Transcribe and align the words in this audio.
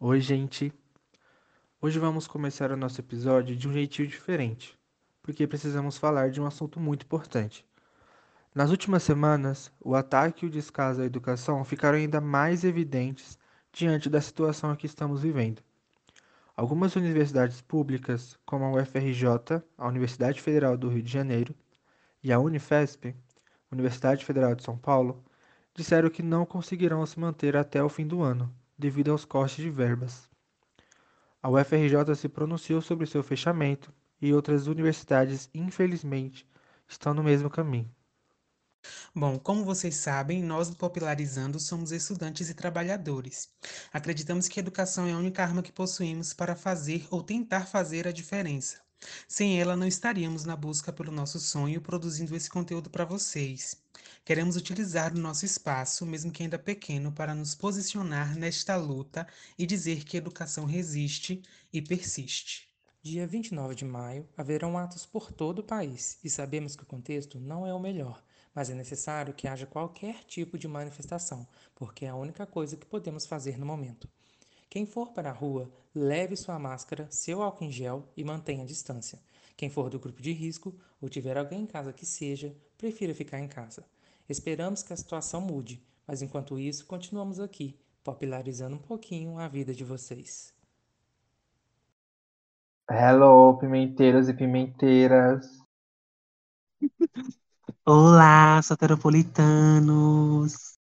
Oi, 0.00 0.20
gente. 0.20 0.72
Hoje 1.82 1.98
vamos 1.98 2.28
começar 2.28 2.70
o 2.70 2.76
nosso 2.76 3.00
episódio 3.00 3.56
de 3.56 3.66
um 3.66 3.72
jeitinho 3.72 4.06
diferente, 4.06 4.78
porque 5.20 5.44
precisamos 5.44 5.98
falar 5.98 6.30
de 6.30 6.40
um 6.40 6.46
assunto 6.46 6.78
muito 6.78 7.02
importante. 7.02 7.66
Nas 8.54 8.70
últimas 8.70 9.02
semanas, 9.02 9.72
o 9.80 9.96
ataque 9.96 10.44
e 10.44 10.48
o 10.48 10.50
descaso 10.52 11.02
à 11.02 11.04
educação 11.04 11.64
ficaram 11.64 11.98
ainda 11.98 12.20
mais 12.20 12.62
evidentes 12.62 13.36
diante 13.72 14.08
da 14.08 14.20
situação 14.20 14.76
que 14.76 14.86
estamos 14.86 15.22
vivendo. 15.22 15.60
Algumas 16.56 16.94
universidades 16.94 17.60
públicas, 17.60 18.38
como 18.46 18.66
a 18.66 18.80
UFRJ, 18.80 19.60
a 19.76 19.88
Universidade 19.88 20.40
Federal 20.40 20.76
do 20.76 20.88
Rio 20.88 21.02
de 21.02 21.10
Janeiro, 21.10 21.52
e 22.22 22.32
a 22.32 22.38
Unifesp, 22.38 23.16
Universidade 23.68 24.24
Federal 24.24 24.54
de 24.54 24.62
São 24.62 24.78
Paulo, 24.78 25.24
disseram 25.74 26.08
que 26.08 26.22
não 26.22 26.46
conseguirão 26.46 27.04
se 27.04 27.18
manter 27.18 27.56
até 27.56 27.82
o 27.82 27.88
fim 27.88 28.06
do 28.06 28.22
ano, 28.22 28.54
devido 28.78 29.10
aos 29.10 29.24
cortes 29.24 29.56
de 29.56 29.70
verbas. 29.70 30.28
A 31.42 31.50
UFRJ 31.50 32.14
se 32.14 32.28
pronunciou 32.28 32.80
sobre 32.80 33.06
seu 33.06 33.22
fechamento 33.22 33.92
e 34.20 34.32
outras 34.32 34.66
universidades, 34.66 35.50
infelizmente, 35.54 36.48
estão 36.86 37.12
no 37.12 37.22
mesmo 37.22 37.50
caminho. 37.50 37.90
Bom, 39.14 39.38
como 39.38 39.64
vocês 39.64 39.96
sabem, 39.96 40.42
nós 40.42 40.70
do 40.70 40.76
Popularizando 40.76 41.58
somos 41.58 41.92
estudantes 41.92 42.48
e 42.48 42.54
trabalhadores. 42.54 43.50
Acreditamos 43.92 44.48
que 44.48 44.58
a 44.58 44.62
educação 44.62 45.06
é 45.06 45.12
a 45.12 45.18
única 45.18 45.42
arma 45.42 45.62
que 45.62 45.72
possuímos 45.72 46.32
para 46.32 46.56
fazer 46.56 47.06
ou 47.10 47.22
tentar 47.22 47.66
fazer 47.66 48.06
a 48.06 48.12
diferença. 48.12 48.87
Sem 49.26 49.60
ela, 49.60 49.76
não 49.76 49.86
estaríamos 49.86 50.44
na 50.44 50.56
busca 50.56 50.92
pelo 50.92 51.12
nosso 51.12 51.38
sonho 51.38 51.80
produzindo 51.80 52.34
esse 52.34 52.50
conteúdo 52.50 52.90
para 52.90 53.04
vocês. 53.04 53.76
Queremos 54.24 54.56
utilizar 54.56 55.14
o 55.14 55.18
nosso 55.18 55.44
espaço, 55.44 56.04
mesmo 56.04 56.30
que 56.32 56.42
ainda 56.42 56.58
pequeno, 56.58 57.12
para 57.12 57.34
nos 57.34 57.54
posicionar 57.54 58.36
nesta 58.36 58.76
luta 58.76 59.26
e 59.58 59.66
dizer 59.66 60.04
que 60.04 60.16
educação 60.16 60.64
resiste 60.64 61.42
e 61.72 61.80
persiste. 61.80 62.68
Dia 63.02 63.26
29 63.26 63.74
de 63.74 63.84
maio 63.84 64.28
haverão 64.36 64.76
atos 64.76 65.06
por 65.06 65.32
todo 65.32 65.60
o 65.60 65.64
país 65.64 66.18
e 66.22 66.28
sabemos 66.28 66.74
que 66.74 66.82
o 66.82 66.86
contexto 66.86 67.38
não 67.38 67.66
é 67.66 67.72
o 67.72 67.78
melhor, 67.78 68.22
mas 68.54 68.68
é 68.68 68.74
necessário 68.74 69.32
que 69.32 69.46
haja 69.46 69.66
qualquer 69.66 70.24
tipo 70.24 70.58
de 70.58 70.66
manifestação, 70.66 71.46
porque 71.74 72.04
é 72.04 72.08
a 72.08 72.16
única 72.16 72.44
coisa 72.44 72.76
que 72.76 72.84
podemos 72.84 73.24
fazer 73.24 73.56
no 73.56 73.64
momento. 73.64 74.08
Quem 74.70 74.84
for 74.84 75.12
para 75.12 75.30
a 75.30 75.32
rua, 75.32 75.70
leve 75.94 76.36
sua 76.36 76.58
máscara, 76.58 77.06
seu 77.10 77.42
álcool 77.42 77.64
em 77.64 77.72
gel 77.72 78.04
e 78.14 78.22
mantenha 78.22 78.64
a 78.64 78.66
distância. 78.66 79.18
Quem 79.56 79.70
for 79.70 79.88
do 79.88 79.98
grupo 79.98 80.20
de 80.20 80.32
risco 80.32 80.74
ou 81.00 81.08
tiver 81.08 81.38
alguém 81.38 81.62
em 81.62 81.66
casa 81.66 81.92
que 81.92 82.04
seja, 82.04 82.54
prefira 82.76 83.14
ficar 83.14 83.40
em 83.40 83.48
casa. 83.48 83.82
Esperamos 84.28 84.82
que 84.82 84.92
a 84.92 84.96
situação 84.96 85.40
mude, 85.40 85.82
mas 86.06 86.20
enquanto 86.20 86.58
isso, 86.58 86.84
continuamos 86.84 87.40
aqui, 87.40 87.78
popularizando 88.04 88.76
um 88.76 88.80
pouquinho 88.80 89.38
a 89.38 89.48
vida 89.48 89.74
de 89.74 89.84
vocês. 89.84 90.52
Hello, 92.90 93.58
pimenteiros 93.58 94.28
e 94.28 94.34
pimenteiras. 94.34 95.46
Olá, 97.86 98.60
soteropolitanos. 98.62 100.78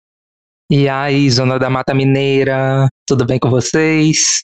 E 0.69 0.89
aí, 0.89 1.29
Zona 1.29 1.59
da 1.59 1.69
Mata 1.69 1.93
Mineira, 1.93 2.87
tudo 3.05 3.25
bem 3.25 3.37
com 3.37 3.49
vocês? 3.49 4.43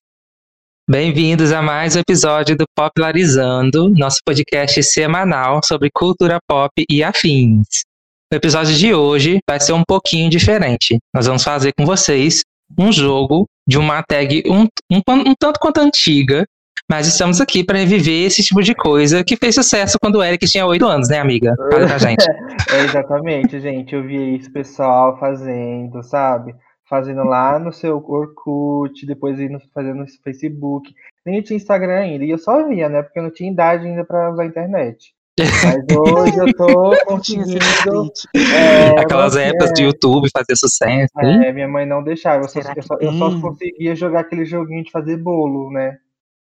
Bem-vindos 0.90 1.52
a 1.54 1.62
mais 1.62 1.96
um 1.96 2.00
episódio 2.00 2.58
do 2.58 2.66
Popularizando, 2.76 3.90
nosso 3.90 4.18
podcast 4.26 4.84
semanal 4.84 5.62
sobre 5.64 5.90
cultura 5.94 6.40
pop 6.46 6.72
e 6.90 7.02
afins. 7.02 7.84
O 8.32 8.36
episódio 8.36 8.76
de 8.76 8.94
hoje 8.94 9.40
vai 9.50 9.60
ser 9.60 9.72
um 9.72 9.84
pouquinho 9.88 10.30
diferente. 10.30 10.98
Nós 11.16 11.26
vamos 11.26 11.44
fazer 11.44 11.72
com 11.78 11.86
vocês 11.86 12.42
um 12.78 12.92
jogo 12.92 13.46
de 13.68 13.78
uma 13.78 14.04
tag 14.04 14.44
um, 14.48 14.68
um, 14.92 15.02
um 15.08 15.34
tanto 15.40 15.60
quanto 15.60 15.80
antiga, 15.80 16.46
mas 16.90 17.08
estamos 17.08 17.40
aqui 17.40 17.64
para 17.64 17.78
reviver 17.78 18.26
esse 18.26 18.44
tipo 18.44 18.62
de 18.62 18.76
coisa 18.76 19.23
que 19.23 19.38
fez 19.38 19.56
sucesso 19.56 19.98
quando 20.02 20.16
o 20.16 20.23
Eric 20.23 20.46
tinha 20.48 20.66
8 20.66 20.86
anos, 20.86 21.08
né, 21.08 21.20
amiga? 21.20 21.56
Fala 21.72 21.88
pra 21.88 21.98
gente. 21.98 22.26
é, 22.72 22.83
exatamente, 22.83 23.60
gente. 23.62 23.95
Eu 23.95 24.04
vi 24.04 24.36
isso 24.36 24.52
pessoal 24.52 25.17
fazendo, 25.17 26.04
sabe? 26.04 26.54
Fazendo 26.89 27.23
lá 27.23 27.60
no 27.60 27.72
seu 27.72 27.98
Orkut, 27.98 29.05
depois 29.05 29.39
indo 29.39 29.60
fazendo 29.73 30.00
no 30.00 30.08
Facebook. 30.23 30.94
Nem 31.26 31.42
tinha 31.42 31.58
Instagram 31.58 32.00
ainda. 32.00 32.26
E 32.26 32.32
eu 32.32 32.38
só 32.38 32.67
via, 32.67 32.89
né? 32.89 33.04
Porque 33.04 33.20
eu 33.20 33.23
não 33.23 33.32
tinha 33.32 33.52
idade 33.52 33.86
ainda 33.86 34.04
para 34.04 34.32
usar 34.32 34.44
a 34.44 34.48
internet. 34.48 35.14
Mas 35.39 35.86
hoje 35.95 36.38
eu 36.38 36.54
tô 36.54 37.05
conseguindo. 37.05 38.11
É, 38.36 39.00
Aquelas 39.00 39.36
épocas 39.36 39.70
é, 39.70 39.73
de 39.73 39.83
YouTube 39.83 40.30
fazer 40.32 40.55
sucesso. 40.55 41.14
É, 41.20 41.52
minha 41.54 41.67
mãe 41.67 41.86
não 41.86 42.04
deixava. 42.04 42.44
Eu 42.44 42.50
só, 42.50 42.60
eu 42.60 42.83
só, 42.83 42.98
eu 43.00 43.14
só 43.14 43.39
conseguia 43.39 43.95
jogar 43.95 44.21
aquele 44.21 44.45
joguinho 44.45 44.83
de 44.83 44.92
fazer 44.92 45.17
bolo, 45.17 45.71
né? 45.71 45.98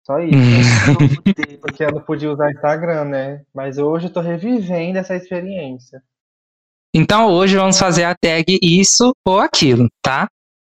Só 0.05 0.21
isso. 0.21 0.39
porque 1.61 1.84
eu 1.84 1.91
não 1.91 2.01
podia 2.01 2.31
usar 2.31 2.53
Instagram, 2.53 3.05
né? 3.07 3.43
Mas 3.53 3.77
hoje 3.77 4.07
eu 4.07 4.13
tô 4.13 4.21
revivendo 4.21 4.99
essa 4.99 5.17
experiência. 5.17 6.01
Então 6.95 7.28
hoje 7.28 7.57
vamos 7.57 7.78
fazer 7.78 8.05
a 8.05 8.15
tag 8.15 8.59
isso 8.63 9.13
ou 9.27 9.41
aquilo, 9.41 9.89
tá? 10.01 10.28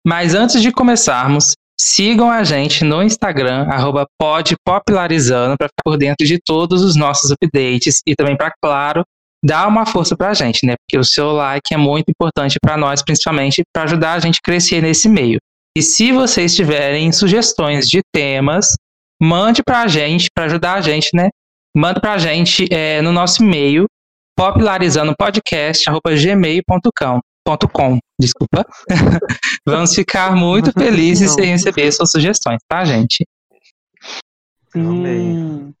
Mas 0.05 0.33
antes 0.33 0.61
de 0.61 0.71
começarmos, 0.71 1.53
sigam 1.79 2.29
a 2.29 2.43
gente 2.43 2.83
no 2.83 3.01
Instagram, 3.01 3.65
podpopularizando, 4.19 5.55
para 5.57 5.67
ficar 5.67 5.81
por 5.83 5.97
dentro 5.97 6.27
de 6.27 6.37
todos 6.39 6.83
os 6.83 6.95
nossos 6.95 7.31
updates 7.31 8.01
e 8.05 8.13
também 8.15 8.35
para, 8.35 8.51
claro, 8.61 9.03
dar 9.43 9.67
uma 9.67 9.85
força 9.85 10.17
para 10.17 10.29
a 10.29 10.33
gente, 10.33 10.65
né? 10.65 10.75
Porque 10.77 10.97
o 10.99 11.03
seu 11.03 11.31
like 11.31 11.73
é 11.73 11.77
muito 11.77 12.09
importante 12.09 12.57
para 12.61 12.75
nós, 12.75 13.01
principalmente 13.01 13.63
para 13.73 13.83
ajudar 13.83 14.13
a 14.13 14.19
gente 14.19 14.37
a 14.37 14.41
crescer 14.43 14.81
nesse 14.81 15.07
meio. 15.07 15.39
E 15.77 15.81
se 15.81 16.11
vocês 16.11 16.55
tiverem 16.55 17.11
sugestões 17.11 17.87
de 17.89 18.01
temas, 18.13 18.75
mande 19.21 19.63
para 19.63 19.81
a 19.81 19.87
gente, 19.87 20.29
para 20.33 20.45
ajudar 20.45 20.73
a 20.73 20.81
gente, 20.81 21.09
né? 21.13 21.29
Manda 21.75 22.01
para 22.01 22.13
a 22.13 22.17
gente 22.17 22.67
é, 22.71 22.99
no 23.01 23.11
nosso 23.13 23.43
e-mail, 23.43 23.85
popularizandopodcast.gmail.com 24.35 27.19
com, 27.57 27.97
desculpa. 28.19 28.65
Vamos 29.65 29.93
ficar 29.93 30.35
muito 30.35 30.71
felizes 30.71 31.37
em 31.37 31.51
receber 31.51 31.91
suas 31.91 32.11
sugestões, 32.11 32.59
tá, 32.67 32.83
gente? 32.83 33.25
Sim. 34.71 35.73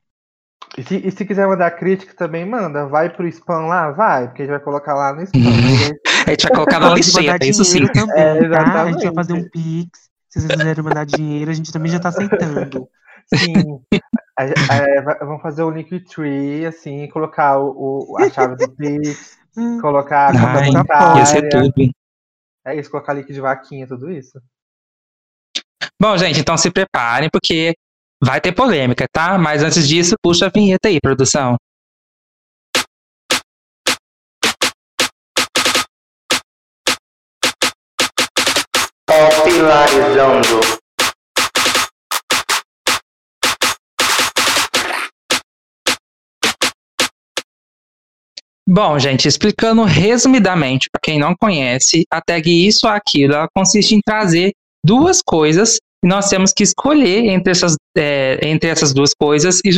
E 0.77 0.83
se, 0.83 0.95
e 0.95 1.11
se, 1.11 1.25
quiser 1.25 1.47
mandar 1.47 1.71
crítica 1.71 2.13
também, 2.15 2.45
manda. 2.45 2.85
Vai 2.85 3.09
pro 3.09 3.27
spam 3.27 3.67
lá? 3.67 3.91
Vai, 3.91 4.27
porque 4.27 4.43
a 4.43 4.45
gente 4.45 4.51
vai 4.51 4.63
colocar 4.63 4.93
lá 4.93 5.13
no 5.13 5.23
spam. 5.23 5.39
a 6.25 6.29
gente 6.29 6.43
vai 6.43 6.51
colocar 6.53 6.79
na 6.79 6.93
lixeira, 6.95 7.37
isso 7.43 7.65
sim. 7.65 7.85
Também, 7.87 8.13
é, 8.15 8.49
tá? 8.49 8.83
A 8.83 8.91
gente 8.91 9.03
vai 9.03 9.13
fazer 9.13 9.33
um 9.33 9.49
pix. 9.49 10.09
Se 10.29 10.41
vocês 10.41 10.55
quiserem 10.55 10.83
mandar 10.83 11.05
dinheiro, 11.05 11.49
a 11.49 11.53
gente 11.53 11.71
também 11.71 11.91
já 11.91 11.99
tá 11.99 12.09
aceitando. 12.09 12.87
Sim. 13.33 13.81
vamos 15.21 15.41
fazer 15.41 15.63
o 15.63 15.71
Linktree, 15.71 16.65
assim, 16.65 17.07
colocar 17.09 17.57
o, 17.57 18.11
o, 18.11 18.17
a 18.17 18.29
chave 18.29 18.55
do 18.55 18.69
Pix, 18.71 19.38
colocar 19.81 20.29
a 20.29 20.71
conta 20.71 20.93
Ai. 20.93 21.19
Ia 21.19 21.25
ser 21.25 21.49
tudo. 21.49 21.91
É 22.65 22.75
isso, 22.75 22.89
colocar 22.91 23.13
link 23.13 23.31
de 23.31 23.41
vaquinha, 23.41 23.87
tudo 23.87 24.11
isso. 24.11 24.39
Bom, 26.01 26.17
gente, 26.17 26.39
então 26.39 26.57
se 26.57 26.69
preparem, 26.71 27.29
porque 27.31 27.73
vai 28.23 28.39
ter 28.39 28.53
polêmica, 28.53 29.05
tá? 29.11 29.37
Mas 29.37 29.63
antes 29.63 29.87
disso, 29.87 30.15
puxa 30.21 30.47
a 30.47 30.49
vinheta 30.49 30.87
aí, 30.87 30.99
produção. 31.01 31.57
Popularizando. 39.07 40.78
Bom, 48.71 48.99
gente, 48.99 49.27
explicando 49.27 49.83
resumidamente 49.83 50.89
para 50.91 51.01
quem 51.01 51.17
não 51.17 51.33
conhece, 51.35 52.03
a 52.07 52.21
tag 52.21 52.47
isso 52.67 52.85
ou 52.85 52.93
aquilo, 52.93 53.33
ela 53.33 53.47
consiste 53.51 53.95
em 53.95 53.99
trazer 53.99 54.51
duas 54.85 55.23
coisas 55.23 55.79
e 56.05 56.07
nós 56.07 56.29
temos 56.29 56.53
que 56.53 56.61
escolher 56.61 57.25
entre 57.25 57.49
essas, 57.49 57.75
é, 57.97 58.39
entre 58.43 58.69
essas 58.69 58.93
duas 58.93 59.09
coisas 59.19 59.59
e 59.65 59.71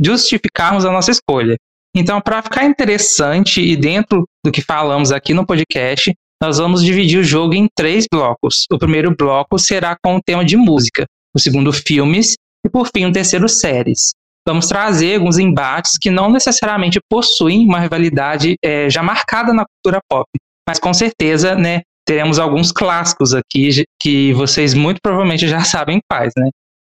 justificarmos 0.00 0.84
a 0.84 0.92
nossa 0.92 1.10
escolha. 1.10 1.56
Então, 1.92 2.20
para 2.20 2.40
ficar 2.40 2.64
interessante 2.66 3.60
e 3.60 3.74
dentro 3.74 4.24
do 4.44 4.52
que 4.52 4.62
falamos 4.62 5.10
aqui 5.10 5.34
no 5.34 5.44
podcast, 5.44 6.14
nós 6.40 6.58
vamos 6.58 6.84
dividir 6.84 7.18
o 7.18 7.24
jogo 7.24 7.52
em 7.52 7.66
três 7.74 8.06
blocos. 8.08 8.64
O 8.70 8.78
primeiro 8.78 9.12
bloco 9.16 9.58
será 9.58 9.96
com 10.00 10.14
o 10.14 10.22
tema 10.24 10.44
de 10.44 10.56
música, 10.56 11.04
o 11.34 11.40
segundo, 11.40 11.72
filmes, 11.72 12.36
e 12.64 12.70
por 12.70 12.88
fim, 12.94 13.06
o 13.06 13.12
terceiro, 13.12 13.48
séries 13.48 14.12
vamos 14.46 14.68
trazer 14.68 15.16
alguns 15.16 15.38
embates 15.38 15.98
que 15.98 16.10
não 16.10 16.30
necessariamente 16.30 17.00
possuem 17.10 17.66
uma 17.66 17.80
rivalidade 17.80 18.56
é, 18.62 18.88
já 18.88 19.02
marcada 19.02 19.52
na 19.52 19.64
cultura 19.66 20.00
pop, 20.08 20.28
mas 20.68 20.78
com 20.78 20.94
certeza, 20.94 21.54
né, 21.54 21.82
teremos 22.06 22.38
alguns 22.38 22.70
clássicos 22.70 23.34
aqui 23.34 23.84
que 24.00 24.32
vocês 24.34 24.72
muito 24.72 25.00
provavelmente 25.02 25.48
já 25.48 25.60
sabem 25.60 26.00
quais, 26.08 26.32
né? 26.36 26.48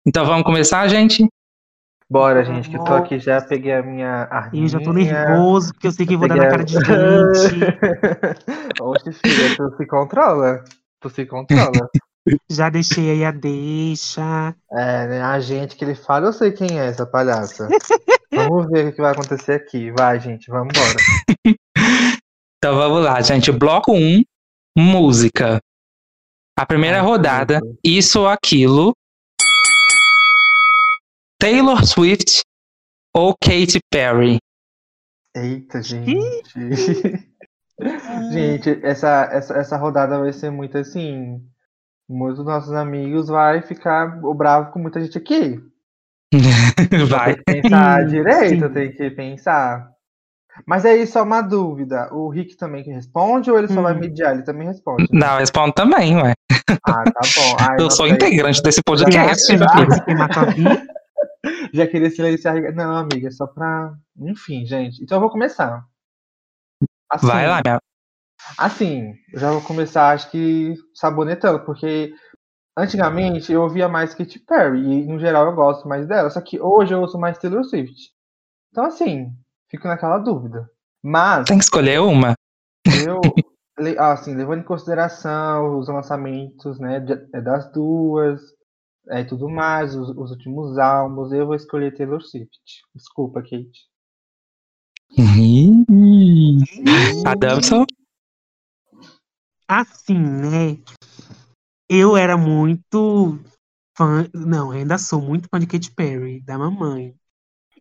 Então 0.08 0.26
vamos 0.26 0.44
começar, 0.44 0.88
gente? 0.88 1.28
Bora, 2.12 2.44
gente, 2.44 2.70
que 2.70 2.76
eu 2.76 2.84
tô 2.84 2.94
aqui 2.94 3.20
já, 3.20 3.40
peguei 3.40 3.74
a 3.74 3.84
minha 3.84 4.28
arminha. 4.32 4.66
Eu 4.66 4.70
já 4.70 4.80
tô 4.80 4.92
nervoso, 4.92 5.72
porque 5.74 5.88
eu 5.88 5.92
sei 5.92 6.08
que 6.08 6.16
eu 6.16 6.20
vou 6.20 6.28
dar 6.28 6.38
na 6.38 6.48
cara 6.48 6.64
de 6.64 6.74
gente. 6.74 6.88
Oxe, 8.82 9.14
filha, 9.14 9.56
tu 9.56 9.78
se 9.78 9.86
controla. 9.86 10.64
Tu 11.00 11.10
se 11.12 11.26
controla. 11.26 11.72
Já 12.50 12.70
deixei 12.70 13.12
aí 13.12 13.26
a 13.26 13.32
deixa. 13.32 14.56
É, 14.72 15.08
né? 15.08 15.22
A 15.22 15.40
gente 15.40 15.76
que 15.76 15.84
ele 15.84 15.96
fala, 15.96 16.28
eu 16.28 16.34
sei 16.34 16.52
quem 16.52 16.80
é 16.80 16.86
essa 16.86 17.06
palhaça. 17.06 17.68
vamos 18.32 18.70
ver 18.70 18.88
o 18.88 18.94
que 18.94 19.02
vai 19.02 19.12
acontecer 19.12 19.54
aqui. 19.54 19.92
Vai, 19.92 20.20
gente, 20.20 20.50
vamos 20.50 20.74
embora. 20.76 21.58
Então 22.58 22.76
vamos 22.76 23.04
lá, 23.04 23.22
gente. 23.22 23.52
Bloco 23.52 23.94
1, 23.94 24.22
música. 24.78 25.60
A 26.58 26.66
primeira 26.66 27.02
rodada, 27.02 27.62
isso 27.82 28.20
ou 28.20 28.28
aquilo. 28.28 28.94
Taylor 31.40 31.86
Swift 31.86 32.42
ou 33.16 33.34
Katy 33.34 33.80
Perry? 33.90 34.40
Eita, 35.34 35.82
gente. 35.82 36.52
gente, 38.34 38.86
essa, 38.86 39.30
essa, 39.32 39.54
essa 39.58 39.78
rodada 39.78 40.20
vai 40.20 40.34
ser 40.34 40.50
muito 40.50 40.78
assim. 40.78 41.42
Muitos 42.10 42.38
dos 42.40 42.48
nossos 42.48 42.74
amigos 42.74 43.28
vai 43.28 43.62
ficar 43.62 44.20
bravo 44.34 44.72
com 44.72 44.80
muita 44.80 45.00
gente 45.00 45.18
aqui. 45.18 45.62
Vai. 47.10 47.36
Tem 47.36 47.62
que 47.62 47.62
pensar 47.70 48.06
direito, 48.08 48.68
sim. 48.68 48.74
tem 48.74 48.92
que 48.92 49.10
pensar. 49.12 49.90
Mas 50.66 50.86
aí 50.86 51.06
só 51.08 51.24
uma 51.24 51.42
dúvida. 51.42 52.10
O 52.14 52.30
Rick 52.30 52.58
também 52.58 52.84
que 52.84 52.92
responde 52.92 53.50
ou 53.50 53.58
ele 53.58 53.68
só 53.68 53.82
vai 53.82 53.94
Hum. 53.96 54.00
mediar? 54.00 54.34
Ele 54.34 54.44
também 54.44 54.68
responde. 54.68 55.08
Não, 55.12 55.38
respondo 55.38 55.72
também, 55.74 56.16
ué. 56.18 56.34
Ah, 56.86 57.04
tá 57.04 57.22
bom. 57.36 57.58
Ai, 57.60 57.76
Eu 57.80 57.90
sou 57.90 58.06
aí- 58.06 58.12
integrante 58.12 58.62
desse 58.62 58.82
podcast. 58.84 59.56
vai 59.58 60.54
vida? 60.54 60.88
Já 61.74 61.88
queria 61.88 62.10
silenciar. 62.10 62.56
Não, 62.76 62.98
amiga, 62.98 63.28
é 63.28 63.32
só 63.32 63.48
pra. 63.48 63.94
Enfim, 64.20 64.66
gente. 64.66 65.02
Então 65.02 65.18
eu 65.18 65.22
vou 65.22 65.30
começar. 65.30 65.84
Assim, 67.12 67.28
Vai 67.28 67.48
lá, 67.48 67.62
minha. 67.66 67.80
Assim, 68.58 69.14
eu 69.34 69.40
já 69.40 69.52
vou 69.52 69.62
começar, 69.62 70.12
acho 70.12 70.30
que 70.32 70.74
sabonetando, 70.94 71.64
porque 71.66 72.14
antigamente 72.78 73.52
eu 73.52 73.62
ouvia 73.62 73.88
mais 73.88 74.14
Katy 74.14 74.40
Perry, 74.40 74.80
e 74.80 75.06
no 75.06 75.20
geral 75.20 75.48
eu 75.48 75.56
gosto 75.56 75.88
mais 75.88 76.08
dela, 76.08 76.30
só 76.30 76.42
que 76.42 76.60
hoje 76.60 76.94
eu 76.94 77.02
ouço 77.02 77.20
mais 77.20 77.38
Taylor 77.38 77.64
Swift. 77.64 78.12
Então, 78.72 78.86
assim, 78.86 79.32
fico 79.70 79.88
naquela 79.88 80.18
dúvida. 80.18 80.70
Mas, 81.04 81.46
Tem 81.48 81.58
que 81.58 81.64
escolher 81.64 82.00
uma. 82.02 82.34
eu, 83.06 83.20
le- 83.80 83.98
assim, 83.98 84.36
levando 84.36 84.62
em 84.62 84.66
consideração 84.66 85.78
os 85.78 85.88
lançamentos, 85.88 86.80
né, 86.80 87.06
é, 87.34 87.42
das 87.42 87.72
duas, 87.72 88.42
é, 89.10 89.22
e 89.22 89.26
tudo 89.26 89.50
mais, 89.50 89.96
os, 89.96 90.10
os 90.10 90.32
últimos 90.32 90.78
álbuns, 90.78 91.32
eu 91.32 91.46
vou 91.46 91.56
escolher 91.56 91.96
Taylor 91.96 92.22
Swift. 92.22 92.60
Desculpa, 92.94 93.42
Kate. 93.42 93.90
Adamson? 97.26 97.86
Assim, 99.70 100.18
né? 100.18 100.80
Eu 101.88 102.18
era 102.18 102.36
muito 102.36 103.40
fã. 103.96 104.28
Não, 104.34 104.72
ainda 104.72 104.98
sou 104.98 105.22
muito 105.22 105.48
fã 105.48 105.60
de 105.60 105.68
Katy 105.68 105.92
Perry, 105.92 106.42
da 106.42 106.58
mamãe. 106.58 107.14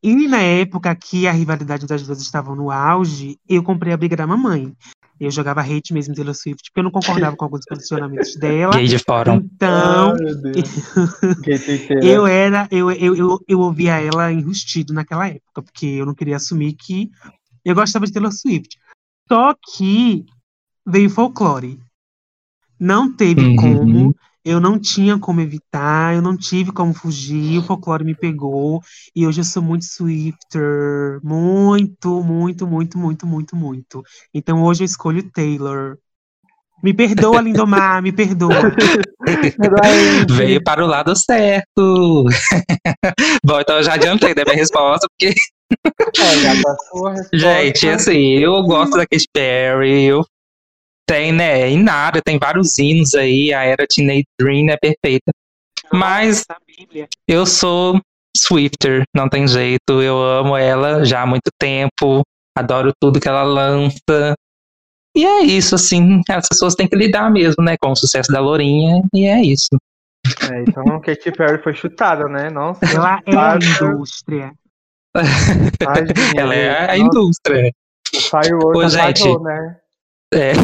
E 0.03 0.29
na 0.29 0.43
época 0.43 0.95
que 0.95 1.27
a 1.27 1.33
rivalidade 1.33 1.87
das 1.87 2.03
duas 2.03 2.21
estavam 2.21 2.55
no 2.55 2.71
auge, 2.71 3.39
eu 3.49 3.63
comprei 3.63 3.95
a 3.95 3.97
briga 3.97 4.15
da 4.15 4.27
mamãe. 4.27 4.77
Eu 5.19 5.31
jogava 5.31 5.63
hate 5.63 5.95
mesmo 5.95 6.13
em 6.13 6.15
Taylor 6.15 6.35
Swift, 6.35 6.63
porque 6.69 6.79
eu 6.79 6.85
não 6.85 6.91
concordava 6.91 7.35
com 7.35 7.45
alguns 7.47 7.65
posicionamentos 7.65 8.37
dela. 8.37 8.77
Gay 8.77 8.87
de 8.87 8.99
fórum. 8.99 9.37
Então, 9.37 10.11
Ai, 10.13 10.25
meu 10.25 10.43
Deus. 10.43 10.69
Kate 11.43 11.73
inteira. 11.73 12.05
eu 12.05 12.27
era, 12.27 12.69
eu, 12.71 12.91
eu, 12.91 13.17
eu, 13.17 13.39
eu 13.49 13.61
ouvia 13.61 13.99
ela 13.99 14.31
enrustido 14.31 14.93
naquela 14.93 15.27
época, 15.27 15.63
porque 15.63 15.87
eu 15.87 16.05
não 16.05 16.15
queria 16.15 16.37
assumir 16.37 16.75
que 16.75 17.11
eu 17.65 17.75
gostava 17.75 18.05
de 18.05 18.13
Taylor 18.13 18.31
Swift. 18.31 18.79
Só 19.27 19.55
que 19.55 20.27
veio 20.89 21.11
folclore. 21.11 21.79
Não 22.81 23.13
teve 23.15 23.43
Uhum. 23.43 23.57
como, 23.57 24.15
eu 24.45 24.61
não 24.61 24.79
tinha 24.79 25.19
como 25.19 25.41
evitar, 25.41 26.15
eu 26.15 26.23
não 26.23 26.37
tive 26.37 26.71
como 26.73 26.95
fugir, 26.95 27.59
o 27.59 27.63
folclore 27.63 28.05
me 28.05 28.15
pegou, 28.15 28.81
e 29.15 29.27
hoje 29.27 29.41
eu 29.41 29.45
sou 29.45 29.63
muito 29.63 29.85
Swifter, 29.85 31.19
muito, 31.23 32.23
muito, 32.23 32.67
muito, 32.67 32.99
muito, 32.99 33.27
muito, 33.27 33.57
muito. 33.57 34.03
Então 34.33 34.63
hoje 34.63 34.83
eu 34.85 34.87
escolho 34.87 35.29
Taylor. 35.33 35.97
Me 36.83 36.95
perdoa, 36.95 37.41
Lindomar, 37.41 38.01
me 38.01 38.13
perdoa. 38.13 38.53
Veio 40.31 40.63
para 40.63 40.85
o 40.85 40.87
lado 40.87 41.15
certo. 41.17 42.25
Bom, 43.45 43.61
então 43.61 43.77
eu 43.77 43.83
já 43.83 43.95
adiantei 43.95 44.35
da 44.35 44.45
minha 44.45 44.57
resposta, 44.57 45.07
porque, 45.11 45.35
É, 46.21 46.35
resposta. 46.55 47.29
gente, 47.35 47.89
assim, 47.89 48.39
eu 48.39 48.63
gosto 48.63 48.97
da 48.97 49.07
Katy 49.07 49.27
Perry, 49.33 50.05
eu 50.05 50.25
tem, 51.09 51.33
né, 51.33 51.69
em 51.71 51.83
nada, 51.83 52.21
tem 52.23 52.39
vários 52.39 52.79
hinos 52.79 53.15
aí, 53.15 53.53
a 53.53 53.65
era 53.65 53.87
Teenage 53.89 54.27
Dream 54.39 54.69
é 54.69 54.77
perfeita. 54.77 55.33
Mas 55.91 56.45
eu 57.27 57.47
sou 57.47 57.99
Swifter, 58.37 59.05
não 59.17 59.27
tem 59.27 59.49
jeito, 59.49 60.03
eu 60.03 60.23
amo 60.23 60.55
ela 60.55 61.05
já 61.05 61.23
há 61.23 61.27
muito 61.27 61.51
tempo, 61.59 62.23
adoro 62.57 62.93
tudo 63.01 63.19
que 63.19 63.29
ela 63.29 63.43
lança. 63.43 64.35
E 65.17 65.25
é 65.25 65.41
isso, 65.43 65.75
assim, 65.75 66.21
as 66.29 66.47
pessoas 66.47 66.75
têm 66.75 66.87
que 66.87 66.95
lidar 66.95 67.31
mesmo, 67.31 67.65
né, 67.65 67.77
com 67.81 67.91
o 67.91 67.97
sucesso 67.97 68.31
da 68.31 68.41
Lourinha, 68.41 69.03
e 69.15 69.25
é 69.27 69.41
isso. 69.41 69.71
É, 70.53 70.63
então 70.63 70.85
a 70.95 71.01
Katy 71.01 71.33
Perry 71.33 71.63
foi 71.63 71.73
chutada, 71.73 72.29
né? 72.29 72.51
Nossa. 72.51 72.85
Ela 72.85 73.21
é 73.25 73.35
a 73.35 73.57
indústria. 73.57 74.53
Ela 76.37 76.55
é 76.55 76.91
a 76.91 76.99
indústria. 76.99 77.73
O 78.15 78.21
Firework 78.21 78.79
Ô, 78.79 78.89
gente. 78.89 79.23
apagou, 79.23 79.43
né? 79.43 79.77
É. 80.35 80.53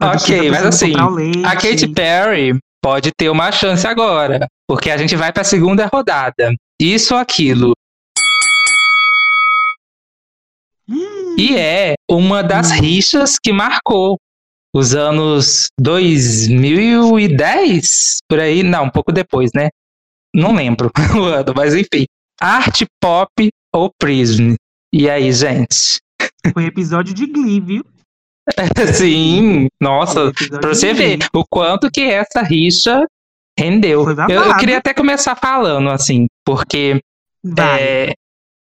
ok, 0.00 0.50
mas 0.50 0.64
assim, 0.66 0.92
a 1.44 1.56
Katy 1.56 1.88
Perry 1.88 2.58
pode 2.82 3.10
ter 3.16 3.28
uma 3.30 3.50
chance 3.52 3.86
agora, 3.86 4.46
porque 4.68 4.90
a 4.90 4.96
gente 4.96 5.14
vai 5.16 5.32
para 5.32 5.42
a 5.42 5.44
segunda 5.44 5.86
rodada. 5.86 6.52
Isso 6.80 7.14
ou 7.14 7.20
aquilo. 7.20 7.72
E 11.38 11.56
é 11.56 11.94
uma 12.10 12.42
das 12.42 12.70
Hum. 12.72 12.80
rixas 12.80 13.36
que 13.42 13.52
marcou 13.52 14.18
os 14.74 14.94
anos 14.94 15.68
2010, 15.80 18.18
por 18.28 18.40
aí, 18.40 18.62
não, 18.62 18.84
um 18.84 18.90
pouco 18.90 19.10
depois, 19.12 19.50
né? 19.54 19.68
Não 20.34 20.54
lembro 20.54 20.90
o 21.16 21.22
ano, 21.22 21.54
mas 21.56 21.74
enfim. 21.74 22.04
Arte 22.40 22.84
pop 23.00 23.30
ou 23.74 23.90
Prism? 23.98 24.54
E 24.92 25.10
aí, 25.10 25.32
gente? 25.32 25.98
Foi 26.52 26.66
episódio 26.66 27.12
de 27.12 27.26
Glee, 27.26 27.60
viu? 27.60 27.84
Sim, 28.94 29.68
nossa, 29.80 30.32
pra 30.60 30.68
você 30.68 30.92
ver 30.92 31.18
o 31.34 31.44
quanto 31.44 31.90
que 31.90 32.02
essa 32.02 32.42
rixa 32.42 33.04
rendeu. 33.58 34.04
Eu, 34.28 34.42
eu 34.44 34.56
queria 34.58 34.78
até 34.78 34.94
começar 34.94 35.34
falando, 35.34 35.90
assim, 35.90 36.26
porque 36.44 37.00
é, 37.58 38.12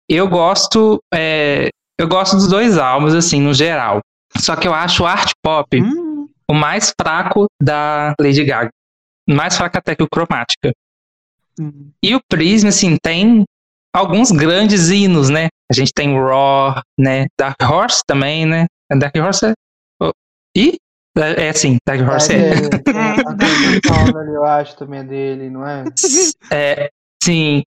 eu 0.10 0.28
gosto. 0.28 1.02
é, 1.14 1.70
eu 1.98 2.08
gosto 2.08 2.36
dos 2.36 2.48
dois 2.48 2.78
álbuns, 2.78 3.14
assim, 3.14 3.40
no 3.40 3.54
geral. 3.54 4.02
Só 4.38 4.56
que 4.56 4.68
eu 4.68 4.74
acho 4.74 5.04
o 5.04 5.08
art 5.08 5.32
pop 5.42 5.82
Hum, 5.82 6.28
o 6.50 6.54
mais 6.54 6.94
fraco 7.00 7.46
da 7.62 8.14
Lady 8.20 8.44
Gaga. 8.44 8.70
Mais 9.30 9.56
fraco 9.56 9.78
até 9.78 9.96
que 9.96 10.04
o 10.04 10.10
Cromática. 10.10 10.74
hum. 11.60 11.92
E 12.04 12.16
o 12.16 12.22
Prism, 12.28 12.68
assim, 12.68 12.98
tem 13.02 13.46
alguns 13.94 14.32
grandes 14.32 14.90
hinos, 14.90 15.30
né? 15.30 15.48
A 15.72 15.76
gente 15.76 15.94
tem 15.94 16.14
Raw, 16.16 16.82
né? 16.98 17.28
Dark 17.38 17.62
Horse 17.62 18.02
também, 18.06 18.46
né? 18.46 18.66
Dark 18.98 19.16
Horse 19.16 19.48
é. 19.48 19.54
E? 20.56 20.78
É, 21.18 21.46
é 21.46 21.50
assim, 21.50 21.78
Dark 21.88 22.02
Horse 22.02 22.34
é. 22.34 22.50
É 22.50 22.62
Katy 22.70 22.84
Perry, 23.82 24.34
eu 24.34 24.46
acho 24.46 24.78
também 24.78 25.00
é 25.02 25.04
dele, 25.04 25.50
não 25.50 25.68
é? 25.68 25.84
É, 26.52 26.90
sim. 27.24 27.64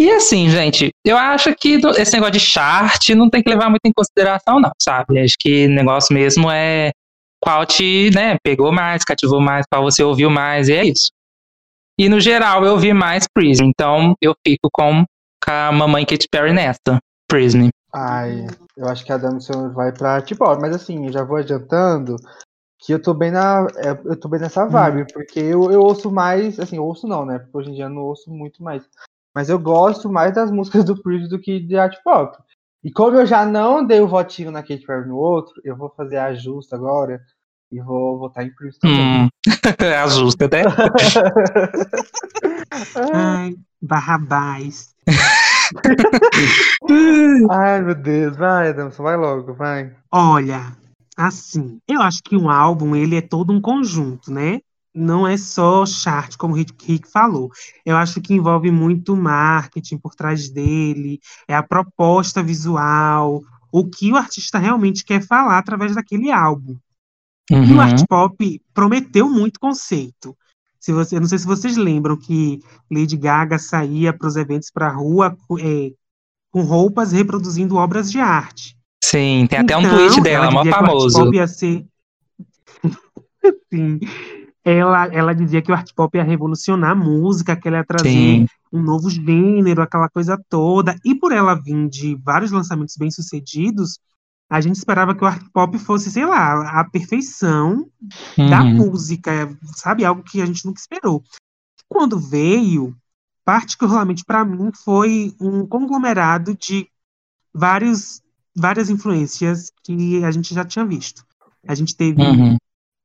E 0.00 0.10
assim, 0.10 0.48
gente, 0.50 0.90
eu 1.04 1.16
acho 1.16 1.54
que 1.54 1.80
esse 1.96 2.12
negócio 2.14 2.32
de 2.32 2.40
chart 2.40 3.08
não 3.10 3.30
tem 3.30 3.42
que 3.42 3.48
levar 3.48 3.70
muito 3.70 3.84
em 3.84 3.92
consideração, 3.92 4.58
não, 4.60 4.72
sabe? 4.82 5.20
Acho 5.20 5.36
que 5.38 5.66
o 5.66 5.70
negócio 5.70 6.12
mesmo 6.12 6.50
é 6.50 6.90
qual 7.40 7.64
te, 7.64 8.10
né, 8.12 8.36
pegou 8.42 8.72
mais, 8.72 9.04
cativou 9.04 9.40
mais, 9.40 9.66
qual 9.70 9.82
você 9.82 10.02
ouviu 10.02 10.30
mais, 10.30 10.68
e 10.68 10.72
é 10.72 10.84
isso. 10.84 11.12
E 11.98 12.08
no 12.08 12.18
geral 12.18 12.64
eu 12.64 12.72
ouvi 12.72 12.92
mais 12.92 13.26
Prism, 13.32 13.66
então 13.66 14.14
eu 14.20 14.34
fico 14.44 14.68
com, 14.72 15.04
com 15.44 15.50
a 15.52 15.70
mamãe 15.72 16.04
Katy 16.06 16.28
Perry 16.28 16.52
nessa, 16.52 16.98
Prism. 17.28 17.68
Ai, 17.94 18.46
eu 18.76 18.88
acho 18.88 19.04
que 19.04 19.12
a 19.12 19.16
Damson 19.16 19.72
vai 19.72 19.92
pra 19.92 20.20
tipo, 20.20 20.44
mas 20.60 20.74
assim, 20.74 21.06
eu 21.06 21.12
já 21.12 21.22
vou 21.22 21.36
adiantando 21.36 22.16
que 22.80 22.92
eu 22.92 23.00
tô 23.00 23.14
bem 23.14 23.30
na. 23.30 23.66
é, 23.76 23.90
Eu 24.04 24.18
tô 24.18 24.28
bem 24.28 24.40
nessa 24.40 24.66
vibe, 24.66 25.12
porque 25.12 25.40
eu, 25.40 25.70
eu 25.70 25.80
ouço 25.80 26.10
mais, 26.10 26.58
assim, 26.58 26.78
ouço 26.78 27.06
não, 27.06 27.24
né? 27.24 27.38
Porque 27.38 27.56
hoje 27.56 27.70
em 27.70 27.74
dia 27.74 27.84
eu 27.84 27.90
não 27.90 28.02
ouço 28.02 28.30
muito 28.30 28.62
mais. 28.62 28.84
Mas 29.34 29.48
eu 29.48 29.58
gosto 29.58 30.10
mais 30.10 30.34
das 30.34 30.50
músicas 30.50 30.84
do 30.84 31.00
Prism 31.02 31.28
do 31.28 31.38
que 31.40 31.60
de 31.60 31.76
art 31.76 31.96
pop. 32.04 32.36
E 32.82 32.90
como 32.92 33.16
eu 33.16 33.24
já 33.24 33.46
não 33.46 33.84
dei 33.84 34.00
o 34.00 34.08
votinho 34.08 34.50
na 34.50 34.62
Katy 34.62 34.84
Perry 34.86 35.08
no 35.08 35.16
outro, 35.16 35.54
eu 35.64 35.76
vou 35.76 35.88
fazer 35.88 36.18
a 36.18 36.34
justa 36.34 36.76
agora 36.76 37.20
e 37.70 37.80
vou 37.80 38.18
votar 38.18 38.44
em 38.44 38.50
também. 38.80 39.24
Hum, 39.24 39.28
é 39.78 39.96
a 39.96 40.06
justa, 40.06 40.48
né? 40.48 40.62
Ai, 43.12 43.54
Barrabás. 43.80 44.94
Ai, 47.50 47.82
meu 47.82 47.94
Deus, 47.94 48.36
vai, 48.36 48.70
Adamson, 48.70 49.02
vai 49.02 49.16
logo, 49.16 49.54
vai. 49.54 49.92
Olha, 50.12 50.76
Assim, 51.16 51.80
eu 51.86 52.02
acho 52.02 52.20
que 52.24 52.36
um 52.36 52.50
álbum, 52.50 52.96
ele 52.96 53.16
é 53.16 53.20
todo 53.20 53.52
um 53.52 53.60
conjunto, 53.60 54.32
né? 54.32 54.60
Não 54.92 55.26
é 55.26 55.36
só 55.36 55.86
chart, 55.86 56.36
como 56.36 56.54
o 56.54 56.56
Rick, 56.56 56.74
Rick 56.84 57.08
falou. 57.08 57.50
Eu 57.86 57.96
acho 57.96 58.20
que 58.20 58.34
envolve 58.34 58.70
muito 58.70 59.16
marketing 59.16 59.98
por 59.98 60.14
trás 60.14 60.48
dele, 60.48 61.20
é 61.48 61.54
a 61.54 61.62
proposta 61.62 62.42
visual, 62.42 63.42
o 63.72 63.88
que 63.88 64.12
o 64.12 64.16
artista 64.16 64.58
realmente 64.58 65.04
quer 65.04 65.24
falar 65.24 65.58
através 65.58 65.94
daquele 65.94 66.32
álbum. 66.32 66.76
E 67.50 67.74
o 67.74 67.74
Uhum. 67.74 67.80
art 67.80 68.02
pop 68.08 68.62
prometeu 68.72 69.28
muito 69.28 69.60
conceito. 69.60 70.36
Se 70.80 70.92
você, 70.92 71.16
eu 71.16 71.20
não 71.20 71.28
sei 71.28 71.38
se 71.38 71.46
vocês 71.46 71.76
lembram 71.76 72.16
que 72.16 72.60
Lady 72.90 73.16
Gaga 73.16 73.58
saía 73.58 74.12
para 74.12 74.28
os 74.28 74.36
eventos 74.36 74.70
para 74.70 74.88
a 74.88 74.92
rua 74.92 75.36
é, 75.60 75.90
com 76.50 76.62
roupas 76.62 77.12
reproduzindo 77.12 77.76
obras 77.76 78.10
de 78.10 78.18
arte. 78.20 78.76
Sim, 79.02 79.46
tem 79.48 79.58
até 79.58 79.76
um 79.76 79.80
Então, 79.80 79.96
tweet 79.96 80.20
dela, 80.22 80.44
ela 80.46 80.50
mó 80.50 80.62
o 80.62 80.68
art 80.68 80.70
famoso. 80.70 81.18
pop 81.24 81.36
ia 81.36 81.46
ser. 81.46 81.86
Sim. 83.72 84.00
Ela, 84.64 85.06
ela 85.06 85.34
dizia 85.34 85.60
que 85.60 85.70
o 85.70 85.74
art 85.74 85.90
pop 85.94 86.16
ia 86.16 86.24
revolucionar 86.24 86.92
a 86.92 86.94
música, 86.94 87.54
que 87.54 87.68
ela 87.68 87.78
ia 87.78 87.84
trazer 87.84 88.08
Sim, 88.08 88.46
um 88.72 88.82
novo 88.82 89.10
gênero, 89.10 89.82
aquela 89.82 90.08
coisa 90.08 90.42
toda. 90.48 90.96
E 91.04 91.14
por 91.14 91.32
ela 91.32 91.54
vir 91.54 91.88
de 91.88 92.14
vários 92.16 92.50
lançamentos 92.50 92.96
bem-sucedidos, 92.96 93.98
a 94.50 94.60
gente 94.60 94.76
esperava 94.76 95.14
que 95.14 95.24
o 95.24 95.26
art 95.26 95.42
pop 95.52 95.78
fosse, 95.78 96.10
sei 96.10 96.26
lá, 96.26 96.80
a 96.80 96.84
perfeição 96.84 97.90
da 98.36 98.62
uhum. 98.62 98.74
música, 98.74 99.56
sabe? 99.74 100.04
Algo 100.04 100.22
que 100.22 100.40
a 100.40 100.46
gente 100.46 100.64
nunca 100.66 100.80
esperou. 100.80 101.22
Quando 101.88 102.18
veio, 102.18 102.94
particularmente 103.44 104.24
para 104.24 104.44
mim, 104.44 104.70
foi 104.72 105.34
um 105.40 105.66
conglomerado 105.66 106.54
de 106.54 106.88
vários, 107.52 108.22
várias 108.54 108.90
influências 108.90 109.72
que 109.82 110.22
a 110.24 110.30
gente 110.30 110.54
já 110.54 110.64
tinha 110.64 110.84
visto. 110.84 111.24
A 111.66 111.74
gente 111.74 111.96
teve 111.96 112.22
Uhum. 112.22 112.56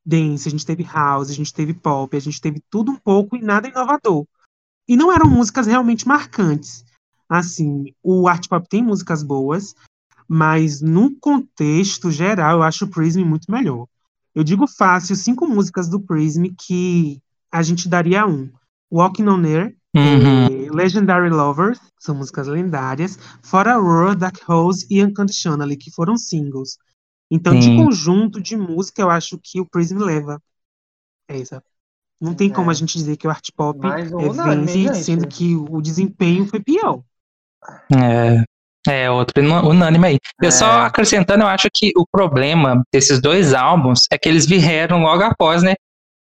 dance, 0.06 0.48
a 0.48 0.52
gente 0.52 0.66
teve 0.66 0.84
house, 0.84 1.30
a 1.30 1.34
gente 1.34 1.54
teve 1.54 1.74
pop, 1.74 2.16
a 2.16 2.20
gente 2.20 2.42
teve 2.42 2.62
tudo 2.70 2.92
um 2.92 2.98
pouco 2.98 3.36
e 3.36 3.42
nada 3.42 3.68
inovador. 3.68 4.26
E 4.88 4.98
não 4.98 5.12
eram 5.12 5.30
músicas 5.30 5.68
realmente 5.68 6.08
marcantes. 6.08 6.84
Assim, 7.30 7.94
o 8.02 8.28
art 8.28 8.48
pop 8.48 8.68
tem 8.68 8.84
músicas 8.84 9.22
boas, 9.22 9.76
mas 10.30 10.80
no 10.80 11.16
contexto 11.20 12.12
geral 12.12 12.58
eu 12.58 12.64
acho 12.64 12.86
o 12.86 12.88
Prism 12.88 13.24
muito 13.26 13.52
melhor. 13.52 13.88
Eu 14.36 14.44
digo 14.44 14.68
fácil, 14.68 15.16
cinco 15.16 15.48
músicas 15.48 15.90
do 15.90 16.00
Prism 16.00 16.46
que 16.56 17.20
a 17.52 17.64
gente 17.64 17.90
daria 17.90 18.28
um. 18.28 18.50
Walking 18.92 19.28
on 19.28 19.44
Air, 19.44 19.76
Uhum. 19.96 20.46
eh, 20.46 20.70
Legendary 20.72 21.32
Lovers, 21.32 21.80
são 22.00 22.14
músicas 22.14 22.48
lendárias, 22.48 23.18
fora 23.42 23.76
Roar, 23.76 24.16
Dark 24.16 24.38
Rose 24.44 24.86
e 24.90 25.04
Unconditionally, 25.04 25.76
que 25.76 25.90
foram 25.92 26.16
singles. 26.16 26.78
Então, 27.32 27.58
de 27.58 27.66
Sim. 27.66 27.76
conjunto 27.76 28.40
de 28.40 28.56
música, 28.56 29.02
eu 29.02 29.10
acho 29.10 29.40
que 29.42 29.60
o 29.60 29.66
Prism 29.66 29.98
leva 29.98 30.40
essa. 31.28 31.64
Não 32.22 32.34
tem 32.36 32.50
como 32.52 32.70
É. 32.70 32.72
a 32.72 32.76
gente 32.76 32.98
dizer 32.98 33.18
que 33.18 33.28
o 33.28 33.30
art 33.32 33.48
pop 33.56 33.80
um 33.86 33.90
é 33.92 34.04
unânime, 34.30 34.88
vence, 34.88 35.06
sendo 35.06 35.28
que 35.28 35.56
o 35.56 35.82
desempenho 35.82 36.46
foi 36.46 36.60
pior. 36.60 37.02
É, 37.92 38.44
é 38.90 39.10
outro 39.10 39.42
unânime 39.68 40.08
aí. 40.08 40.18
Eu 40.42 40.52
só 40.52 40.84
É. 40.84 40.86
acrescentando, 40.86 41.44
eu 41.44 41.48
acho 41.48 41.68
que 41.74 41.92
o 41.96 42.06
problema 42.12 42.82
desses 42.94 43.22
dois 43.22 43.54
álbuns 43.54 44.02
é 44.12 44.18
que 44.18 44.28
eles 44.30 44.46
vieram 44.46 45.02
logo 45.02 45.24
após, 45.24 45.62
né? 45.64 45.76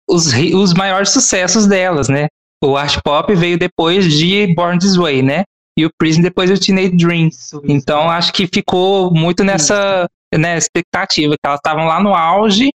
Os, 0.09 0.33
os 0.33 0.73
maiores 0.73 1.09
sucessos 1.09 1.67
delas, 1.67 2.07
né? 2.09 2.27
O 2.63 2.75
Art 2.77 2.99
Pop 3.03 3.33
veio 3.35 3.57
depois 3.57 4.11
de 4.11 4.53
Born 4.55 4.79
This 4.79 4.95
Way, 4.95 5.21
né? 5.21 5.43
E 5.77 5.85
o 5.85 5.89
Prism 5.97 6.21
depois 6.21 6.49
do 6.49 6.59
Teenage 6.59 6.95
Dream. 6.95 7.27
Isso, 7.27 7.57
isso. 7.57 7.61
Então 7.67 8.09
acho 8.09 8.33
que 8.33 8.47
ficou 8.47 9.13
muito 9.13 9.43
nessa 9.43 10.07
né, 10.33 10.57
expectativa, 10.57 11.33
que 11.33 11.45
elas 11.45 11.59
estavam 11.59 11.85
lá 11.85 12.01
no 12.01 12.15
auge, 12.15 12.69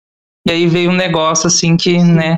e 0.47 0.51
aí 0.51 0.67
veio 0.67 0.91
um 0.91 0.95
negócio 0.95 1.47
assim 1.47 1.77
que, 1.77 1.97
né? 2.03 2.37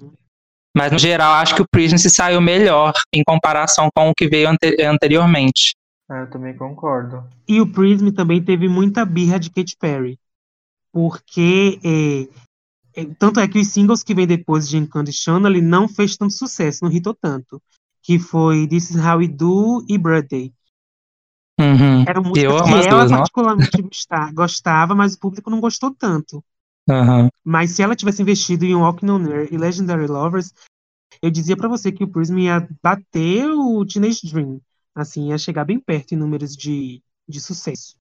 Mas 0.76 0.92
no 0.92 0.98
geral, 0.98 1.32
acho 1.34 1.54
que 1.54 1.62
o 1.62 1.66
Prism 1.70 1.96
se 1.96 2.10
saiu 2.10 2.40
melhor 2.40 2.92
em 3.14 3.22
comparação 3.24 3.88
com 3.94 4.10
o 4.10 4.14
que 4.14 4.28
veio 4.28 4.48
ante- 4.50 4.80
anteriormente. 4.82 5.74
É, 6.10 6.22
eu 6.22 6.30
também 6.30 6.56
concordo. 6.56 7.24
E 7.46 7.60
o 7.60 7.70
Prism 7.70 8.10
também 8.10 8.42
teve 8.42 8.68
muita 8.68 9.04
birra 9.04 9.38
de 9.38 9.48
Katy 9.48 9.76
Perry. 9.78 10.18
Porque 10.92 11.78
é, 11.84 13.00
é, 13.00 13.04
tanto 13.16 13.38
é 13.38 13.46
que 13.46 13.60
os 13.60 13.68
singles 13.68 14.02
que 14.02 14.12
vem 14.12 14.26
depois 14.26 14.68
de 14.68 14.76
Unconditionally 14.76 15.60
não 15.60 15.88
fez 15.88 16.16
tanto 16.16 16.34
sucesso, 16.34 16.84
não 16.84 16.90
hitou 16.90 17.14
tanto. 17.14 17.62
Que 18.02 18.18
foi 18.18 18.66
This 18.66 18.90
Is 18.90 18.96
How 18.96 19.18
We 19.18 19.28
Do 19.28 19.84
e 19.88 19.96
Birthday. 19.96 20.52
Uhum. 21.60 22.00
Músicas 22.00 22.16
amo 22.16 22.32
que 22.32 22.88
ela 22.88 23.04
duas, 23.04 23.10
particularmente 23.12 23.82
gosta- 23.82 24.32
gostava, 24.32 24.94
mas 24.94 25.14
o 25.14 25.20
público 25.20 25.50
não 25.50 25.60
gostou 25.60 25.94
tanto. 25.94 26.42
Uhum. 26.88 27.28
Mas 27.44 27.70
se 27.70 27.82
ela 27.82 27.94
tivesse 27.94 28.22
investido 28.22 28.64
em 28.64 28.74
Walking 28.74 29.10
on 29.10 29.30
Air 29.30 29.48
e 29.52 29.58
Legendary 29.58 30.06
Lovers, 30.06 30.52
eu 31.22 31.30
dizia 31.30 31.56
pra 31.56 31.68
você 31.68 31.92
que 31.92 32.02
o 32.02 32.08
Prism 32.08 32.38
ia 32.38 32.66
bater 32.82 33.46
o 33.50 33.84
Teenage 33.84 34.26
Dream. 34.32 34.60
Assim, 35.00 35.30
ia 35.30 35.38
chegar 35.38 35.64
bem 35.64 35.78
perto 35.80 36.12
em 36.12 36.16
números 36.18 36.54
de, 36.56 37.02
de 37.28 37.40
sucesso. 37.40 37.96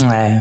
É. 0.00 0.40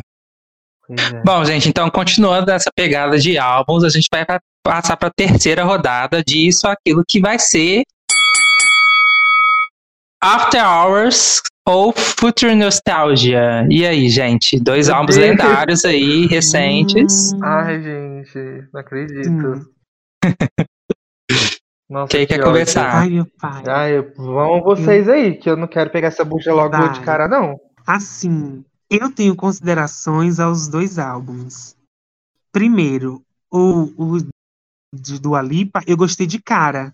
É. 0.89 1.21
Bom, 1.23 1.43
gente, 1.45 1.67
então 1.69 1.89
continuando 1.89 2.51
essa 2.51 2.69
pegada 2.75 3.17
de 3.17 3.37
álbuns, 3.37 3.83
a 3.83 3.89
gente 3.89 4.07
vai 4.11 4.23
pra- 4.25 4.39
passar 4.63 4.97
para 4.97 5.07
a 5.09 5.13
terceira 5.15 5.63
rodada 5.63 6.23
disso, 6.23 6.67
aquilo 6.67 7.03
que 7.07 7.19
vai 7.19 7.39
ser 7.39 7.83
After 10.23 10.63
Hours 10.63 11.41
ou 11.67 11.91
Future 11.91 12.55
Nostalgia. 12.55 13.67
E 13.69 13.85
aí, 13.85 14.09
gente? 14.09 14.59
Dois 14.59 14.87
Meu 14.87 14.95
álbuns 14.97 15.15
Deus. 15.15 15.27
lendários 15.29 15.85
aí, 15.85 16.25
recentes. 16.27 17.33
Hum, 17.33 17.39
Ai, 17.43 17.81
gente, 17.81 18.67
não 18.73 18.79
acredito. 18.81 19.29
hum. 19.29 19.65
Nossa, 21.89 22.09
Quem 22.09 22.25
quer 22.25 22.39
ódio. 22.39 22.45
começar? 22.45 22.95
Ai, 22.95 23.09
meu 23.09 23.25
pai. 23.39 23.63
Ai, 23.67 24.01
vão 24.17 24.61
vocês 24.61 25.07
aí, 25.07 25.35
que 25.37 25.49
eu 25.49 25.55
não 25.55 25.67
quero 25.67 25.89
pegar 25.91 26.07
essa 26.07 26.25
bucha 26.25 26.53
logo 26.53 26.75
Vai. 26.75 26.91
de 26.91 27.01
cara, 27.01 27.27
não. 27.27 27.59
Assim, 27.85 28.65
eu 28.89 29.11
tenho 29.11 29.35
considerações 29.35 30.39
aos 30.39 30.67
dois 30.67 30.97
álbuns. 30.97 31.75
Primeiro, 32.51 33.23
o, 33.51 33.91
o 33.97 34.17
de 34.93 35.19
Dua 35.19 35.41
Lipa, 35.41 35.81
eu 35.85 35.95
gostei 35.95 36.25
de 36.25 36.41
cara. 36.41 36.93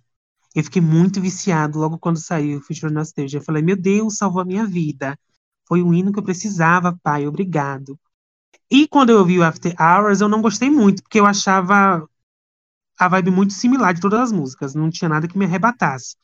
Eu 0.54 0.64
fiquei 0.64 0.82
muito 0.82 1.22
viciado 1.22 1.80
logo 1.80 1.98
quando 1.98 2.18
saiu 2.18 2.58
o 2.58 2.62
Future 2.62 2.92
Nostalgia. 2.92 3.40
Eu 3.40 3.44
falei, 3.44 3.62
meu 3.62 3.78
Deus, 3.78 4.18
salvou 4.18 4.42
a 4.42 4.46
minha 4.46 4.66
vida. 4.66 5.18
Foi 5.66 5.82
o 5.82 5.94
hino 5.94 6.12
que 6.12 6.20
eu 6.20 6.24
precisava, 6.24 7.00
pai, 7.02 7.26
obrigado. 7.26 7.98
E 8.70 8.88
quando 8.88 9.12
eu 9.12 9.20
ouvi 9.20 9.40
o 9.40 9.44
After 9.44 9.74
Hours, 9.80 10.20
eu 10.20 10.28
não 10.28 10.42
gostei 10.42 10.70
muito, 10.70 11.02
porque 11.04 11.20
eu 11.20 11.26
achava 11.26 12.06
a 13.02 13.08
vibe 13.08 13.32
muito 13.32 13.54
similar 13.54 13.96
de 13.96 14.00
todas 14.00 14.20
as 14.20 14.32
músicas. 14.32 14.76
Não 14.76 14.92
tinha 14.92 15.10
nada 15.10 15.28
que 15.28 15.36
me 15.36 15.46
arrebatasse. 15.46 16.16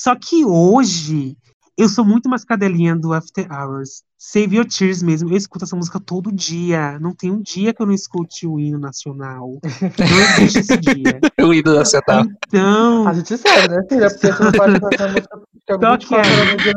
Só 0.00 0.16
que 0.16 0.44
hoje, 0.44 1.36
eu 1.78 1.88
sou 1.88 2.04
muito 2.04 2.28
mais 2.28 2.44
cadelinha 2.44 2.96
do 2.96 3.12
After 3.12 3.46
Hours. 3.52 4.02
Save 4.18 4.56
Your 4.56 4.66
Tears 4.66 5.00
mesmo. 5.00 5.30
Eu 5.30 5.36
escuto 5.36 5.64
essa 5.64 5.76
música 5.76 6.00
todo 6.00 6.32
dia. 6.32 6.98
Não 6.98 7.14
tem 7.14 7.30
um 7.30 7.40
dia 7.40 7.72
que 7.72 7.80
eu 7.80 7.86
não 7.86 7.94
escute 7.94 8.48
o 8.48 8.58
hino 8.58 8.80
nacional. 8.80 9.60
Não 9.62 10.44
existe 10.44 10.58
esse 10.58 10.76
dia. 10.76 11.20
O 11.38 11.62
da 11.62 11.84
Cetal. 11.84 12.24
Então, 12.48 13.06
A 13.06 13.12
gente 13.12 13.38
sabe, 13.38 13.68
né, 13.68 13.82
filha? 13.88 14.10
Porque 14.10 14.32
você 14.32 14.42
não 14.42 14.52
pode 14.52 14.80
cantar 14.80 15.12
música 15.12 15.38
Só 15.70 15.78
24 15.78 16.56
que 16.56 16.68
é. 16.68 16.72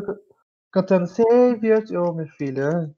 cantando 0.71 1.07
Save 1.07 1.67
Your... 1.67 2.09
Ô, 2.09 2.13
minha 2.13 2.27
filha. 2.37 2.91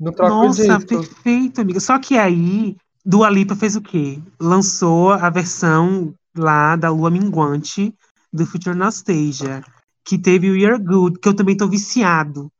Não 0.00 0.10
troca 0.10 0.34
o 0.34 0.44
nossa, 0.46 0.62
disco. 0.64 0.86
perfeito, 0.88 1.60
amiga. 1.60 1.78
Só 1.78 2.00
que 2.00 2.18
aí, 2.18 2.76
Dua 3.08 3.30
Lipa 3.30 3.54
fez 3.54 3.76
o 3.76 3.80
quê? 3.80 4.18
Lançou 4.40 5.12
a 5.12 5.30
versão 5.30 6.12
lá 6.36 6.74
da 6.74 6.90
Lua 6.90 7.08
Minguante 7.08 7.94
do 8.32 8.44
Future 8.44 8.76
Nostalgia, 8.76 9.62
que 10.04 10.18
teve 10.18 10.50
o 10.50 10.56
You're 10.56 10.82
Good, 10.82 11.20
que 11.20 11.28
eu 11.28 11.36
também 11.36 11.56
tô 11.56 11.68
viciado. 11.68 12.50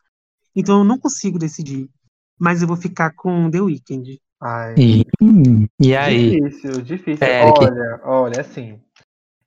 Então 0.54 0.78
eu 0.78 0.84
não 0.84 1.00
consigo 1.00 1.36
decidir. 1.36 1.90
Mas 2.38 2.62
eu 2.62 2.68
vou 2.68 2.76
ficar 2.76 3.12
com 3.16 3.50
The 3.50 3.60
Weeknd. 3.60 4.20
Ai, 4.40 4.74
E, 4.78 5.04
e 5.80 5.96
aí? 5.96 6.40
difícil, 6.40 6.82
difícil. 6.82 7.26
Eric. 7.26 7.58
Olha, 7.58 8.00
olha, 8.04 8.40
assim, 8.40 8.78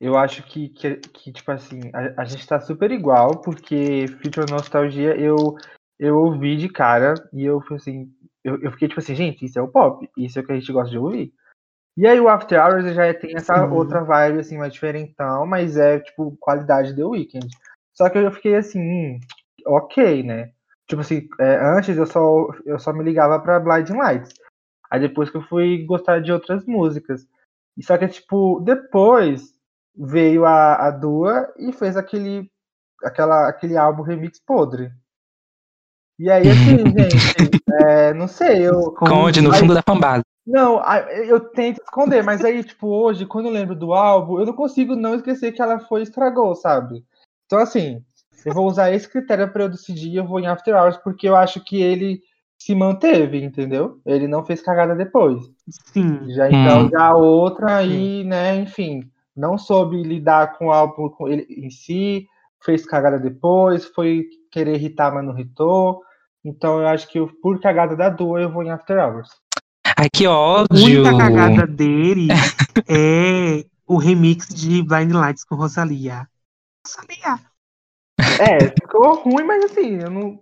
eu 0.02 0.18
acho 0.18 0.44
que, 0.44 0.68
que, 0.68 0.96
que, 0.96 1.32
tipo 1.32 1.50
assim, 1.50 1.80
a, 1.94 2.24
a 2.24 2.26
gente 2.26 2.46
tá 2.46 2.60
super 2.60 2.92
igual, 2.92 3.38
porque 3.38 4.06
Future 4.22 4.52
Nostalgia 4.52 5.16
eu, 5.16 5.56
eu 5.98 6.18
ouvi 6.18 6.58
de 6.58 6.68
cara 6.68 7.14
e 7.32 7.46
eu 7.46 7.62
fui 7.62 7.78
assim, 7.78 8.12
eu, 8.44 8.62
eu 8.62 8.72
fiquei 8.72 8.88
tipo 8.88 9.00
assim, 9.00 9.16
gente, 9.16 9.46
isso 9.46 9.60
é 9.60 9.62
o 9.62 9.68
pop, 9.68 10.10
isso 10.18 10.40
é 10.40 10.42
o 10.42 10.46
que 10.46 10.52
a 10.52 10.56
gente 10.56 10.72
gosta 10.72 10.92
de 10.92 10.98
ouvir. 10.98 11.34
E 11.98 12.08
aí 12.08 12.20
o 12.20 12.30
After 12.30 12.64
Hours 12.64 12.94
já 12.96 13.14
tem 13.14 13.36
essa 13.36 13.66
outra 13.66 14.04
vibe, 14.04 14.40
assim, 14.40 14.58
mais 14.58 14.72
diferentão, 14.72 15.46
mas 15.46 15.76
é, 15.76 16.00
tipo, 16.00 16.38
qualidade 16.40 16.96
The 16.96 17.04
Weeknd. 17.04 17.48
Só 17.94 18.10
que 18.10 18.18
eu 18.18 18.32
fiquei 18.32 18.56
assim, 18.56 18.80
hum, 18.80 19.20
ok, 19.66 20.24
né? 20.24 20.52
Tipo 20.88 21.02
assim, 21.02 21.28
é, 21.40 21.58
antes 21.58 21.98
eu 21.98 22.06
só, 22.06 22.48
eu 22.66 22.80
só 22.80 22.94
me 22.94 23.04
ligava 23.04 23.40
pra 23.40 23.60
Blinding 23.60 23.98
Lights. 23.98 24.34
Aí 24.90 25.00
depois 25.02 25.30
que 25.30 25.38
eu 25.38 25.44
fui 25.44 25.86
gostar 25.86 26.22
de 26.22 26.32
outras 26.32 26.66
músicas. 26.66 27.28
E 27.78 27.84
só 27.84 27.98
que, 27.98 28.08
tipo, 28.08 28.60
depois 28.62 29.54
veio 29.96 30.46
a, 30.46 30.88
a 30.88 30.92
Dua 30.92 31.54
e 31.58 31.72
fez 31.74 31.98
aquele, 31.98 32.50
aquela, 33.04 33.50
aquele 33.50 33.78
álbum 33.78 34.02
remix 34.02 34.40
podre. 34.40 34.92
E 36.18 36.30
aí, 36.30 36.44
assim, 36.50 36.78
gente, 36.98 37.59
É, 37.74 38.14
não 38.14 38.28
sei, 38.28 38.68
eu. 38.68 38.92
Conde 38.94 39.42
no 39.42 39.50
Mas- 39.50 39.60
fundo 39.60 39.74
da 39.74 39.82
fanbase. 39.82 40.24
Não, 40.48 40.82
eu 41.28 41.40
tento 41.40 41.80
esconder, 41.84 42.24
mas 42.24 42.44
aí, 42.44 42.64
tipo, 42.64 42.88
hoje, 42.88 43.24
quando 43.26 43.46
eu 43.46 43.52
lembro 43.52 43.76
do 43.76 43.94
álbum, 43.94 44.40
eu 44.40 44.48
não 44.48 44.54
consigo 44.54 44.96
não 44.96 45.14
esquecer 45.14 45.52
que 45.52 45.62
ela 45.62 45.80
foi 45.80 46.00
e 46.00 46.04
estragou, 46.04 46.56
sabe? 46.56 47.04
Então, 47.46 47.60
assim, 47.60 48.02
eu 48.44 48.54
vou 48.54 48.66
usar 48.66 48.92
esse 48.92 49.08
critério 49.08 49.52
pra 49.54 49.66
eu 49.66 49.70
decidir, 49.70 50.16
eu 50.16 50.26
vou 50.26 50.40
em 50.40 50.48
After 50.48 50.76
Hours, 50.76 50.98
porque 50.98 51.30
eu 51.30 51.36
acho 51.36 51.64
que 51.64 51.80
ele 51.80 52.22
se 52.58 52.74
manteve, 52.74 53.44
entendeu? 53.44 54.00
Ele 54.04 54.28
não 54.28 54.44
fez 54.44 54.60
cagada 54.60 54.96
depois. 54.96 55.40
Sim. 55.94 56.20
Já 56.32 56.48
então, 56.50 56.86
Hum. 56.86 56.90
já 56.90 57.04
a 57.10 57.16
outra 57.16 57.78
aí, 57.78 58.24
né, 58.24 58.56
enfim, 58.56 59.02
não 59.38 59.56
soube 59.56 60.02
lidar 60.02 60.58
com 60.58 60.68
o 60.68 60.72
álbum 60.72 61.10
com 61.10 61.28
ele 61.28 61.46
em 61.48 61.70
si, 61.70 62.26
fez 62.66 62.86
cagada 62.88 63.20
depois, 63.20 63.86
foi 63.86 64.26
querer 64.52 64.76
irritar, 64.76 65.14
mas 65.14 65.24
não 65.24 65.34
irritou. 65.38 66.02
Então 66.50 66.80
eu 66.80 66.88
acho 66.88 67.08
que 67.08 67.20
eu, 67.20 67.30
por 67.42 67.62
cagada 67.62 67.96
da 67.96 68.10
Dua, 68.10 68.42
eu 68.42 68.52
vou 68.52 68.64
em 68.64 68.72
After 68.72 68.98
Hours. 68.98 69.30
Ai, 69.96 70.08
que 70.12 70.26
A 70.26 70.32
ódio. 70.32 71.04
única 71.04 71.18
cagada 71.18 71.68
dele 71.68 72.28
é 72.90 73.66
o 73.86 73.98
remix 73.98 74.48
de 74.48 74.82
Blind 74.82 75.12
Lights 75.12 75.44
com 75.44 75.56
Rosalia. 75.56 76.28
Rosalia. 76.86 77.40
É, 78.40 78.70
ficou 78.70 79.16
ruim, 79.22 79.44
mas 79.44 79.66
assim, 79.66 80.00
eu 80.02 80.10
não, 80.10 80.42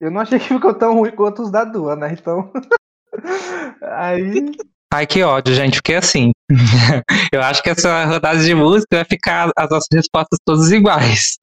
eu 0.00 0.10
não 0.10 0.20
achei 0.20 0.38
que 0.38 0.48
ficou 0.48 0.72
tão 0.74 0.94
ruim 0.94 1.10
quanto 1.10 1.42
os 1.42 1.50
da 1.50 1.64
Dua, 1.64 1.96
né? 1.96 2.12
Então. 2.12 2.52
aí. 3.82 4.52
Ai, 4.92 5.06
que 5.06 5.22
ódio, 5.22 5.54
gente, 5.54 5.82
porque 5.82 5.94
assim, 5.94 6.30
eu 7.32 7.42
acho 7.42 7.62
que 7.62 7.70
essa 7.70 8.04
rodada 8.04 8.38
de 8.38 8.54
música 8.54 8.96
vai 8.96 9.04
ficar 9.04 9.50
as 9.56 9.68
nossas 9.68 9.88
respostas 9.92 10.38
todas 10.44 10.70
iguais. 10.70 11.36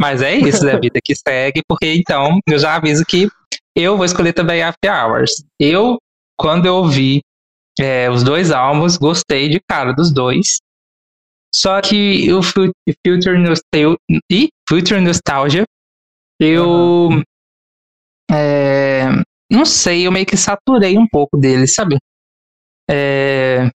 Mas 0.00 0.22
é 0.22 0.34
isso, 0.34 0.66
é 0.66 0.72
a 0.72 0.80
vida 0.80 0.98
que 1.04 1.14
segue, 1.14 1.62
porque 1.68 1.92
então 1.94 2.38
eu 2.48 2.58
já 2.58 2.76
aviso 2.76 3.04
que 3.04 3.28
eu 3.76 3.96
vou 3.96 4.06
escolher 4.06 4.32
também 4.32 4.62
After 4.62 4.90
Hours. 4.90 5.44
Eu, 5.60 5.98
quando 6.38 6.66
eu 6.66 6.76
ouvi 6.76 7.20
é, 7.78 8.10
os 8.10 8.22
dois 8.22 8.50
álbuns, 8.50 8.96
gostei 8.96 9.48
de 9.48 9.60
cara 9.68 9.92
dos 9.92 10.12
dois. 10.12 10.58
Só 11.54 11.80
que 11.80 12.32
o 12.32 12.42
Fu- 12.42 12.72
Future 13.06 13.36
Nostalgia, 13.38 13.96
e 14.30 14.48
Future 14.68 15.00
Nostalgia, 15.00 15.64
eu 16.40 17.10
é, 18.30 19.06
não 19.50 19.64
sei, 19.64 20.06
eu 20.06 20.12
meio 20.12 20.24
que 20.26 20.36
saturei 20.36 20.96
um 20.96 21.06
pouco 21.06 21.36
dele, 21.36 21.66
sabe? 21.66 21.98
É, 22.88 23.68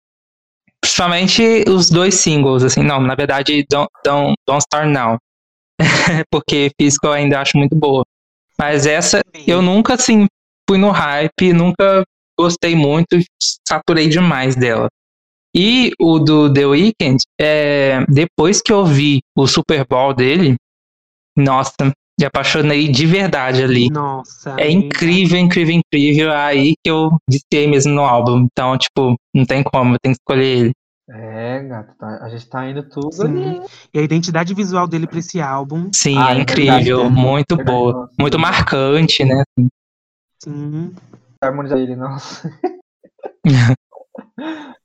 principalmente 0.81 1.65
os 1.69 1.91
dois 1.91 2.15
singles, 2.15 2.63
assim, 2.63 2.83
não, 2.83 3.01
na 3.01 3.15
verdade, 3.15 3.65
Don't, 3.71 3.89
Don't, 4.05 4.35
Don't 4.47 4.61
Start 4.61 4.89
Now. 4.89 5.19
Porque 6.31 6.71
Physical 6.81 7.13
eu 7.13 7.15
ainda 7.15 7.41
acho 7.41 7.57
muito 7.57 7.75
boa. 7.77 8.05
Mas 8.59 8.87
essa, 8.87 9.21
eu 9.47 9.61
nunca, 9.63 9.95
assim, 9.95 10.27
fui 10.69 10.79
no 10.79 10.91
hype, 10.91 11.53
nunca 11.53 12.05
gostei 12.39 12.75
muito, 12.75 13.19
saturei 13.67 14.09
demais 14.09 14.55
dela. 14.55 14.89
E 15.55 15.93
o 16.01 16.19
do 16.19 16.53
The 16.53 16.67
Weeknd, 16.67 17.23
é, 17.41 18.05
depois 18.09 18.63
que 18.63 18.73
eu 18.73 18.87
vi 18.87 19.21
o 19.37 19.47
Super 19.47 19.87
Bowl 19.87 20.15
dele, 20.15 20.57
nossa, 21.37 21.75
me 22.19 22.27
apaixonei 22.27 22.89
de 22.89 23.07
verdade 23.07 23.63
ali. 23.63 23.91
Nossa. 23.91 24.55
É 24.59 24.71
incrível, 24.71 25.39
incrível, 25.39 25.75
incrível. 25.75 26.33
Aí 26.33 26.75
que 26.83 26.91
eu 26.91 27.11
viciei 27.29 27.67
mesmo 27.67 27.93
no 27.93 28.03
álbum. 28.03 28.47
Então, 28.51 28.77
tipo, 28.79 29.17
não 29.35 29.45
tem 29.45 29.63
como, 29.63 29.95
eu 29.95 29.99
tenho 30.03 30.15
que 30.15 30.21
escolher 30.21 30.59
ele. 30.59 30.73
É, 31.15 31.61
gato, 31.65 31.95
tá- 31.99 32.21
a 32.23 32.29
gente 32.31 32.49
tá 32.49 32.67
indo 32.69 32.83
tudo 32.89 33.13
Sim. 33.13 33.27
ali. 33.27 33.61
E 33.93 33.99
a 33.99 34.03
identidade 34.03 34.55
visual 34.55 34.89
dele 34.89 35.07
pra 35.07 35.19
esse 35.19 35.41
álbum. 35.41 35.91
Sim, 35.93 36.19
Ah, 36.19 36.31
é 36.33 36.39
é 36.39 36.41
incrível, 36.41 37.11
muito 37.11 37.55
Verdade, 37.55 37.79
boa. 37.79 37.93
nossa. 37.93 38.13
Muito 38.19 38.39
marcante, 38.39 39.25
né? 39.25 39.43
Sim. 40.43 40.95
Harmonizar 41.43 41.79
ele, 41.79 41.97
nossa. 41.97 42.51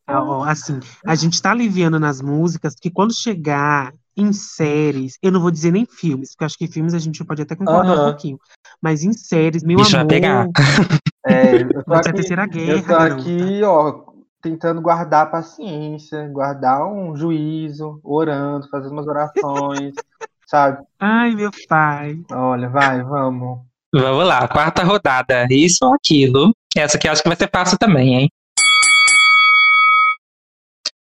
Ó, 0.10 0.43
Assim, 0.43 0.79
a 1.05 1.15
gente 1.15 1.41
tá 1.41 1.51
aliviando 1.51 2.00
nas 2.00 2.22
músicas 2.22 2.75
que 2.75 2.89
quando 2.89 3.13
chegar 3.13 3.93
em 4.15 4.34
séries, 4.34 5.17
eu 5.21 5.32
não 5.32 5.39
vou 5.39 5.52
dizer 5.52 5.71
nem 5.71 5.86
filmes, 5.86 6.32
porque 6.32 6.43
eu 6.43 6.45
acho 6.47 6.58
que 6.58 6.67
filmes 6.67 6.93
a 6.93 6.99
gente 6.99 7.23
pode 7.23 7.41
até 7.41 7.56
concordar 7.56 7.91
um 7.93 7.95
Aham. 7.95 8.12
pouquinho. 8.12 8.39
Mas 8.82 9.04
em 9.04 9.13
séries, 9.13 9.63
meu 9.63 9.78
Bicho 9.78 9.91
vai 9.91 10.02
amor, 10.02 10.10
pegar. 10.10 10.47
É, 11.25 11.62
eu 11.62 11.84
tô 11.84 11.93
aqui, 11.93 12.13
terceira 12.13 12.45
eu 12.45 12.49
guerra, 12.52 12.82
tô 12.88 12.93
garota. 12.93 13.21
aqui, 13.21 13.62
ó, 13.63 14.07
tentando 14.41 14.82
guardar 14.82 15.23
a 15.23 15.30
paciência, 15.30 16.28
guardar 16.28 16.86
um 16.86 17.15
juízo, 17.15 18.00
orando, 18.04 18.69
fazendo 18.69 18.91
umas 18.91 19.08
orações, 19.08 19.93
sabe? 20.45 20.84
Ai, 21.00 21.36
meu 21.36 21.52
pai. 21.67 22.19
Olha, 22.32 22.69
vai, 22.69 23.04
vamos. 23.04 23.60
Vamos 23.93 24.28
lá, 24.28 24.47
quarta 24.47 24.84
rodada. 24.84 25.47
Isso 25.50 25.86
ou 25.86 25.93
aquilo. 25.93 26.52
Essa 26.76 26.97
aqui 26.97 27.08
eu 27.08 27.12
acho 27.12 27.23
que 27.23 27.30
vai 27.30 27.38
ser 27.38 27.50
fácil 27.50 27.78
também, 27.78 28.15
hein? 28.15 28.30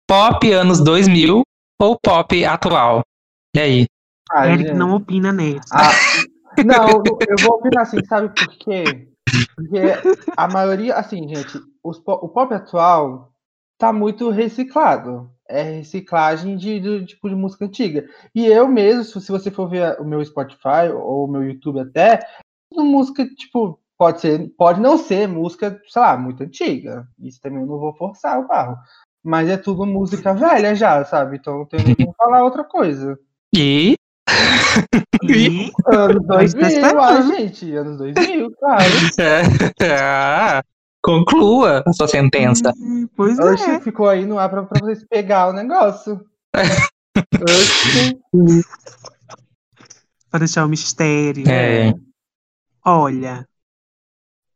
Pop 0.06 0.50
anos 0.52 0.82
2000 0.82 1.42
ou 1.80 1.98
pop 2.00 2.44
atual? 2.44 3.02
E 3.54 3.60
aí? 3.60 3.86
Ai, 4.32 4.52
Eric 4.52 4.68
gente. 4.68 4.76
não 4.76 4.94
opina 4.94 5.32
nessa. 5.32 5.60
Ah, 5.72 5.90
não, 6.64 7.02
eu 7.28 7.36
vou 7.40 7.56
opinar 7.56 7.82
assim, 7.82 8.04
sabe 8.04 8.28
por 8.28 8.48
quê? 8.56 9.08
Porque 9.54 9.78
a 10.36 10.48
maioria, 10.48 10.94
assim, 10.94 11.28
gente, 11.28 11.60
os 11.88 11.98
o 11.98 12.28
pop 12.28 12.52
atual 12.52 13.32
tá 13.78 13.92
muito 13.92 14.30
reciclado. 14.30 15.30
É 15.48 15.62
reciclagem 15.62 16.56
de, 16.56 16.78
de 16.78 17.06
tipo 17.06 17.28
de 17.28 17.34
música 17.34 17.64
antiga. 17.64 18.06
E 18.34 18.46
eu 18.46 18.68
mesmo, 18.68 19.20
se 19.20 19.32
você 19.32 19.50
for 19.50 19.68
ver 19.68 19.98
o 19.98 20.04
meu 20.04 20.22
Spotify 20.24 20.90
ou 20.92 21.24
o 21.24 21.28
meu 21.28 21.42
YouTube 21.42 21.80
até, 21.80 22.20
tudo 22.70 22.84
música, 22.84 23.26
tipo, 23.34 23.80
pode 23.96 24.20
ser, 24.20 24.50
pode 24.58 24.80
não 24.80 24.98
ser 24.98 25.26
música, 25.26 25.80
sei 25.88 26.02
lá, 26.02 26.18
muito 26.18 26.42
antiga. 26.42 27.08
Isso 27.18 27.40
também 27.40 27.60
eu 27.60 27.66
não 27.66 27.78
vou 27.78 27.94
forçar 27.94 28.38
o 28.38 28.46
barro. 28.46 28.76
Mas 29.24 29.48
é 29.48 29.56
tudo 29.56 29.86
música 29.86 30.34
velha 30.34 30.74
já, 30.74 31.02
sabe? 31.04 31.36
Então 31.36 31.58
não 31.58 31.66
tem 31.66 31.82
nem 31.82 31.94
como 31.94 32.14
falar 32.14 32.44
outra 32.44 32.64
coisa. 32.64 33.18
E 33.54 33.96
E 35.24 35.70
Anos 35.86 36.26
Mas 36.26 36.54
tá 36.54 36.92
2000, 36.92 37.00
ai, 37.00 37.22
gente, 37.22 37.74
anos 37.74 37.98
2000, 37.98 38.50
claro. 38.52 38.84
Ah, 40.00 40.62
conclua 41.08 41.82
a 41.86 41.92
sua 41.92 42.06
sentença. 42.06 42.72
Hum, 42.76 43.08
Pois 43.16 43.38
Oxe, 43.38 43.64
é. 43.70 43.80
ficou 43.80 44.08
aí 44.08 44.26
no 44.26 44.38
ar 44.38 44.50
pra, 44.50 44.62
pra 44.64 44.80
vocês 44.80 45.04
pegar 45.08 45.48
o 45.48 45.52
negócio. 45.52 46.20
Oxe. 46.54 48.18
Pra 50.30 50.40
deixar 50.40 50.66
o 50.66 50.68
mistério. 50.68 51.48
É. 51.48 51.94
Olha, 52.84 53.48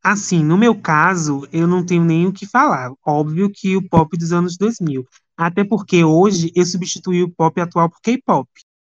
assim, 0.05 0.45
no 0.45 0.59
meu 0.59 0.79
caso, 0.79 1.49
eu 1.51 1.67
não 1.67 1.85
tenho 1.85 2.05
nem 2.05 2.27
o 2.27 2.33
que 2.33 2.47
falar. 2.47 2.93
Óbvio 3.07 3.51
que 3.51 3.75
o 3.75 3.89
pop 3.89 4.15
dos 4.19 4.35
anos 4.35 4.59
2000. 4.59 5.07
Até 5.35 5.65
porque 5.65 6.05
hoje 6.05 6.53
eu 6.55 6.67
substituí 6.67 7.23
o 7.23 7.31
pop 7.35 7.59
atual 7.59 7.89
por 7.89 8.03
K-pop. 8.03 8.47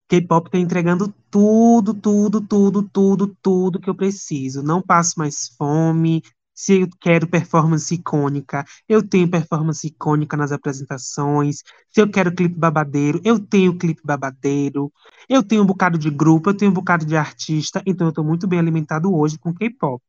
K-pop 0.09 0.49
tá 0.49 0.57
entregando 0.57 1.13
tudo, 1.29 1.93
tudo, 1.93 2.41
tudo, 2.41 2.81
tudo, 2.91 3.37
tudo 3.39 3.79
que 3.79 3.89
eu 3.89 3.95
preciso. 3.95 4.63
Não 4.63 4.81
passo 4.81 5.13
mais 5.17 5.49
fome. 5.55 6.23
Se 6.53 6.81
eu 6.81 6.87
quero 7.01 7.27
performance 7.27 7.93
icônica, 7.93 8.63
eu 8.87 9.07
tenho 9.07 9.29
performance 9.29 9.85
icônica 9.87 10.37
nas 10.37 10.51
apresentações. 10.51 11.57
Se 11.89 12.01
eu 12.01 12.09
quero 12.09 12.33
clipe 12.33 12.55
babadeiro, 12.55 13.19
eu 13.23 13.39
tenho 13.39 13.77
clipe 13.77 14.01
babadeiro. 14.03 14.91
Eu 15.27 15.43
tenho 15.43 15.63
um 15.63 15.65
bocado 15.65 15.97
de 15.97 16.09
grupo, 16.09 16.49
eu 16.49 16.57
tenho 16.57 16.71
um 16.71 16.73
bocado 16.73 17.05
de 17.05 17.15
artista, 17.15 17.81
então 17.85 18.07
eu 18.07 18.13
tô 18.13 18.23
muito 18.23 18.47
bem 18.47 18.59
alimentado 18.59 19.13
hoje 19.15 19.37
com 19.37 19.53
K-pop. 19.53 20.01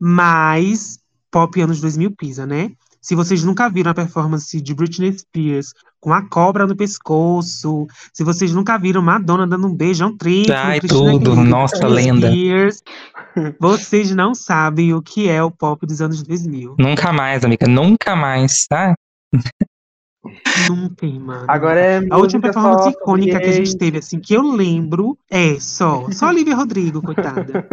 Mas 0.00 0.98
pop 1.30 1.60
anos 1.60 1.80
2000 1.80 2.14
pisa, 2.16 2.46
né? 2.46 2.72
Se 3.00 3.14
vocês 3.14 3.42
nunca 3.42 3.68
viram 3.68 3.90
a 3.90 3.94
performance 3.94 4.60
de 4.60 4.74
Britney 4.74 5.16
Spears 5.16 5.72
com 5.98 6.12
a 6.12 6.28
cobra 6.28 6.66
no 6.66 6.76
pescoço, 6.76 7.86
se 8.12 8.22
vocês 8.22 8.52
nunca 8.54 8.78
viram 8.78 9.02
Madonna 9.02 9.46
dando 9.46 9.66
um 9.66 9.74
beijão 9.74 10.16
triplo, 10.16 10.54
Ai, 10.54 10.80
tudo. 10.80 11.34
Nossa, 11.34 11.78
Britney 11.78 12.12
lenda. 12.12 12.30
Spears, 12.30 12.82
vocês 13.58 14.10
não 14.14 14.34
sabem 14.34 14.92
o 14.94 15.00
que 15.02 15.28
é 15.28 15.42
o 15.42 15.50
pop 15.50 15.86
dos 15.86 16.00
anos 16.00 16.22
2000. 16.22 16.76
Nunca 16.78 17.12
mais, 17.12 17.44
amiga. 17.44 17.66
Nunca 17.66 18.14
mais, 18.14 18.66
tá? 18.66 18.94
Nunca, 20.68 21.06
mano. 21.06 21.46
Agora 21.48 21.80
é 21.80 22.00
A 22.10 22.18
última 22.18 22.42
performance 22.42 22.84
só 22.84 22.90
icônica 22.90 23.32
sobre 23.32 23.44
que 23.44 23.50
a 23.50 23.56
gente 23.56 23.78
teve, 23.78 23.98
assim, 23.98 24.20
que 24.20 24.34
eu 24.34 24.42
lembro, 24.42 25.18
é 25.30 25.58
só, 25.58 26.10
só 26.12 26.28
Olivia 26.28 26.54
Rodrigo, 26.54 27.00
coitada. 27.00 27.66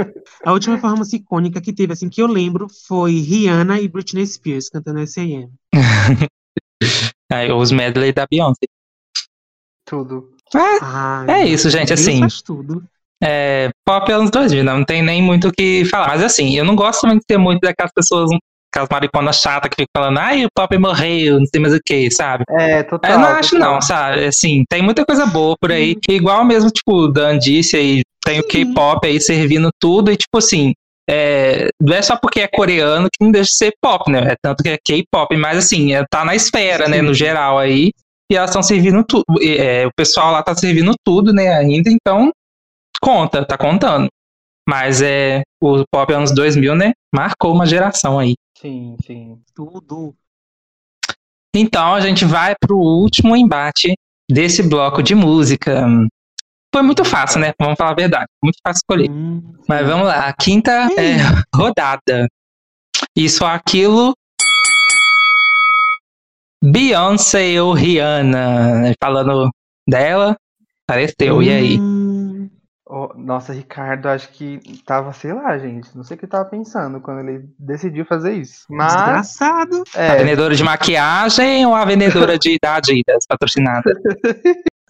A 0.46 0.54
última 0.54 0.76
performance 0.76 1.14
icônica 1.16 1.60
que 1.60 1.74
teve, 1.74 1.94
assim, 1.94 2.08
que 2.08 2.22
eu 2.22 2.28
lembro, 2.28 2.68
foi 2.88 3.20
Rihanna 3.20 3.82
e 3.82 3.88
Britney 3.88 4.26
Spears 4.26 4.70
cantando 4.70 5.00
S.A.M. 5.00 5.50
Os 7.58 7.72
medley 7.72 8.14
da 8.14 8.26
Beyoncé. 8.30 8.66
Tudo. 9.86 10.32
Ah, 10.56 11.26
Ai, 11.28 11.42
É 11.42 11.46
isso, 11.48 11.70
gente, 11.70 11.92
assim. 11.92 12.20
faz 12.20 12.42
tudo. 12.42 12.84
é, 13.22 13.70
pop 13.86 14.10
anos 14.12 14.32
2000, 14.32 14.64
não 14.64 14.86
tem 14.86 15.02
nem 15.04 15.22
muito 15.22 15.50
o 15.50 15.52
que 15.52 15.84
falar. 15.86 16.08
Mas 16.08 16.24
assim, 16.24 16.56
eu 16.56 16.64
não 16.64 16.76
gosto 16.76 17.02
também 17.02 17.18
de 17.18 17.26
ter 17.26 17.38
muito 17.38 17.60
daquelas 17.62 17.92
pessoas, 17.92 18.30
aquelas 18.78 18.90
mariconas 18.90 19.40
chatas 19.40 19.70
que 19.70 19.82
ficam 19.82 20.04
falando, 20.04 20.20
ai, 20.20 20.46
o 20.46 20.50
pop 20.54 20.78
morreu, 20.78 21.40
não 21.40 21.46
sei 21.46 21.60
mais 21.60 21.74
o 21.74 21.80
que, 21.84 22.12
sabe? 22.12 22.44
É, 22.50 22.84
total. 22.84 23.12
Eu 23.12 23.20
não 23.20 23.28
acho, 23.28 23.52
total. 23.52 23.74
não, 23.74 23.82
sabe? 23.82 24.26
Assim, 24.26 24.64
tem 24.70 24.82
muita 24.82 25.06
coisa 25.06 25.26
boa 25.26 25.56
por 25.60 25.72
aí. 25.72 25.98
Igual 26.08 26.46
mesmo, 26.46 26.70
tipo, 26.70 26.94
o 26.94 27.08
Dan 27.08 27.38
disse 27.40 27.76
aí, 27.76 28.04
tem 28.24 28.40
o 28.40 28.44
Sim. 28.44 28.50
K-pop 28.50 29.08
aí 29.08 29.20
servindo 29.20 29.70
tudo, 29.80 30.12
e 30.12 30.18
tipo 30.18 30.38
assim, 30.38 30.74
é, 31.10 31.70
não 31.82 31.96
é 31.96 32.02
só 32.02 32.16
porque 32.18 32.42
é 32.42 32.48
coreano 32.48 33.08
que 33.12 33.24
não 33.24 33.32
deixa 33.32 33.52
de 33.52 33.58
ser 33.58 33.74
pop, 33.82 34.12
né? 34.12 34.32
É 34.32 34.36
tanto 34.42 34.62
que 34.62 34.70
é 34.70 34.78
K-pop, 34.78 35.36
mas 35.36 35.58
assim, 35.58 35.94
é, 35.94 36.04
tá 36.10 36.24
na 36.24 36.36
esfera, 36.36 36.88
né, 36.88 37.02
no 37.02 37.14
geral 37.14 37.58
aí. 37.58 37.92
E 38.30 38.36
elas 38.36 38.50
estão 38.50 38.62
servindo 38.62 39.06
tudo. 39.08 39.24
É, 39.42 39.88
o 39.88 39.92
pessoal 39.96 40.34
lá 40.34 40.44
tá 40.44 40.54
servindo 40.54 40.94
tudo, 41.06 41.34
né, 41.34 41.54
ainda, 41.54 41.90
então 41.90 42.30
conta, 43.02 43.46
tá 43.46 43.58
contando. 43.58 44.08
Mas 44.68 45.02
é 45.02 45.44
o 45.64 45.86
pop 45.90 46.14
anos 46.14 46.34
2000, 46.34 46.76
né? 46.76 46.92
Marcou 47.16 47.54
uma 47.54 47.66
geração 47.66 48.20
aí. 48.20 48.36
Sim, 48.60 48.96
sim. 49.06 49.42
Tudo. 49.54 50.16
Então 51.56 51.94
a 51.94 52.02
gente 52.02 52.26
vai 52.26 52.56
pro 52.60 52.78
último 52.78 53.36
embate 53.36 53.94
desse 54.30 54.64
bloco 54.64 55.02
de 55.02 55.14
música. 55.16 55.86
Foi 56.74 56.82
muito 56.82 57.06
fácil, 57.06 57.40
né? 57.40 57.54
Vamos 57.60 57.78
falar 57.78 57.92
a 57.92 57.96
verdade. 57.96 58.28
Muito 58.44 58.58
fácil 58.64 58.80
escolher. 58.80 59.10
Hum, 59.10 59.54
Mas 59.68 59.86
vamos 59.88 60.08
lá. 60.08 60.28
A 60.28 60.34
quinta 60.34 60.72
é 60.72 61.18
rodada. 61.56 62.28
Isso 63.16 63.44
ou 63.44 63.50
aquilo. 63.50 64.14
Beyoncé 66.64 67.62
ou 67.62 67.74
Rihanna? 67.74 68.94
Falando 69.02 69.50
dela, 69.88 70.36
apareceu. 70.88 71.42
E 71.42 71.50
aí? 71.50 71.78
Oh, 72.90 73.10
nossa, 73.18 73.52
Ricardo, 73.52 74.08
acho 74.08 74.30
que 74.30 74.60
tava, 74.86 75.12
sei 75.12 75.34
lá, 75.34 75.58
gente. 75.58 75.90
Não 75.94 76.06
sei 76.06 76.16
o 76.16 76.20
que 76.20 76.26
tava 76.26 76.46
pensando 76.46 77.02
quando 77.02 77.20
ele 77.20 77.50
decidiu 77.60 78.06
fazer 78.06 78.34
isso. 78.34 78.66
Mas, 78.70 78.96
Desgraçado. 78.96 79.84
A 79.94 80.02
é, 80.02 80.18
vendedora 80.20 80.56
de 80.56 80.64
maquiagem 80.64 81.66
ou 81.66 81.76
a 81.76 81.84
vendedora 81.84 82.40
de 82.40 82.58
da 82.62 82.76
Adidas, 82.76 83.26
patrocinada? 83.28 83.92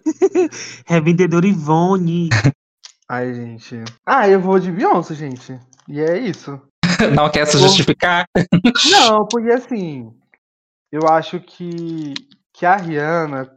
Revendedor 0.86 1.44
Ivone. 1.44 2.30
ai, 3.10 3.34
gente. 3.34 3.84
Ah, 4.06 4.30
eu 4.30 4.40
vou 4.40 4.60
de 4.60 4.72
Beyoncé, 4.72 5.16
gente. 5.16 5.60
E 5.88 6.00
é 6.00 6.20
isso. 6.20 6.62
Não 7.16 7.32
quer 7.32 7.48
se 7.48 7.58
justificar? 7.58 8.26
Não, 8.92 9.26
porque 9.28 9.50
assim, 9.52 10.12
eu 10.92 11.08
acho 11.08 11.40
que, 11.40 12.14
que 12.54 12.66
a 12.66 12.76
Rihanna, 12.76 13.50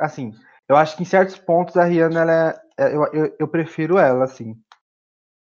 assim, 0.00 0.32
eu 0.72 0.76
acho 0.76 0.96
que 0.96 1.02
em 1.02 1.06
certos 1.06 1.38
pontos 1.38 1.76
a 1.76 1.84
Rihanna, 1.84 2.20
ela 2.20 2.32
é, 2.32 2.62
é- 2.78 2.96
eu, 2.96 3.04
eu, 3.12 3.36
eu 3.40 3.48
prefiro 3.48 3.98
ela, 3.98 4.24
assim. 4.24 4.56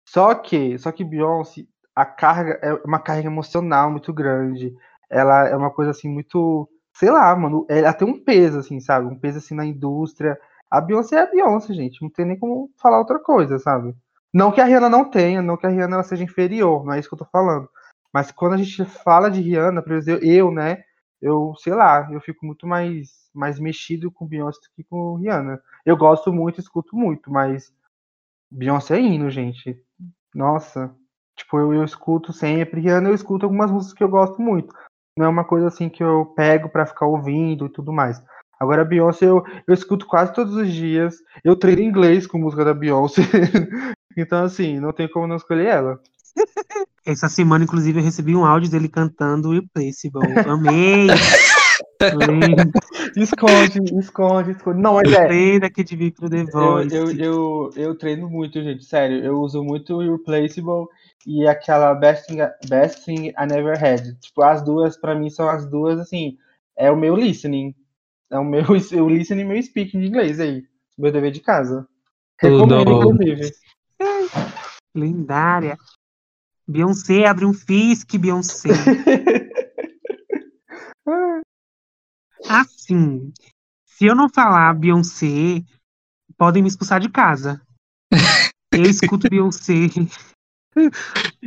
Só 0.09 0.35
que, 0.35 0.79
só 0.79 0.91
que 0.93 1.05
Beyoncé, 1.05 1.62
a 1.95 2.05
carga 2.07 2.59
é 2.62 2.73
uma 2.85 2.99
carga 3.01 3.27
emocional 3.29 3.91
muito 3.91 4.12
grande. 4.12 4.75
Ela 5.11 5.49
é 5.49 5.57
uma 5.57 5.71
coisa 5.71 5.91
assim 5.91 6.09
muito, 6.09 6.69
sei 6.95 7.11
lá, 7.11 7.35
mano, 7.37 7.67
ela 7.69 7.93
tem 7.93 8.09
um 8.09 8.23
peso 8.25 8.59
assim, 8.59 8.81
sabe? 8.81 9.07
Um 9.07 9.19
peso 9.19 9.38
assim 9.38 9.55
na 9.55 9.64
indústria. 9.67 10.38
A 10.71 10.81
Beyoncé 10.81 11.17
é 11.17 11.21
a 11.23 11.27
Beyoncé, 11.27 11.75
gente, 11.75 12.03
não 12.03 12.11
tem 12.11 12.27
nem 12.27 12.38
como 12.38 12.71
falar 12.81 12.99
outra 12.99 13.19
coisa, 13.19 13.59
sabe? 13.59 13.95
Não 14.33 14.53
que 14.53 14.61
a 14.61 14.64
Rihanna 14.64 14.88
não 14.91 15.11
tenha, 15.11 15.43
não 15.43 15.57
que 15.57 15.67
a 15.67 15.71
Rihanna 15.71 16.03
seja 16.03 16.25
inferior, 16.25 16.85
não 16.85 16.93
é 16.93 16.99
isso 17.01 17.09
que 17.09 17.14
eu 17.14 17.19
tô 17.19 17.27
falando. 17.33 17.69
Mas 18.12 18.31
quando 18.33 18.55
a 18.55 18.59
gente 18.59 18.85
fala 18.85 19.31
de 19.31 19.41
Rihanna, 19.41 19.83
por 19.83 19.93
exemplo, 19.93 20.25
eu, 20.25 20.51
né, 20.51 20.83
eu, 21.20 21.54
sei 21.59 21.74
lá, 21.74 22.09
eu 22.12 22.20
fico 22.20 22.46
muito 22.46 22.66
mais, 22.66 23.28
mais 23.35 23.59
mexido 23.59 24.11
com 24.11 24.26
Beyoncé 24.26 24.61
do 24.61 24.74
que 24.74 24.85
com 24.85 25.16
Rihanna. 25.16 25.61
Eu 25.85 25.96
gosto 25.96 26.33
muito, 26.33 26.61
escuto 26.61 26.96
muito, 26.96 27.31
mas 27.31 27.72
Beyoncé 28.50 28.96
é 28.96 29.00
hino, 29.00 29.31
gente. 29.31 29.81
Nossa. 30.35 30.94
Tipo, 31.37 31.59
eu, 31.59 31.74
eu 31.74 31.85
escuto 31.85 32.33
sempre. 32.33 32.81
Rihanna 32.81 33.09
eu 33.09 33.14
escuto 33.14 33.46
algumas 33.46 33.70
músicas 33.70 33.94
que 33.94 34.04
eu 34.04 34.09
gosto 34.09 34.40
muito. 34.40 34.74
Não 35.16 35.26
é 35.26 35.28
uma 35.28 35.44
coisa 35.44 35.68
assim 35.68 35.88
que 35.88 36.02
eu 36.02 36.26
pego 36.37 36.68
pra 36.68 36.87
ficar 36.87 37.07
ouvindo 37.07 37.66
e 37.66 37.72
tudo 37.72 37.92
mais. 37.92 38.22
Agora, 38.61 38.85
Beyoncé 38.85 39.26
eu, 39.26 39.44
eu 39.66 39.74
escuto 39.74 40.07
quase 40.07 40.33
todos 40.33 40.54
os 40.54 40.72
dias. 40.72 41.16
Eu 41.44 41.57
treino 41.57 41.83
inglês 41.83 42.26
com 42.26 42.38
música 42.38 42.64
da 42.64 42.74
Beyoncé. 42.74 43.22
então, 44.16 44.44
assim, 44.44 44.78
não 44.81 44.92
tem 44.92 45.09
como 45.09 45.26
não 45.26 45.37
escolher 45.37 45.66
ela. 45.66 46.00
Essa 47.09 47.27
semana, 47.27 47.64
inclusive, 47.64 48.01
eu 48.01 48.05
recebi 48.05 48.37
um 48.37 48.44
áudio 48.44 48.71
dele 48.71 48.87
cantando 48.87 49.55
Irreplaceable. 49.55 50.21
Amei! 50.47 51.07
Esconde, 53.16 53.99
esconde, 53.99 54.51
esconde. 54.51 54.79
Não, 54.79 54.92
mas 54.92 55.11
é. 55.11 55.27
Lembra 55.27 55.68
aqui 55.68 55.83
de 55.83 56.11
pro 56.11 56.29
The 56.29 56.42
Eu, 56.42 56.47
Voice. 56.49 56.94
eu, 56.94 57.11
eu, 57.12 57.71
eu 57.77 57.94
treino 57.97 58.29
muito, 58.29 58.62
gente, 58.62 58.85
sério. 58.85 59.25
Eu 59.25 59.40
uso 59.40 59.64
muito 59.64 59.94
o 59.94 60.16
Replaceable 60.16 60.87
e 61.27 61.49
aquela 61.49 61.94
Best 61.94 62.27
Thing, 62.27 62.40
Best 62.68 63.07
Thing 63.07 63.29
I 63.29 63.47
Never 63.47 63.83
Had. 63.83 64.14
Tipo, 64.21 64.42
as 64.42 64.62
duas, 64.62 65.01
pra 65.01 65.14
mim, 65.14 65.31
são 65.31 65.49
as 65.49 65.64
duas, 65.64 65.99
assim, 65.99 66.37
é 66.77 66.90
o 66.90 66.97
meu 66.97 67.16
listening. 67.16 67.75
É 68.31 68.38
o 68.38 68.44
meu 68.44 68.64
o 68.68 69.09
listening 69.09 69.40
e 69.40 69.44
meu 69.47 69.62
speaking 69.62 70.01
de 70.01 70.09
inglês 70.09 70.38
aí. 70.40 70.62
Meu 70.99 71.11
dever 71.11 71.31
de 71.31 71.40
casa. 71.40 71.88
Recomendo, 72.38 72.85
Tudo. 72.85 73.14
inclusive. 73.14 73.51
Lendária. 74.94 75.79
Beyoncé, 76.68 77.24
abre 77.24 77.46
um 77.46 77.54
Fisk, 77.54 78.16
Beyoncé. 78.18 78.68
Assim, 82.48 83.33
se 83.85 84.07
eu 84.07 84.14
não 84.14 84.28
falar 84.28 84.74
Beyoncé, 84.74 85.64
podem 86.37 86.62
me 86.62 86.68
expulsar 86.68 87.00
de 87.00 87.09
casa. 87.09 87.61
Eu 88.72 88.83
escuto 88.83 89.28
Beyoncé 89.31 89.88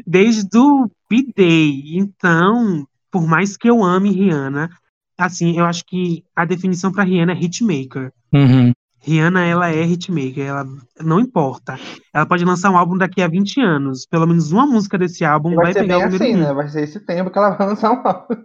desde 0.05 0.57
o 0.57 0.89
B-Day. 1.10 1.97
Então, 1.97 2.88
por 3.10 3.27
mais 3.27 3.55
que 3.55 3.69
eu 3.69 3.84
ame 3.84 4.12
Rihanna, 4.12 4.69
assim, 5.17 5.57
eu 5.57 5.65
acho 5.65 5.86
que 5.86 6.23
a 6.36 6.45
definição 6.45 6.91
pra 6.91 7.03
Rihanna 7.03 7.34
é 7.34 7.36
hitmaker. 7.36 8.12
Uhum. 8.34 8.73
Rihanna, 9.04 9.44
ela 9.44 9.70
é 9.70 9.82
hitmaker, 9.84 10.46
ela 10.46 10.66
não 11.00 11.20
importa. 11.20 11.78
Ela 12.14 12.26
pode 12.26 12.46
lançar 12.46 12.70
um 12.70 12.78
álbum 12.78 12.98
daqui 12.98 13.22
a 13.22 13.28
20 13.28 13.60
anos. 13.60 14.06
Pelo 14.06 14.28
menos 14.28 14.52
uma 14.52 14.68
música 14.68 14.98
desse 14.98 15.26
álbum 15.26 15.56
Vai 15.56 15.66
vai, 15.66 15.74
ser 15.74 15.80
pegar 15.80 15.98
bem 15.98 16.06
o 16.06 16.16
assim, 16.16 16.36
né? 16.36 16.54
Vai 16.54 16.70
ser 16.70 16.84
esse 16.84 17.00
tempo 17.00 17.32
que 17.32 17.38
ela 17.38 17.50
vai 17.52 17.68
lançar 17.68 17.92
um 17.92 18.08
álbum. 18.08 18.44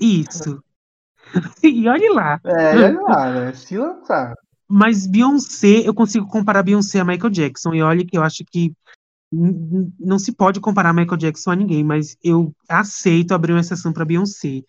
Isso. 0.00 0.62
e 1.62 1.86
olhe 1.88 2.08
lá. 2.08 2.40
É, 2.44 2.76
olha 2.76 3.00
lá, 3.02 3.32
né? 3.32 3.52
Se 3.52 3.76
lançar. 3.76 4.34
Mas 4.66 5.06
Beyoncé, 5.06 5.86
eu 5.86 5.92
consigo 5.92 6.26
comparar 6.26 6.62
Beyoncé 6.62 6.98
a 6.98 7.04
Michael 7.04 7.30
Jackson. 7.30 7.74
E 7.74 7.82
olha 7.82 8.04
que 8.04 8.16
eu 8.16 8.22
acho 8.22 8.44
que 8.50 8.72
não 9.30 10.18
se 10.18 10.32
pode 10.32 10.58
comparar 10.60 10.94
Michael 10.94 11.18
Jackson 11.18 11.50
a 11.50 11.56
ninguém, 11.56 11.84
mas 11.84 12.16
eu 12.22 12.54
aceito 12.68 13.32
abrir 13.32 13.52
uma 13.52 13.60
exceção 13.60 13.92
para 13.92 14.04
Beyoncé. 14.04 14.62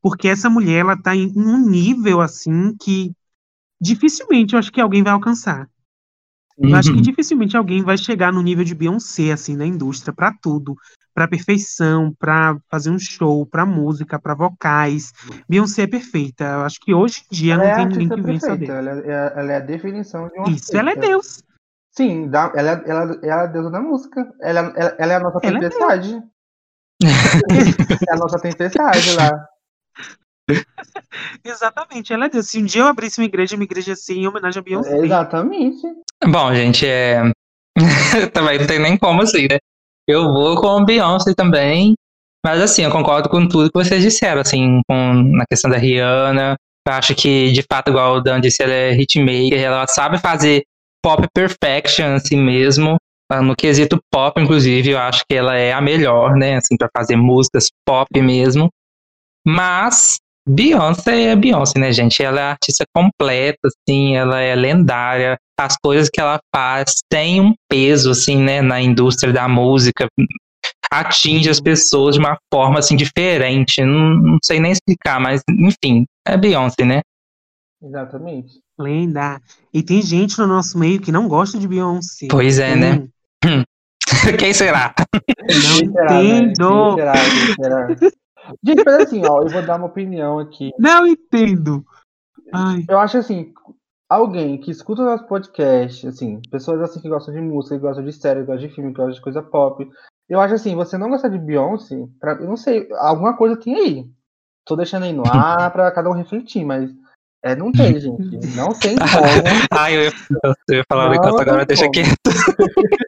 Porque 0.00 0.28
essa 0.28 0.48
mulher, 0.48 0.80
ela 0.80 1.00
tá 1.00 1.14
em 1.14 1.32
um 1.36 1.58
nível 1.58 2.20
assim 2.20 2.74
que 2.80 3.12
dificilmente 3.80 4.54
eu 4.54 4.58
acho 4.58 4.72
que 4.72 4.80
alguém 4.80 5.02
vai 5.02 5.12
alcançar. 5.12 5.68
Eu 6.56 6.74
acho 6.76 6.90
que 6.90 6.96
Uhum. 6.98 7.02
dificilmente 7.02 7.56
alguém 7.56 7.82
vai 7.82 7.98
chegar 7.98 8.32
no 8.32 8.40
nível 8.40 8.64
de 8.64 8.74
Beyoncé, 8.76 9.32
assim, 9.32 9.56
na 9.56 9.66
indústria, 9.66 10.12
pra 10.14 10.32
tudo. 10.40 10.76
Pra 11.12 11.28
perfeição, 11.28 12.12
pra 12.18 12.56
fazer 12.70 12.90
um 12.90 12.98
show, 12.98 13.44
pra 13.46 13.64
música, 13.66 14.18
pra 14.20 14.34
vocais. 14.34 15.12
Beyoncé 15.48 15.82
é 15.82 15.86
perfeita. 15.86 16.44
Eu 16.44 16.60
acho 16.62 16.78
que 16.80 16.92
hoje 16.94 17.22
em 17.30 17.34
dia 17.34 17.54
Ela 17.54 17.62
não 17.62 17.70
é 17.70 17.72
a 17.72 17.76
tem 17.76 17.86
ninguém 17.86 18.08
que 18.08 18.20
vença 18.22 18.56
dela. 18.56 18.90
Ela 18.90 19.00
é, 19.00 19.32
ela 19.40 19.52
é 19.52 19.56
a 19.56 19.60
definição 19.60 20.28
de 20.28 20.38
uma 20.38 20.50
Isso, 20.50 20.76
ela 20.76 20.90
é. 20.90 20.96
Deus. 20.96 21.42
Sim, 21.96 22.28
dá- 22.28 22.52
ela, 22.56 22.70
ela, 22.86 23.02
ela 23.02 23.18
é 23.22 23.30
a 23.30 23.46
deusa 23.46 23.70
da 23.70 23.80
música. 23.80 24.32
Ela, 24.40 24.72
ela, 24.76 24.96
ela 24.98 25.12
é 25.12 25.16
a 25.16 25.20
nossa 25.20 25.38
Ela 25.42 25.58
é 25.58 25.60
tempestade. 25.60 26.22
É 28.08 28.12
a 28.12 28.16
nossa 28.16 28.38
tempestade 28.38 29.12
lá. 29.16 29.46
Exatamente, 31.44 32.12
ela 32.12 32.26
é 32.26 32.28
Deus. 32.28 32.48
Se 32.48 32.58
um 32.58 32.64
dia 32.64 32.82
eu 32.82 32.86
abrisse 32.86 33.20
uma 33.20 33.26
igreja, 33.26 33.56
uma 33.56 33.64
igreja 33.64 33.92
assim, 33.92 34.20
em 34.20 34.26
homenagem 34.26 34.60
a 34.60 34.62
Beyoncé. 34.62 34.96
Exatamente. 34.98 35.82
Bom, 36.26 36.54
gente, 36.54 36.86
é. 36.86 37.22
também 38.32 38.58
não 38.58 38.66
tem 38.66 38.78
nem 38.78 38.96
como 38.96 39.22
assim, 39.22 39.46
né? 39.50 39.58
Eu 40.06 40.32
vou 40.32 40.60
com 40.60 40.82
o 40.82 40.84
Beyoncé 40.84 41.34
também. 41.34 41.94
Mas 42.44 42.60
assim, 42.60 42.82
eu 42.82 42.90
concordo 42.90 43.28
com 43.30 43.48
tudo 43.48 43.70
que 43.72 43.78
vocês 43.78 44.02
disseram, 44.02 44.42
assim, 44.42 44.80
com, 44.86 45.14
na 45.32 45.46
questão 45.46 45.70
da 45.70 45.78
Rihanna. 45.78 46.56
Eu 46.86 46.92
acho 46.92 47.14
que, 47.14 47.50
de 47.52 47.62
fato, 47.62 47.88
igual 47.88 48.16
o 48.16 48.20
Dan 48.20 48.38
disse, 48.38 48.62
ela 48.62 48.74
é 48.74 48.92
hitmaker, 48.92 49.58
ela 49.58 49.86
sabe 49.86 50.18
fazer 50.18 50.62
pop 51.02 51.26
perfection, 51.34 52.14
assim 52.14 52.36
mesmo. 52.36 52.96
Ah, 53.32 53.40
No 53.40 53.56
quesito 53.56 53.98
pop, 54.12 54.38
inclusive, 54.38 54.90
eu 54.90 54.98
acho 54.98 55.22
que 55.26 55.34
ela 55.34 55.56
é 55.56 55.72
a 55.72 55.80
melhor, 55.80 56.36
né? 56.36 56.56
Assim, 56.56 56.76
pra 56.76 56.90
fazer 56.94 57.16
músicas 57.16 57.68
pop 57.86 58.08
mesmo. 58.20 58.68
Mas 59.46 60.18
Beyoncé 60.46 61.30
é 61.30 61.36
Beyoncé, 61.36 61.78
né, 61.78 61.90
gente? 61.90 62.22
Ela 62.22 62.40
é 62.40 62.44
artista 62.50 62.84
completa, 62.94 63.58
assim, 63.64 64.14
ela 64.16 64.40
é 64.40 64.54
lendária. 64.54 65.38
As 65.58 65.76
coisas 65.76 66.10
que 66.10 66.20
ela 66.20 66.38
faz 66.54 66.96
têm 67.08 67.40
um 67.40 67.54
peso, 67.68 68.10
assim, 68.10 68.36
né, 68.36 68.60
na 68.60 68.80
indústria 68.80 69.32
da 69.32 69.48
música. 69.48 70.06
Atinge 70.90 71.48
as 71.48 71.60
pessoas 71.60 72.14
de 72.14 72.20
uma 72.20 72.36
forma, 72.52 72.78
assim, 72.78 72.94
diferente. 72.94 73.82
Não, 73.82 74.16
não 74.16 74.38
sei 74.44 74.60
nem 74.60 74.72
explicar, 74.72 75.18
mas, 75.18 75.42
enfim, 75.48 76.04
é 76.26 76.36
Beyoncé, 76.36 76.84
né? 76.84 77.00
Exatamente. 77.82 78.60
Lenda. 78.78 79.40
E 79.72 79.82
tem 79.82 80.02
gente 80.02 80.38
no 80.38 80.46
nosso 80.46 80.78
meio 80.78 81.00
que 81.00 81.12
não 81.12 81.26
gosta 81.26 81.58
de 81.58 81.66
Beyoncé. 81.66 82.26
Pois 82.30 82.58
é, 82.58 82.74
né? 82.74 83.06
Quem 84.38 84.52
será? 84.52 84.94
Não 85.14 85.78
Quem 85.78 85.90
será, 85.90 86.12
né? 86.12 86.24
entendo. 86.24 86.96
Quem 86.96 87.04
será? 87.04 87.86
Quem 87.86 87.96
será? 87.98 88.23
Gente, 88.62 88.82
mas 88.84 88.94
assim, 88.94 89.22
ó, 89.26 89.42
eu 89.42 89.48
vou 89.48 89.62
dar 89.62 89.76
uma 89.76 89.86
opinião 89.86 90.38
aqui. 90.38 90.70
Não 90.78 91.06
entendo. 91.06 91.84
Ai, 92.52 92.84
Eu 92.88 92.98
acho 92.98 93.18
assim, 93.18 93.52
alguém 94.08 94.58
que 94.58 94.70
escuta 94.70 95.02
o 95.02 95.04
nosso 95.06 95.26
podcast, 95.26 96.06
assim, 96.06 96.40
pessoas 96.50 96.80
assim 96.82 97.00
que 97.00 97.08
gostam 97.08 97.34
de 97.34 97.40
música, 97.40 97.76
que 97.76 97.82
gostam 97.82 98.04
de 98.04 98.12
série, 98.12 98.40
que 98.40 98.46
gostam 98.46 98.68
de 98.68 98.74
filme, 98.74 98.90
que 98.90 98.96
gostam 98.96 99.14
de 99.14 99.20
coisa 99.20 99.42
pop, 99.42 99.88
Eu 100.28 100.40
acho 100.40 100.54
assim, 100.54 100.74
você 100.74 100.96
não 100.98 101.10
gostar 101.10 101.28
de 101.28 101.38
Beyoncé, 101.38 101.96
pra, 102.20 102.34
eu 102.34 102.46
não 102.46 102.56
sei, 102.56 102.88
alguma 102.98 103.36
coisa 103.36 103.56
tem 103.56 103.74
aí. 103.74 104.10
Tô 104.66 104.76
deixando 104.76 105.04
aí 105.04 105.12
no 105.12 105.24
ar 105.26 105.70
pra 105.72 105.90
cada 105.92 106.08
um 106.08 106.14
refletir, 106.14 106.64
mas 106.64 106.90
é, 107.44 107.54
não 107.54 107.70
tem, 107.70 108.00
gente. 108.00 108.56
Não 108.56 108.70
tem 108.70 108.96
como. 108.96 109.68
Ai, 109.70 109.96
eu 109.96 110.02
ia, 110.04 110.12
eu 110.68 110.76
ia 110.76 110.84
falar 110.88 111.10
Não 111.10 111.38
agora, 111.38 111.66
deixa 111.66 111.82
como. 111.82 111.92
quieto. 111.92 112.16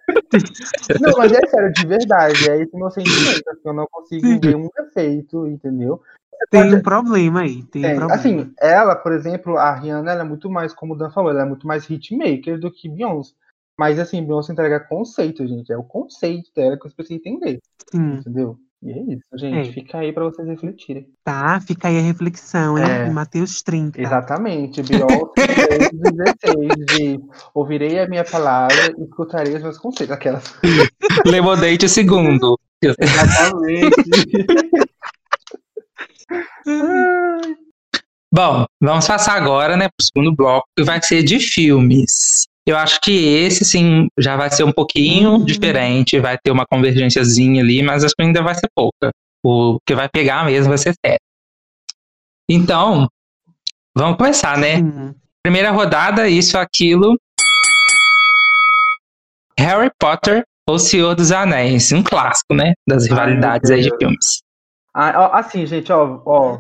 Não, 1.01 1.16
mas 1.16 1.33
é 1.33 1.46
sério, 1.46 1.72
de 1.72 1.87
verdade. 1.87 2.49
É 2.49 2.61
esse 2.61 2.77
meu 2.77 2.90
sentimento. 2.90 3.49
assim, 3.49 3.61
eu 3.64 3.72
não 3.72 3.87
consigo 3.90 4.27
Sim. 4.27 4.40
ver 4.40 4.57
um 4.57 4.68
defeito, 4.77 5.46
entendeu? 5.46 6.01
Tem 6.51 6.75
um 6.75 6.83
problema 6.83 7.40
aí, 7.40 7.62
tem, 7.64 7.83
um 7.83 7.88
Tem. 7.88 7.96
problema. 7.96 8.14
Assim, 8.14 8.55
ela, 8.61 8.94
por 8.94 9.12
exemplo, 9.12 9.57
a 9.57 9.75
Rihanna, 9.75 10.12
ela 10.12 10.20
é 10.20 10.25
muito 10.25 10.51
mais, 10.51 10.72
como 10.72 10.94
o 10.94 10.96
Dan 10.96 11.11
falou, 11.11 11.31
ela 11.31 11.42
é 11.42 11.46
muito 11.46 11.66
mais 11.66 11.88
hitmaker 11.88 12.59
do 12.59 12.70
que 12.70 12.88
Beyoncé. 12.88 13.35
Mas 13.79 13.99
assim, 13.99 14.25
Beyoncé 14.25 14.53
entrega 14.53 14.81
conceito, 14.81 15.46
gente. 15.46 15.72
É 15.72 15.77
o 15.77 15.85
conceito 15.85 16.51
dela 16.55 16.79
que 16.79 16.87
eu 16.87 16.90
preciso 16.90 17.18
entender. 17.18 17.61
Sim, 17.90 18.14
Entendeu? 18.14 18.59
E 18.82 18.90
é 18.92 19.02
isso, 19.14 19.26
gente. 19.38 19.70
É. 19.70 19.72
Fica 19.72 19.98
aí 19.98 20.12
pra 20.12 20.24
vocês 20.24 20.46
refletirem. 20.46 21.06
tá? 21.24 21.60
Fica 21.60 21.88
aí 21.88 21.98
a 21.98 22.02
reflexão, 22.02 22.78
hein? 22.78 22.84
É. 22.84 23.06
Em 23.06 23.10
Mateus 23.10 23.62
30. 23.62 24.00
Exatamente. 24.00 24.82
Beyoncé 24.82 25.90
16 25.92 26.86
de 26.86 27.20
ouvirei 27.54 27.98
a 27.98 28.06
minha 28.08 28.24
palavra 28.24 28.94
e 28.98 29.02
escutarei 29.02 29.54
os 29.56 29.62
meus 29.62 29.78
conceitos. 29.78 30.14
Aquelas. 30.14 30.44
Lemonade 31.26 31.88
segundo. 31.88 32.58
Exatamente. 32.82 33.96
Bom, 38.32 38.66
vamos 38.80 39.06
passar 39.06 39.36
agora, 39.36 39.76
né, 39.76 39.88
pro 39.88 40.04
segundo 40.04 40.34
bloco, 40.34 40.68
que 40.76 40.84
vai 40.84 41.00
ser 41.02 41.22
de 41.22 41.38
filmes. 41.38 42.46
Eu 42.66 42.76
acho 42.76 43.00
que 43.00 43.12
esse, 43.12 43.64
sim, 43.64 44.09
já 44.18 44.37
vai 44.37 44.50
ser 44.50 44.64
um 44.64 44.72
pouquinho 44.72 45.35
Hum. 45.37 45.44
diferente, 45.44 46.18
vai 46.18 46.37
ter 46.37 46.50
uma 46.50 46.66
convergênciazinha 46.66 47.62
ali, 47.62 47.81
mas 47.83 48.02
acho 48.02 48.14
que 48.14 48.22
ainda 48.22 48.42
vai 48.42 48.55
ser 48.57 48.68
pouca. 48.74 49.11
O 49.44 49.79
que 49.87 49.94
vai 49.94 50.09
pegar 50.09 50.44
mesmo 50.44 50.70
vai 50.70 50.79
ser 50.79 50.92
sério. 51.05 51.20
Então, 52.50 53.09
vamos 53.96 54.16
começar, 54.16 54.59
né? 54.59 54.79
Sim. 54.79 55.14
Primeira 55.44 55.70
rodada, 55.70 56.29
isso, 56.29 56.59
aquilo. 56.59 57.16
Harry 59.59 59.90
Potter 59.98 60.44
ou 60.68 60.79
Senhor 60.79 61.14
dos 61.14 61.31
Anéis, 61.31 61.92
um 61.92 62.02
clássico, 62.02 62.52
né? 62.52 62.74
Das 62.87 63.07
rivalidades 63.07 63.70
aí 63.70 63.83
de 63.83 63.96
filmes. 63.96 64.42
Ah, 64.92 65.38
assim, 65.38 65.64
gente, 65.66 65.92
ó, 65.92 66.20
ó, 66.26 66.59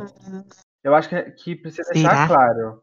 eu 0.84 0.94
acho 0.94 1.08
que, 1.08 1.22
que 1.32 1.56
precisa 1.56 1.90
deixar 1.92 2.10
Será? 2.10 2.26
claro. 2.28 2.82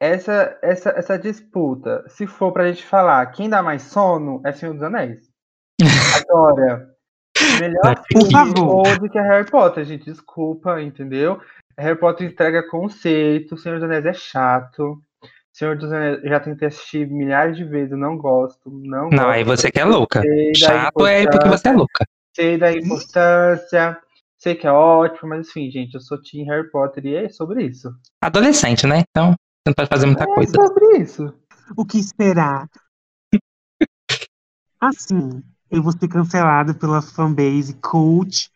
Essa, 0.00 0.58
essa, 0.60 0.90
essa 0.90 1.18
disputa, 1.18 2.04
se 2.08 2.26
for 2.26 2.52
pra 2.52 2.70
gente 2.70 2.84
falar 2.84 3.24
quem 3.26 3.48
dá 3.48 3.62
mais 3.62 3.82
sono, 3.82 4.40
é 4.44 4.52
Senhor 4.52 4.74
dos 4.74 4.82
Anéis. 4.82 5.30
Agora, 6.28 6.94
melhor 7.58 8.02
filme 8.06 8.54
do 8.98 9.10
que 9.10 9.18
Harry 9.18 9.50
Potter, 9.50 9.84
gente, 9.84 10.04
desculpa, 10.04 10.80
entendeu? 10.80 11.40
Harry 11.78 11.98
Potter 11.98 12.26
entrega 12.26 12.68
conceito, 12.68 13.56
Senhor 13.56 13.76
dos 13.76 13.84
Anéis 13.84 14.04
é 14.04 14.12
chato. 14.12 15.02
Senhor 15.52 15.76
dos 15.76 15.92
Anéis, 15.92 16.22
eu 16.22 16.28
já 16.28 16.40
tentei 16.40 16.68
assistir 16.68 17.08
milhares 17.08 17.56
de 17.56 17.64
vezes, 17.64 17.92
eu 17.92 17.98
não 17.98 18.16
gosto, 18.18 18.68
não 18.70 19.04
Não, 19.04 19.10
gosto. 19.10 19.28
aí 19.30 19.44
você 19.44 19.70
que 19.70 19.78
é 19.78 19.84
louca. 19.84 20.22
Chato 20.56 21.06
é 21.06 21.26
porque 21.26 21.48
você 21.48 21.68
é 21.68 21.72
louca. 21.72 22.04
sei 22.34 22.58
da 22.58 22.72
importância, 22.72 23.96
sei 24.36 24.56
que 24.56 24.66
é 24.66 24.72
ótimo, 24.72 25.28
mas 25.28 25.48
enfim, 25.48 25.70
gente, 25.70 25.94
eu 25.94 26.00
sou 26.00 26.20
Team 26.20 26.46
Harry 26.46 26.68
Potter 26.70 27.06
e 27.06 27.14
é 27.14 27.28
sobre 27.28 27.64
isso. 27.64 27.88
Adolescente, 28.20 28.86
né? 28.86 29.04
Então, 29.08 29.34
você 29.64 29.70
não 29.70 29.74
pode 29.74 29.88
fazer 29.88 30.06
muita 30.06 30.24
é 30.24 30.26
coisa. 30.26 30.52
sobre 30.52 30.98
isso. 30.98 31.34
O 31.74 31.86
que 31.86 31.98
esperar? 31.98 32.68
Assim, 34.78 35.42
eu 35.70 35.82
vou 35.82 35.92
ser 35.92 36.06
cancelado 36.08 36.74
pela 36.74 37.00
fanbase 37.00 37.72
cult 37.74 38.50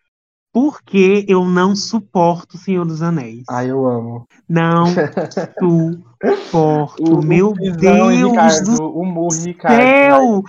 porque 0.52 1.24
eu 1.28 1.44
não 1.44 1.74
suporto 1.74 2.56
o 2.56 2.58
Senhor 2.58 2.84
dos 2.84 3.00
Anéis. 3.00 3.44
Ai, 3.48 3.70
eu 3.70 3.86
amo. 3.86 4.26
Não 4.46 4.86
suporto. 5.58 7.22
Meu 7.22 7.54
Deus 7.54 8.14
Ricardo, 8.14 8.76
do 8.76 8.82
O 8.82 9.00
humor, 9.02 9.32
Ricardo. 9.32 9.76
céu! 9.76 10.42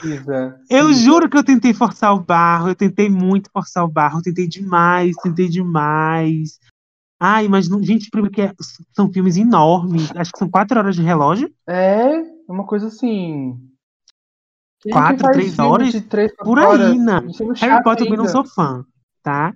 Eu 0.69 0.91
juro 0.93 1.29
que 1.29 1.37
eu 1.37 1.43
tentei 1.43 1.73
forçar 1.73 2.13
o 2.13 2.19
barro, 2.19 2.69
eu 2.69 2.75
tentei 2.75 3.09
muito 3.09 3.49
forçar 3.51 3.85
o 3.85 3.89
barro, 3.89 4.19
eu 4.19 4.23
tentei 4.23 4.47
demais, 4.47 5.15
tentei 5.23 5.47
demais. 5.47 6.59
Ai, 7.19 7.47
mas, 7.47 7.65
gente, 7.65 8.09
primeiro 8.09 8.33
que 8.33 8.41
é- 8.41 8.53
são 8.95 9.11
filmes 9.11 9.37
enormes, 9.37 10.09
acho 10.15 10.31
que 10.31 10.39
são 10.39 10.49
quatro 10.49 10.77
horas 10.79 10.95
de 10.95 11.01
relógio, 11.01 11.51
É, 11.67 12.15
é 12.15 12.51
uma 12.51 12.65
coisa 12.65 12.87
assim. 12.87 13.57
Quem 14.81 14.93
Quatro, 14.93 15.29
três 15.31 15.59
horas? 15.59 15.91
de 15.91 16.01
três, 16.01 16.31
por 16.37 16.57
aí, 16.57 16.65
horas? 16.65 16.95
não. 16.97 17.27
E 17.29 17.33
sendo 17.33 17.53
Harry 17.53 17.83
Potter 17.83 17.91
eu 17.91 17.97
também 17.97 18.17
não 18.17 18.25
ainda. 18.25 18.31
sou 18.31 18.45
fã, 18.45 18.85
tá? 19.21 19.53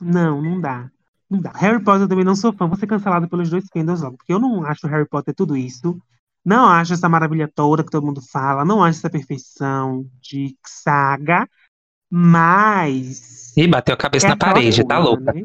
Não, 0.00 0.40
não 0.40 0.60
dá. 0.60 0.90
Não 1.28 1.40
dá. 1.40 1.50
Harry 1.52 1.82
Potter 1.82 2.02
eu 2.02 2.08
também 2.08 2.24
não 2.24 2.36
sou 2.36 2.52
fã, 2.52 2.66
vou 2.66 2.76
ser 2.76 2.86
cancelado 2.86 3.28
pelos 3.28 3.50
dois 3.50 3.64
fandoms 3.72 4.00
logo, 4.02 4.16
porque 4.16 4.32
eu 4.32 4.38
não 4.38 4.64
acho 4.64 4.86
Harry 4.86 5.08
Potter 5.08 5.34
tudo 5.34 5.56
isso. 5.56 6.00
Não 6.44 6.66
acho 6.66 6.94
essa 6.94 7.08
maravilha 7.08 7.50
toda 7.52 7.84
que 7.84 7.90
todo 7.90 8.06
mundo 8.06 8.22
fala, 8.32 8.64
não 8.64 8.82
acho 8.82 8.98
essa 8.98 9.10
perfeição 9.10 10.06
de 10.22 10.56
saga, 10.66 11.46
mas 12.10 13.52
Ih, 13.56 13.68
bateu 13.68 13.94
a 13.94 13.98
cabeça 13.98 14.26
É 14.26 14.30
na 14.30 14.36
parede, 14.36 14.84
tá 14.84 14.98
louca. 14.98 15.32
né? 15.32 15.44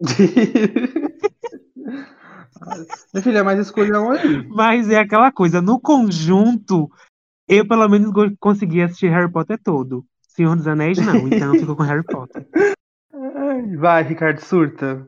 Minha 3.12 3.22
filha, 3.22 3.44
mas 3.44 3.58
escolha 3.60 4.00
um 4.00 4.10
aí. 4.10 4.46
Mas 4.48 4.90
é 4.90 4.98
aquela 4.98 5.30
coisa, 5.30 5.62
no 5.62 5.80
conjunto, 5.80 6.90
eu 7.48 7.66
pelo 7.66 7.88
menos 7.88 8.12
consegui 8.38 8.82
assistir 8.82 9.10
Harry 9.10 9.30
Potter 9.30 9.58
todo. 9.62 10.04
Senhor 10.28 10.56
dos 10.56 10.66
Anéis, 10.66 10.98
não, 10.98 11.26
então 11.28 11.54
ficou 11.54 11.76
com 11.76 11.82
Harry 11.82 12.04
Potter. 12.04 12.46
Ai, 13.12 13.76
Vai, 13.76 14.02
Ricardo, 14.04 14.40
surta. 14.40 15.06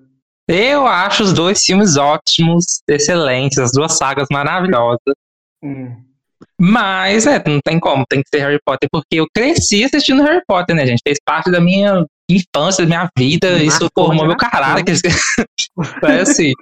Eu 0.49 0.87
acho 0.87 1.23
os 1.23 1.33
dois 1.33 1.65
filmes 1.65 1.97
ótimos, 1.97 2.83
excelentes, 2.89 3.59
as 3.59 3.71
duas 3.71 3.97
sagas 3.97 4.27
maravilhosas. 4.33 5.15
Hum. 5.63 6.10
Mas, 6.63 7.27
é, 7.27 7.43
não 7.47 7.59
tem 7.65 7.81
como, 7.81 8.05
tem 8.07 8.21
que 8.21 8.29
ser 8.29 8.43
Harry 8.43 8.59
Potter, 8.63 8.87
porque 8.93 9.17
eu 9.17 9.27
cresci 9.35 9.83
assistindo 9.83 10.23
Harry 10.23 10.43
Potter, 10.47 10.77
né, 10.77 10.87
gente? 10.87 11.01
Fez 11.03 11.17
parte 11.25 11.51
da 11.51 11.59
minha 11.59 12.05
infância, 12.31 12.85
da 12.85 12.89
minha 12.89 13.09
vida, 13.17 13.49
Marcou 13.49 13.67
isso 13.67 13.85
uma 13.85 13.91
formou 13.95 14.27
meu 14.27 14.37
caráter. 14.37 14.95
É 16.05 16.21
assim. 16.21 16.53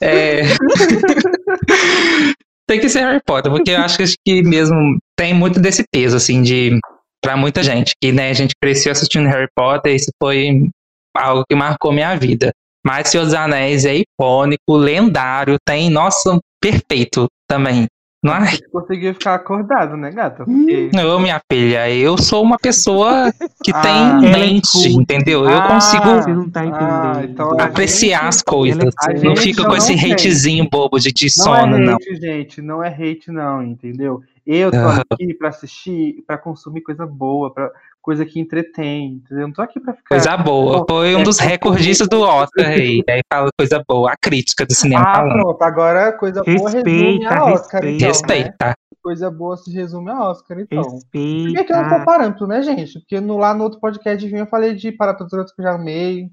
É... 0.00 0.42
tem 2.68 2.78
que 2.78 2.88
ser 2.88 3.00
Harry 3.00 3.20
Potter, 3.26 3.50
porque 3.50 3.72
eu 3.72 3.78
acho 3.78 3.96
que, 3.96 4.02
acho 4.04 4.14
que 4.24 4.42
mesmo 4.44 4.98
tem 5.18 5.34
muito 5.34 5.58
desse 5.58 5.82
peso, 5.90 6.16
assim, 6.16 6.40
de 6.42 6.78
pra 7.20 7.36
muita 7.36 7.64
gente, 7.64 7.94
que, 8.00 8.12
né, 8.12 8.30
a 8.30 8.34
gente 8.34 8.54
cresceu 8.60 8.92
assistindo 8.92 9.28
Harry 9.28 9.48
Potter, 9.56 9.94
isso 9.94 10.10
foi 10.22 10.68
algo 11.16 11.44
que 11.48 11.56
marcou 11.56 11.92
minha 11.92 12.14
vida. 12.14 12.52
Mas 12.86 13.08
Senhor 13.08 13.24
dos 13.24 13.34
Anéis 13.34 13.84
é 13.84 13.96
icônico, 13.96 14.76
lendário, 14.76 15.56
tem, 15.66 15.90
nossa, 15.90 16.38
perfeito 16.60 17.26
também. 17.48 17.86
Não 18.22 18.34
é? 18.36 18.56
Conseguiu 18.70 19.12
ficar 19.14 19.34
acordado, 19.34 19.96
né, 19.96 20.10
gata? 20.12 20.44
Porque... 20.44 20.90
Não, 20.94 21.18
minha 21.18 21.40
filha, 21.50 21.90
eu 21.90 22.16
sou 22.16 22.40
uma 22.42 22.56
pessoa 22.56 23.32
que 23.64 23.72
Ah, 23.74 23.80
tem 23.82 24.28
é 24.28 24.32
mente, 24.38 24.70
culta. 24.70 24.88
entendeu? 24.90 25.44
Eu 25.44 25.58
Ah, 25.58 25.66
consigo 25.66 26.04
Você 26.04 26.32
não 26.32 26.48
tá 26.48 26.64
entendendo. 26.64 26.86
Ah, 27.16 27.20
então 27.24 27.60
apreciar 27.60 28.28
as 28.28 28.40
coisas. 28.40 28.78
não 28.78 29.34
gente 29.34 29.40
fico 29.40 29.62
já 29.62 29.64
com 29.64 29.70
não 29.70 29.76
esse 29.76 29.96
tem. 30.00 30.12
hatezinho 30.12 30.68
bobo 30.70 31.00
de, 31.00 31.10
de 31.12 31.24
Não 31.36 31.44
sono, 31.44 31.76
é 31.76 31.80
não. 31.80 31.94
hate, 31.94 32.14
gente, 32.14 32.62
não 32.62 32.84
é 32.84 32.88
hate, 32.88 33.32
não, 33.32 33.60
entendeu? 33.60 34.22
Eu 34.46 34.70
tô 34.70 34.76
Ah. 34.76 35.02
aqui 35.10 35.34
pra 35.34 35.48
assistir, 35.48 36.22
pra 36.24 36.38
consumir 36.38 36.82
coisa 36.82 37.04
boa, 37.04 37.52
pra 37.52 37.70
coisa 38.02 38.26
que 38.26 38.40
entretém, 38.40 39.14
entendeu? 39.24 39.46
Não 39.46 39.54
tô 39.54 39.62
aqui 39.62 39.78
pra 39.80 39.94
ficar. 39.94 40.08
Coisa 40.08 40.36
boa. 40.36 40.84
Foi 40.88 41.14
um 41.14 41.20
É, 41.20 41.22
dos 41.22 41.38
é, 41.40 41.44
recordistas 41.46 42.08
do 42.08 42.20
Oscar 42.20 42.66
aí. 42.66 43.02
Aí 43.08 43.20
fala 43.32 43.48
coisa 43.58 43.82
boa. 43.88 44.10
A 44.12 44.16
crítica 44.20 44.66
do 44.66 44.74
cinema 44.74 45.04
Ah, 45.06 45.14
falando. 45.14 45.32
pronto, 45.40 45.62
agora 45.62 46.12
coisa 46.18 46.42
boa 46.42 46.70
resume 46.70 46.74
Respeita, 47.18 47.34
a 47.34 47.44
Oscar, 47.44 47.82
respeita. 47.82 47.88
então, 47.96 48.08
Respeita. 48.08 48.66
né? 48.66 48.74
Coisa 49.02 49.30
boa 49.30 49.56
se 49.56 49.72
resume 49.72 50.10
a 50.10 50.30
Oscar, 50.30 50.60
então. 50.60 50.82
Por 50.82 50.92
Respeita. 50.92 51.58
que, 51.58 51.64
que 51.64 51.72
eu 51.72 51.76
não 51.82 51.98
tô 51.98 52.04
parâmetro, 52.04 52.46
né, 52.46 52.62
gente? 52.62 52.98
Porque 53.00 53.20
no, 53.20 53.36
lá 53.38 53.54
no 53.54 53.64
outro 53.64 53.80
podcast 53.80 54.32
eu 54.34 54.46
falei 54.46 54.74
de 54.74 54.92
para 54.92 55.14
todos 55.14 55.32
os 55.32 55.38
outros 55.38 55.54
que 55.56 55.62
eu 55.62 55.66
já 55.66 55.74
amei. 55.74 56.28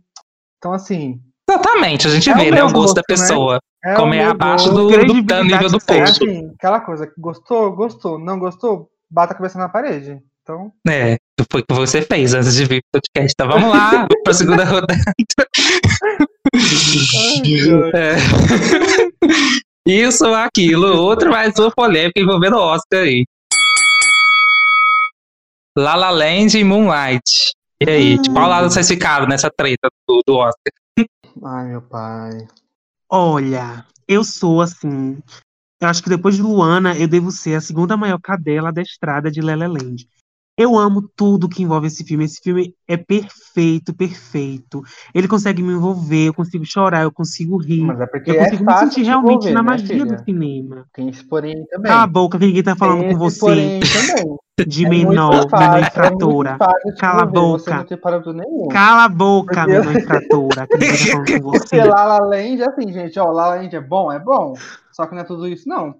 Então, 0.57 0.73
assim. 0.73 1.19
Exatamente, 1.49 2.05
a 2.07 2.11
gente 2.11 2.29
É 2.29 2.33
o 2.33 2.37
vê, 2.37 2.51
né? 2.51 2.57
meu 2.57 2.67
O 2.67 2.71
gosto 2.73 2.93
da 2.95 3.01
né? 3.01 3.05
pessoa. 3.07 3.59
É 3.83 3.95
como 3.95 4.11
o 4.11 4.13
é 4.15 4.23
abaixo 4.23 4.69
do, 4.69 4.83
do, 4.87 4.87
Credibilidade 4.89 5.47
nível 5.47 5.69
do 5.69 5.79
zero. 5.79 5.99
É 5.99 6.03
assim, 6.03 6.51
aquela 6.55 6.79
coisa, 6.81 7.11
gostou, 7.17 7.71
gostou, 7.75 8.19
não 8.19 8.37
gostou, 8.37 8.89
bata 9.09 9.33
a 9.33 9.35
cabeça 9.37 9.57
na 9.57 9.69
parede. 9.69 10.19
Então, 10.43 10.71
É, 10.87 11.17
foi 11.51 11.61
o 11.61 11.65
que 11.65 11.73
você 11.73 12.01
fez 12.01 12.33
antes 12.33 12.55
de 12.55 12.65
vir 12.65 12.81
pro 12.91 13.01
podcast. 13.01 13.33
Então 13.33 13.47
vamos 13.47 13.69
lá, 13.69 14.07
pra 14.23 14.33
segunda 14.33 14.65
rodada. 14.65 14.95
É. 17.93 18.15
Isso, 19.85 20.25
aquilo, 20.33 20.97
outro 20.97 21.29
mais 21.29 21.57
uma 21.57 21.71
polêmica 21.71 22.19
envolvendo 22.19 22.55
o 22.55 22.61
Oscar 22.61 23.03
aí. 23.03 23.25
La 25.77 25.95
La 25.95 26.09
Land 26.09 26.57
e 26.57 26.63
Moonlight. 26.63 27.53
E 27.81 27.89
aí, 27.89 28.17
de 28.17 28.29
qual 28.29 28.49
lado 28.49 28.69
vocês 28.69 28.87
ficaram 28.87 29.27
nessa 29.27 29.49
treta 29.49 29.89
do, 30.07 30.21
do 30.25 30.35
Oscar? 30.35 30.73
ai 31.43 31.67
meu 31.67 31.81
pai. 31.81 32.47
Olha, 33.09 33.85
eu 34.07 34.23
sou 34.23 34.61
assim. 34.61 35.17
Eu 35.81 35.87
acho 35.87 36.03
que 36.03 36.09
depois 36.09 36.35
de 36.35 36.41
Luana, 36.41 36.97
eu 36.97 37.07
devo 37.07 37.31
ser 37.31 37.55
a 37.55 37.61
segunda 37.61 37.95
maior 37.95 38.19
cadela 38.19 38.71
da 38.71 38.81
estrada 38.81 39.31
de 39.31 39.41
Leleland. 39.41 40.07
Eu 40.61 40.77
amo 40.77 41.09
tudo 41.15 41.47
que 41.47 41.63
envolve 41.63 41.87
esse 41.87 42.03
filme. 42.03 42.25
Esse 42.25 42.41
filme 42.43 42.75
é 42.85 42.97
perfeito, 42.97 43.93
perfeito. 43.93 44.81
Ele 45.15 45.25
consegue 45.25 45.63
me 45.63 45.71
envolver, 45.71 46.27
eu 46.27 46.33
consigo 46.33 46.65
chorar, 46.65 47.03
eu 47.03 47.11
consigo 47.13 47.55
rir. 47.57 47.81
Mas 47.83 48.01
é 48.01 48.05
porque 48.05 48.31
Eu 48.31 48.35
é 48.35 48.43
consigo 48.43 48.65
me 48.65 48.65
fácil 48.65 48.87
sentir 48.89 49.03
realmente 49.03 49.47
envolver, 49.47 49.53
na 49.53 49.63
né, 49.63 49.69
magia 49.69 50.05
do 50.05 50.23
cinema. 50.23 50.85
Tem 50.93 51.07
esse 51.07 51.23
porém 51.23 51.65
também. 51.69 51.89
Cala 51.89 52.03
a 52.03 52.07
boca 52.07 52.37
que 52.37 52.45
ninguém 52.45 52.61
tá 52.63 52.75
falando 52.75 52.99
Tem 52.99 53.11
com 53.13 53.17
você. 53.17 53.79
De 54.67 54.85
É 54.85 54.89
menor, 54.89 55.47
menor 55.49 55.77
é 55.77 55.81
infratora. 55.81 56.57
de 56.85 56.95
Cala 56.97 57.21
a 57.21 57.25
Você 57.25 57.31
boca. 57.31 57.85
Cala 58.69 59.03
a 59.05 59.07
boca, 59.09 59.55
Porque- 59.55 59.71
menor 59.71 59.95
infratora. 59.95 60.67
Que 60.67 60.77
ninguém 60.77 60.91
tá 60.91 61.05
falando 61.05 61.41
com 61.41 61.51
Porque 61.59 61.59
você. 61.69 61.83
La 61.85 62.03
La 62.05 62.17
Land, 62.19 62.63
assim, 62.63 62.91
gente, 62.91 63.17
ó, 63.17 63.31
La 63.31 63.47
La 63.47 63.55
Land 63.55 63.73
é 63.73 63.79
bom? 63.79 64.11
É 64.11 64.19
bom. 64.19 64.53
Só 64.91 65.05
que 65.05 65.15
não 65.15 65.21
é 65.21 65.23
tudo 65.23 65.47
isso, 65.47 65.69
não. 65.69 65.95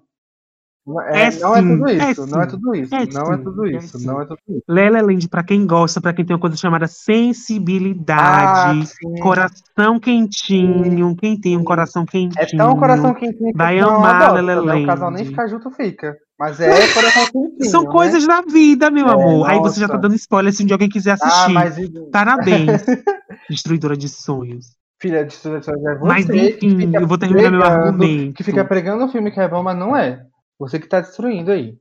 Não 0.90 1.00
é, 1.02 1.26
É 1.26 1.30
não 1.38 1.56
é 1.56 1.60
sim, 1.62 1.68
tudo 1.68 1.88
é 1.88 2.10
isso, 2.10 2.26
não 2.26 2.42
é 2.42 2.46
tudo 2.46 2.74
isso, 2.74 2.94
é 2.94 3.06
não 3.06 3.32
é 3.32 3.36
tudo 3.38 3.66
é 3.66 3.70
isso, 3.76 3.98
sim. 3.98 4.06
não 4.06 4.20
é 4.20 4.24
tudo 4.24 4.38
isso. 4.48 4.62
Lela 4.68 5.00
Land, 5.00 5.28
pra 5.28 5.42
quem 5.44 5.66
gosta, 5.66 6.00
pra 6.00 6.12
quem 6.12 6.24
tem 6.24 6.34
uma 6.34 6.40
coisa 6.40 6.56
chamada 6.56 6.86
Ah, 6.86 6.88
sensibilidade, 6.88 8.86
sim. 8.86 9.14
coração 9.20 10.00
quentinho, 10.00 11.14
quem 11.16 11.38
tem 11.40 11.56
um 11.56 11.64
coração 11.64 12.04
quentinho. 12.04 12.42
É 12.42 12.46
tão 12.56 12.76
coração 12.76 13.14
quentinho 13.14 13.52
que 13.52 13.56
Vai 13.58 13.80
não 13.80 13.96
amar 13.96 14.22
adota, 14.22 14.40
La 14.40 14.54
La 14.54 14.54
né? 14.54 14.60
O 14.60 14.64
Land. 14.64 14.86
casal 14.86 15.10
nem 15.10 15.24
ficar 15.24 15.46
junto 15.46 15.70
fica. 15.70 16.16
Mas 16.38 16.58
é 16.60 16.88
coração 16.92 17.24
quentinho. 17.30 17.70
São 17.70 17.84
né? 17.84 17.90
coisas 17.90 18.26
da 18.26 18.40
vida, 18.42 18.90
meu 18.90 19.06
É, 19.08 19.12
amor. 19.12 19.48
Aí 19.48 19.58
você 19.60 19.78
já 19.80 19.86
tá 19.86 19.94
nossa. 19.94 20.08
dando 20.08 20.14
spoiler 20.16 20.52
se 20.52 20.62
um 20.62 20.66
dia 20.66 20.74
alguém 20.74 20.88
quiser 20.88 21.12
Ah, 21.12 21.14
assistir. 21.26 21.52
mas 21.52 21.76
Parabéns, 22.10 22.82
destruidora 23.48 23.96
de 23.96 24.08
sonhos. 24.08 24.66
filha 25.00 25.22
de 25.24 25.30
destruição 25.30 25.74
é 25.74 25.94
você 25.96 26.06
Mas 26.06 26.28
enfim, 26.28 26.90
eu 26.94 27.06
vou 27.06 27.18
terminar 27.18 27.50
meu 27.50 27.60
pregando- 27.60 27.78
argumento. 27.86 28.34
Que 28.34 28.42
fica 28.44 28.64
pregando 28.64 29.04
um 29.04 29.08
filme 29.08 29.30
que 29.30 29.40
é 29.40 29.48
bom, 29.48 29.62
mas 29.62 29.76
não 29.78 29.96
é. 29.96 30.22
Você 30.60 30.78
que 30.78 30.86
tá 30.86 31.00
destruindo 31.00 31.50
aí. 31.50 31.76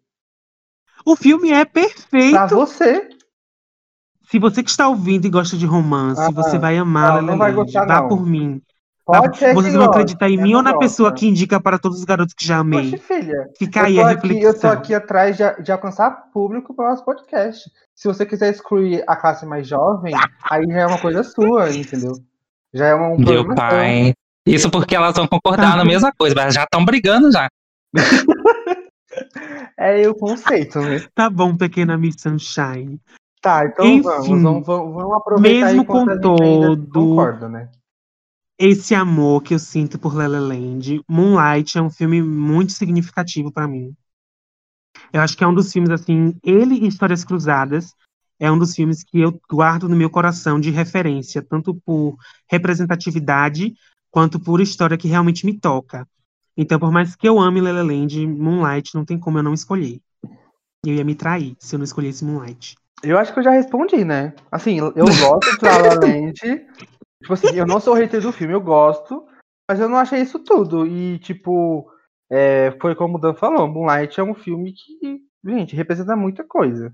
O 1.06 1.16
filme 1.16 1.52
é 1.52 1.66
perfeito. 1.66 2.32
Pra 2.32 2.48
você, 2.48 3.08
Se 4.32 4.40
você 4.40 4.64
que 4.64 4.70
está 4.70 4.88
ouvindo 4.88 5.26
e 5.26 5.30
gosta 5.30 5.56
de 5.58 5.66
romance, 5.66 6.22
Ah, 6.22 6.32
você 6.32 6.58
vai 6.58 6.78
amar 6.78 7.16
não, 7.16 7.22
não 7.34 7.38
vai 7.38 7.52
gostar, 7.54 7.86
Vá 7.86 8.02
não. 8.02 8.08
por 8.08 8.26
mim. 8.26 8.62
Pode 9.06 9.38
ser 9.40 9.56
Vocês 9.56 9.74
vão 9.74 9.86
acreditar 9.86 10.30
em 10.30 10.36
mas 10.38 10.46
mim 10.46 10.54
ou 10.54 10.62
na 10.62 10.78
pessoa 10.78 11.12
que 11.12 11.28
indica 11.28 11.60
para 11.60 11.80
todos 11.80 11.98
os 11.98 12.06
garotos 12.06 12.34
que 12.36 12.46
já 12.46 12.58
amei? 12.60 12.92
Poxa, 12.92 13.04
filha. 13.04 13.50
Fica 13.58 13.86
aí 13.86 13.98
eu, 13.98 14.06
a 14.06 14.12
tô 14.16 14.18
aqui, 14.18 14.28
eu 14.28 14.32
tô 14.32 14.46
reflexão. 14.46 14.72
aqui 14.72 14.94
atrás 14.94 15.36
de, 15.36 15.64
de 15.64 15.72
alcançar 15.72 16.12
público 16.32 16.76
para 16.76 16.86
o 16.86 16.90
nosso 16.92 17.04
podcast. 17.04 17.70
Se 17.96 18.08
você 18.08 18.24
quiser 18.26 18.52
excluir 18.52 19.04
a 19.08 19.16
classe 19.16 19.46
mais 19.48 19.68
jovem, 19.68 20.14
aí 20.50 20.64
já 20.68 20.80
é 20.82 20.86
uma 20.86 21.02
coisa 21.02 21.24
sua, 21.24 21.72
entendeu? 21.72 22.14
Já 22.72 22.86
é 22.86 22.96
um 22.96 23.18
Meu 23.18 23.46
problema 23.46 23.48
seu. 23.48 23.56
pai. 23.56 24.14
Isso 24.46 24.70
porque 24.70 24.96
elas 24.96 25.16
vão 25.16 25.28
concordar 25.28 25.76
na 25.76 25.84
mesma 25.84 26.12
coisa, 26.16 26.36
mas 26.36 26.54
já 26.54 26.64
estão 26.64 26.86
brigando 26.86 27.32
já. 27.32 27.50
É 29.78 30.08
o 30.08 30.14
conceito, 30.14 30.80
né? 30.82 31.08
Tá 31.16 31.30
bom, 31.30 31.56
pequena 31.56 31.98
Miss 31.98 32.16
Sunshine. 32.20 33.00
Tá, 33.42 33.66
então 33.66 33.86
Enfim, 33.86 34.04
vamos, 34.04 34.66
vamos, 34.66 34.94
vamos, 34.94 35.14
aproveitar 35.14 35.68
mesmo 35.68 35.86
com 35.86 36.06
todo- 36.20 36.92
concorda, 36.92 37.48
né? 37.48 37.70
Esse 38.60 38.94
amor 38.94 39.42
que 39.42 39.54
eu 39.54 39.60
sinto 39.60 39.98
por 39.98 40.14
La 40.14 40.28
Land, 40.28 41.02
Moonlight 41.08 41.78
é 41.78 41.82
um 41.82 41.90
filme 41.90 42.22
muito 42.22 42.74
significativo 42.74 43.52
pra 43.54 43.70
mim. 43.70 43.96
Eu 45.14 45.22
acho 45.22 45.38
que 45.38 45.46
é 45.46 45.48
um 45.48 45.54
dos 45.54 45.72
filmes, 45.72 45.90
assim, 45.92 46.36
ele 46.44 46.76
e 46.76 46.88
Histórias 46.88 47.24
Cruzadas 47.24 47.96
é 48.38 48.52
um 48.52 48.60
dos 48.60 48.76
filmes 48.76 49.02
que 49.02 49.20
eu 49.20 49.40
guardo 49.50 49.88
no 49.88 49.96
meu 49.96 50.10
coração 50.10 50.60
de 50.60 50.72
referência, 50.72 51.42
tanto 51.42 51.74
por 51.74 52.18
representatividade 52.50 53.74
quanto 54.12 54.40
por 54.40 54.60
história 54.60 54.98
que 54.98 55.08
realmente 55.08 55.46
me 55.46 55.58
toca. 55.58 56.06
Então, 56.58 56.80
por 56.80 56.92
mais 56.92 57.16
que 57.16 57.28
eu 57.28 57.40
ame 57.40 57.62
La 57.62 57.72
Land, 57.84 58.26
Moonlight 58.28 58.94
não 58.96 59.06
tem 59.06 59.20
como 59.20 59.38
eu 59.38 59.44
não 59.44 59.54
escolher. 59.54 60.00
Eu 60.86 60.94
ia 60.96 61.04
me 61.04 61.16
trair 61.16 61.56
se 61.60 61.76
eu 61.76 61.80
não 61.80 61.84
escolhesse 61.84 62.24
Moonlight. 62.24 62.76
Eu 63.04 63.18
acho 63.18 63.34
que 63.34 63.40
eu 63.40 63.44
já 63.44 63.52
respondi, 63.52 64.04
né? 64.04 64.34
Assim, 64.52 64.78
eu 64.80 64.92
gosto 65.06 65.56
de 65.58 65.66
La 65.66 65.78
La 65.78 65.94
Land. 66.00 66.34
tipo 67.22 67.34
assim, 67.34 67.50
eu 67.56 67.66
não 67.66 67.80
sou 67.80 67.94
hater 67.94 68.22
do 68.22 68.32
filme, 68.32 68.54
eu 68.54 68.62
gosto, 68.62 69.26
mas 69.70 69.80
eu 69.80 69.88
não 69.90 69.98
achei 69.98 70.22
isso 70.22 70.40
tudo. 70.40 70.86
E, 70.86 71.20
tipo, 71.20 71.90
é, 72.30 72.72
foi 72.82 72.96
como 72.96 73.18
o 73.18 73.22
Dan 73.22 73.34
falou, 73.34 73.68
Moonlight 73.68 74.20
é 74.20 74.24
um 74.24 74.34
filme 74.34 74.74
que, 74.74 75.22
gente, 75.46 75.76
representa 75.76 76.16
muita 76.16 76.44
coisa. 76.44 76.94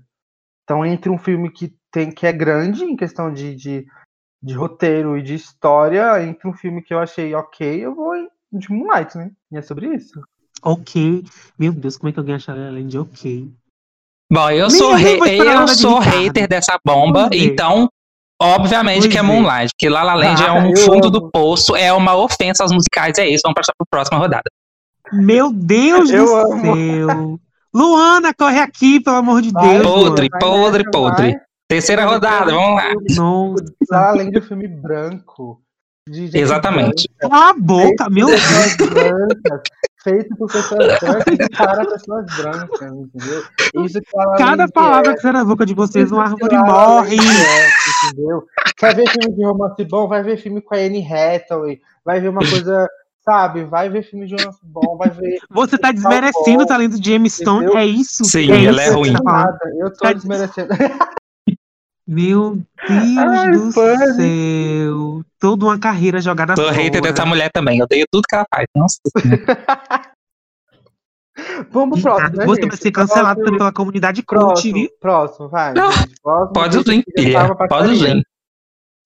Então, 0.64 0.84
entre 0.84 1.10
um 1.10 1.18
filme 1.18 1.50
que 1.50 1.76
tem 1.92 2.10
que 2.10 2.26
é 2.26 2.32
grande 2.32 2.84
em 2.84 2.96
questão 2.96 3.32
de, 3.32 3.54
de, 3.54 3.86
de 4.42 4.54
roteiro 4.54 5.16
e 5.16 5.22
de 5.22 5.34
história, 5.34 6.22
entre 6.24 6.48
um 6.48 6.52
filme 6.52 6.82
que 6.82 6.92
eu 6.92 6.98
achei 6.98 7.34
ok, 7.34 7.84
eu 7.84 7.94
vou 7.94 8.16
em- 8.16 8.28
de 8.52 8.70
Moonlight, 8.72 9.16
né? 9.16 9.30
E 9.52 9.56
é 9.58 9.62
sobre 9.62 9.94
isso. 9.94 10.20
Ok. 10.62 11.24
Meu 11.58 11.72
Deus, 11.72 11.96
como 11.96 12.08
é 12.08 12.12
que 12.12 12.18
alguém 12.18 12.34
acha 12.34 12.54
La 12.54 12.64
La 12.64 12.70
Land 12.70 12.98
ok? 12.98 13.50
Bom, 14.32 14.50
eu 14.50 14.68
Nem 14.68 14.76
sou, 14.78 14.96
esperar 14.98 15.60
eu 15.60 15.64
de 15.66 15.74
sou 15.76 15.98
hater 16.00 16.48
dessa 16.48 16.76
bomba, 16.84 17.28
é. 17.32 17.36
então, 17.36 17.88
obviamente 18.42 19.02
Pois 19.02 19.12
que 19.12 19.16
é 19.18 19.20
é. 19.20 19.22
Moonlight, 19.22 19.70
porque 19.74 19.88
La 19.88 20.02
La 20.02 20.14
Land 20.14 20.42
é 20.42 20.46
Ah, 20.48 20.54
um 20.54 20.70
eu 20.70 20.76
fundo 20.78 21.08
amo. 21.08 21.10
do 21.10 21.30
poço, 21.30 21.76
é 21.76 21.92
uma 21.92 22.16
ofensa 22.16 22.64
aos 22.64 22.72
musicais, 22.72 23.16
é 23.18 23.28
isso, 23.28 23.42
vamos 23.44 23.54
passar 23.54 23.72
para 23.78 23.84
a 23.84 23.90
próxima 23.90 24.18
rodada. 24.18 24.50
Meu 25.12 25.52
Deus 25.52 26.10
Eu 26.10 26.24
do 26.26 26.34
amo. 26.34 26.74
céu. 26.74 27.40
Luana, 27.72 28.32
corre 28.34 28.58
aqui, 28.58 28.98
pelo 29.00 29.16
amor 29.16 29.40
de 29.42 29.52
Vai, 29.52 29.78
Deus. 29.78 29.82
Podre, 29.86 30.28
vai 30.30 30.40
podre, 30.40 30.82
nessa, 30.84 30.90
podre. 30.90 31.32
vai. 31.32 31.40
Terceira 31.68 32.04
rodada, 32.06 32.52
vamos. 32.52 33.58
Lá 33.90 34.08
além 34.10 34.30
do 34.30 34.40
filme 34.42 34.66
branco. 34.66 35.60
De 36.08 36.26
gente 36.26 36.38
Exatamente. 36.38 37.08
branca, 37.18 37.34
Cala 37.36 37.50
a 37.50 37.54
boca, 37.54 38.10
meu 38.10 38.26
Deus. 38.26 38.40
brancas, 38.76 39.62
feito 40.04 40.36
por 40.36 40.50
pessoas 40.52 40.98
brancas 41.00 41.34
e 41.34 41.48
para 41.56 41.84
pessoas 41.86 42.26
brancas, 42.36 42.92
entendeu? 42.92 43.42
Isso 43.84 44.00
que 44.00 44.10
Cada 44.38 44.68
palavra 44.68 45.12
é, 45.12 45.14
que 45.14 45.20
sai 45.20 45.32
na 45.32 45.44
boca 45.44 45.66
de 45.66 45.74
vocês, 45.74 46.12
uma 46.12 46.22
árvore 46.24 46.56
morre. 46.58 47.16
É, 47.16 47.68
entendeu? 48.06 48.44
Vai 48.80 48.94
ver 48.94 49.08
filme 49.10 49.34
de 49.34 49.44
romance 49.44 49.84
bom, 49.84 50.06
vai 50.06 50.22
ver 50.22 50.36
filme 50.36 50.60
com 50.60 50.74
a 50.74 50.78
Anne 50.78 51.04
Hathaway, 51.04 51.80
vai 52.04 52.20
ver 52.20 52.28
uma 52.28 52.48
coisa, 52.48 52.86
sabe? 53.24 53.64
Vai 53.64 53.88
ver 53.90 54.02
filme 54.08 54.26
de 54.26 54.36
romance 54.36 54.60
bom, 54.62 54.96
vai 54.96 55.10
ver. 55.10 55.38
Você 55.50 55.76
tá 55.76 55.90
desmerecendo 55.90 56.62
o 56.62 56.66
talento 56.66 57.00
de 57.00 57.12
Emma 57.14 57.28
Stone, 57.28 57.64
Entendeu? 57.64 57.78
é 57.80 57.86
isso? 57.86 58.24
Sim, 58.26 58.52
é 58.52 58.64
ela 58.66 58.80
é 58.80 58.84
isso 58.84 58.92
que 59.02 59.08
ruim. 59.10 59.12
tá 59.24 59.58
eu 59.80 59.90
tô 59.92 59.98
Tá- 60.04 60.12
desmerecendo. 60.12 60.68
Meu 62.06 62.56
Deus 62.88 63.16
Ai, 63.18 63.50
do 63.50 63.72
céu. 63.72 65.24
Toda 65.40 65.64
uma 65.64 65.78
carreira 65.78 66.20
jogada 66.20 66.54
Sou 66.54 66.66
fora. 66.66 66.76
hater 66.76 67.02
dessa 67.02 67.26
mulher 67.26 67.50
também, 67.52 67.78
eu 67.78 67.84
odeio 67.84 68.06
tudo 68.10 68.22
que 68.28 68.34
ela 68.34 68.46
faz. 68.48 68.66
Nossa. 68.76 69.00
Vamos 71.70 72.00
pro 72.00 72.12
próximo, 72.14 72.36
né, 72.38 72.46
Você 72.46 72.62
gente? 72.62 72.70
vai 72.70 72.78
ser 72.78 72.90
cancelado 72.92 73.34
também 73.40 73.44
Próximo, 73.44 73.58
pela 73.58 73.72
comunidade 73.72 74.22
próximo, 74.22 74.74
viu? 74.74 74.88
próximo, 74.98 75.48
vai. 75.48 75.74
Não, 75.74 75.92
gente. 75.92 76.14
Próximo, 76.22 76.52
Pode 76.52 76.76
gente, 76.76 76.86
vir, 76.88 77.04
filha. 77.18 77.54
Pode 77.68 77.94
vir. 77.94 78.22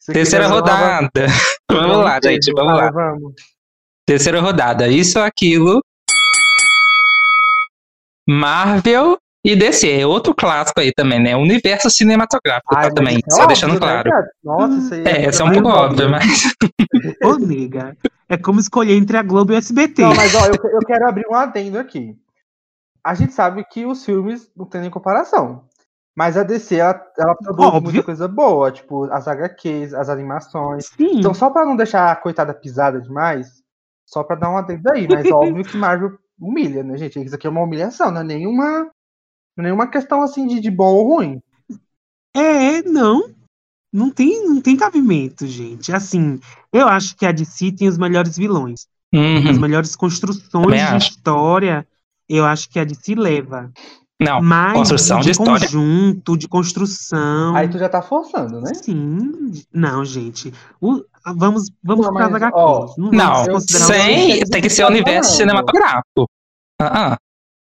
Terceira 0.07 0.47
rodada. 0.47 1.11
Vamos 1.71 1.97
lá, 2.05 2.21
gente, 2.23 2.53
vamos 2.53 2.73
lá. 2.75 2.91
Vamos. 2.91 3.35
Terceira 4.07 4.41
rodada. 4.41 4.89
Isso, 4.89 5.19
aquilo. 5.21 5.81
Marvel 8.29 9.19
e 9.45 9.57
DC. 9.57 10.01
É 10.01 10.07
outro 10.07 10.35
clássico 10.35 10.81
aí 10.81 10.93
também, 10.93 11.21
né? 11.21 11.37
Universo 11.37 11.89
cinematográfico 11.91 12.75
Ai, 12.77 12.89
tá, 12.89 12.95
também. 12.95 13.19
é 13.19 13.31
Só 13.31 13.47
deixando 13.47 13.75
óbvio, 13.75 13.87
né, 13.87 13.93
claro. 14.03 14.11
cara? 14.11 14.31
Nossa, 14.45 14.77
isso 14.79 14.95
aí 14.95 15.05
É, 15.05 15.25
essa 15.27 15.43
é 15.43 15.47
um 15.47 15.53
pouco 15.53 15.69
óbvio, 15.69 16.11
mas. 16.11 16.55
Ô, 17.25 17.37
nega. 17.39 17.97
É 18.29 18.37
como 18.37 18.61
escolher 18.61 18.95
entre 18.97 19.17
a 19.17 19.23
Globo 19.23 19.53
e 19.53 19.57
o 19.57 19.59
SBT. 19.59 20.03
Não, 20.03 20.15
mas 20.15 20.35
ó, 20.35 20.47
eu, 20.47 20.55
eu 20.71 20.81
quero 20.81 21.09
abrir 21.09 21.27
um 21.29 21.35
adendo 21.35 21.79
aqui. 21.79 22.17
A 23.03 23.15
gente 23.15 23.33
sabe 23.33 23.65
que 23.65 23.87
os 23.87 24.05
filmes 24.05 24.51
não 24.57 24.67
tem 24.67 24.83
nem 24.83 24.91
comparação. 24.91 25.65
Mas 26.15 26.37
a 26.37 26.43
DC, 26.43 26.77
ela, 26.77 27.01
ela 27.19 27.35
produz 27.35 27.69
Óbvio. 27.69 27.83
muita 27.83 28.03
coisa 28.03 28.29
boa, 28.29 28.71
tipo, 28.71 29.05
as 29.11 29.27
HQs, 29.27 29.95
as 29.95 30.09
animações. 30.09 30.87
Sim. 30.87 31.19
Então, 31.19 31.33
só 31.33 31.49
pra 31.51 31.65
não 31.65 31.77
deixar 31.77 32.11
a 32.11 32.17
coitada 32.17 32.53
pisada 32.53 33.01
demais, 33.01 33.63
só 34.07 34.23
pra 34.23 34.37
dar 34.37 34.51
um 34.51 34.57
adendo 34.59 34.93
aí. 34.93 35.09
Mas 35.09 35.31
óbvio 35.31 35.65
que 35.65 35.77
Marvel 35.77 36.19
humilha, 36.39 36.83
né, 36.83 36.97
gente? 36.99 37.19
Isso 37.25 37.35
aqui 37.35 37.47
é 37.47 37.51
uma 37.51 37.63
humilhação, 37.63 38.11
não 38.11 38.21
é 38.21 38.25
nenhuma, 38.25 38.91
nenhuma 39.63 39.87
questão 39.87 40.23
assim 40.23 40.47
de, 40.47 40.61
de 40.61 40.71
bom 40.71 40.95
ou 40.95 41.17
ruim. 41.17 41.41
É, 42.37 42.83
não. 42.83 43.31
Não 43.93 44.09
tem, 44.11 44.47
não 44.47 44.61
tem 44.61 44.77
cabimento, 44.77 45.47
gente. 45.47 45.93
Assim, 45.93 46.39
eu 46.73 46.87
acho 46.87 47.17
que 47.17 47.27
a 47.27 47.33
DC 47.33 47.73
tem 47.73 47.89
os 47.89 47.99
melhores 47.99 48.37
vilões. 48.37 48.87
As 49.13 49.19
Uhum. 49.57 49.61
melhores 49.61 49.97
construções 49.97 50.49
Também 50.51 50.79
de 50.79 50.85
acho. 50.95 51.11
história. 51.11 51.87
Eu 52.29 52.45
acho 52.45 52.69
que 52.71 52.79
a 52.79 52.85
DC 52.85 53.17
leva. 53.17 53.73
Não, 54.23 54.41
Mas 54.41 54.75
construção 54.75 55.19
de, 55.19 55.25
de 55.25 55.31
história. 55.33 55.67
conjunto, 55.67 56.37
de 56.37 56.47
construção. 56.47 57.57
Aí 57.57 57.69
tu 57.69 57.79
já 57.79 57.89
tá 57.89 58.01
forçando, 58.03 58.61
né? 58.61 58.73
Sim. 58.75 59.51
Não, 59.73 60.05
gente. 60.05 60.53
O- 60.81 61.03
vamos 61.35 61.71
vamos 61.83 62.07
Não, 62.07 62.13
para 62.13 62.27
as 62.27 62.31
mas, 62.33 62.43
ó, 62.55 62.95
não, 62.99 63.11
não, 63.11 63.61
sem. 63.61 64.45
Tem 64.45 64.63
que 64.63 64.71
ser 64.71 64.83
tá 64.83 64.89
universo 64.89 65.31
falando. 65.31 65.39
cinematográfico. 65.39 66.29
Ah, 66.81 67.13
ah. 67.13 67.17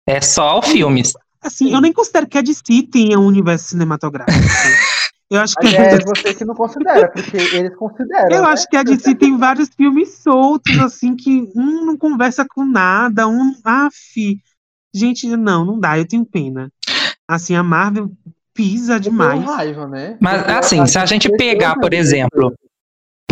É 0.08 0.22
só 0.22 0.62
filmes. 0.62 1.14
Assim, 1.46 1.72
eu 1.72 1.80
nem 1.80 1.94
considero 1.94 2.28
que 2.28 2.38
a 2.38 2.42
DC 2.42 2.88
tenha 2.92 3.20
um 3.20 3.28
universo 3.28 3.70
cinematográfico. 3.70 4.34
Eu 5.28 5.42
acho 5.42 5.56
que 5.56 5.76
é 5.76 5.98
você 6.06 6.36
que 6.36 6.46
não 6.46 6.54
considera, 6.54 7.10
porque 7.10 7.36
eles 7.36 7.76
consideram. 7.76 8.30
Eu 8.30 8.44
né? 8.44 8.50
acho 8.50 8.68
que 8.70 8.78
a 8.78 8.84
DC 8.84 9.16
tem 9.16 9.36
vários 9.36 9.70
filmes 9.70 10.20
soltos, 10.20 10.78
assim, 10.78 11.16
que 11.16 11.50
um 11.56 11.84
não 11.84 11.98
conversa 11.98 12.46
com 12.48 12.64
nada, 12.64 13.28
um. 13.28 13.56
Af. 13.64 14.40
Gente, 14.94 15.28
não, 15.36 15.66
não 15.66 15.80
dá, 15.80 15.98
eu 15.98 16.08
tenho 16.08 16.24
pena. 16.24 16.72
Assim, 17.28 17.56
a 17.56 17.64
Marvel 17.64 18.12
pisa 18.54 19.00
demais. 19.00 19.44
raiva, 19.44 19.88
né? 19.88 20.16
Mas 20.22 20.48
assim, 20.48 20.86
se 20.86 21.00
a 21.00 21.08
gente 21.08 21.28
pegar, 21.36 21.76
por 21.80 21.92
exemplo, 21.92 22.54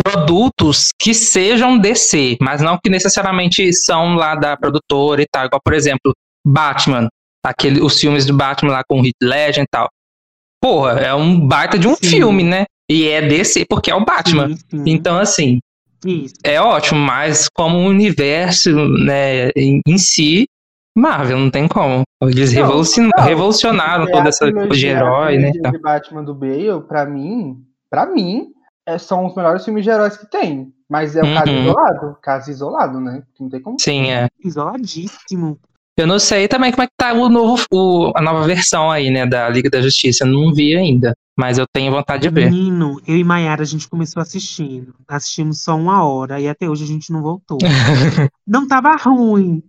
produtos 0.02 0.88
que 0.98 1.14
sejam 1.14 1.78
DC, 1.78 2.36
mas 2.40 2.60
não 2.60 2.76
que 2.76 2.90
necessariamente 2.90 3.72
são 3.72 4.16
lá 4.16 4.34
da 4.34 4.56
produtora 4.56 5.22
e 5.22 5.26
tal, 5.30 5.46
igual 5.46 5.60
por 5.64 5.72
exemplo, 5.72 6.12
Batman, 6.44 7.08
aquele, 7.44 7.80
os 7.80 7.98
filmes 8.00 8.24
do 8.26 8.34
Batman 8.34 8.72
lá 8.72 8.82
com 8.88 9.00
o 9.00 9.04
Heath 9.06 9.14
Ledger 9.22 9.64
e 9.64 9.68
tal. 9.70 9.88
Porra, 10.60 10.92
é 11.00 11.14
um 11.14 11.38
baita 11.46 11.78
de 11.78 11.86
um 11.86 11.94
Sim. 11.94 12.06
filme, 12.08 12.42
né? 12.42 12.64
E 12.90 13.08
é 13.08 13.20
DC 13.22 13.66
porque 13.68 13.90
é 13.90 13.94
o 13.94 14.04
Batman. 14.04 14.48
Sim, 14.48 14.56
sim. 14.70 14.82
Então, 14.86 15.18
assim, 15.18 15.58
é 16.42 16.60
ótimo, 16.60 17.00
mas 17.00 17.48
como 17.54 17.78
universo, 17.78 18.70
né, 18.88 19.48
em, 19.56 19.80
em 19.86 19.98
si, 19.98 20.46
Marvel, 20.96 21.38
não 21.38 21.50
tem 21.50 21.66
como. 21.66 22.02
Eles 22.22 22.52
Não, 22.52 22.62
revolucion- 22.62 23.10
não, 23.16 23.24
revolucionaram 23.24 24.06
toda 24.10 24.28
essa 24.28 24.50
coisa 24.52 24.68
de 24.70 24.86
herói, 24.86 25.38
né? 25.38 25.50
de 25.50 25.78
Batman 25.78 26.22
do 26.22 26.34
Bale, 26.34 26.80
pra 26.86 27.04
mim, 27.04 27.56
pra 27.90 28.06
mim, 28.06 28.46
é, 28.86 28.96
são 28.98 29.26
os 29.26 29.34
melhores 29.34 29.64
filmes 29.64 29.82
de 29.84 29.90
heróis 29.90 30.16
que 30.16 30.26
tem. 30.30 30.72
Mas 30.88 31.16
é 31.16 31.24
um 31.24 31.34
caso 31.34 31.50
Uhum. 31.50 31.60
isolado, 31.62 32.16
caso 32.22 32.50
isolado, 32.50 33.00
né? 33.00 33.22
Não 33.40 33.48
tem 33.48 33.60
como. 33.60 33.76
Sim, 33.80 34.10
é. 34.10 34.28
Isoladíssimo. 34.44 35.58
Eu 35.96 36.06
não 36.08 36.18
sei 36.18 36.48
também 36.48 36.72
como 36.72 36.82
é 36.82 36.86
que 36.86 36.92
tá 36.96 37.12
o 37.12 37.28
novo, 37.28 37.64
o- 37.72 38.12
a 38.16 38.20
nova 38.20 38.44
versão 38.46 38.90
aí, 38.90 39.10
né, 39.10 39.24
da 39.26 39.48
Liga 39.48 39.70
da 39.70 39.80
Justiça. 39.80 40.24
Eu 40.24 40.28
não 40.28 40.52
vi 40.52 40.76
ainda, 40.76 41.14
mas 41.38 41.56
eu 41.56 41.66
tenho 41.72 41.92
vontade 41.92 42.22
de 42.28 42.34
ver. 42.34 42.50
Menino, 42.50 43.00
eu 43.06 43.16
e 43.16 43.22
Mayara, 43.22 43.62
a 43.62 43.66
gente 43.66 43.88
começou 43.88 44.20
assistindo. 44.20 44.92
Assistimos 45.06 45.62
só 45.62 45.76
uma 45.76 46.04
hora 46.04 46.40
e 46.40 46.48
até 46.48 46.68
hoje 46.68 46.82
a 46.82 46.86
gente 46.88 47.12
não 47.12 47.22
voltou. 47.22 47.58
não 48.44 48.66
tava 48.66 48.96
ruim, 48.96 49.62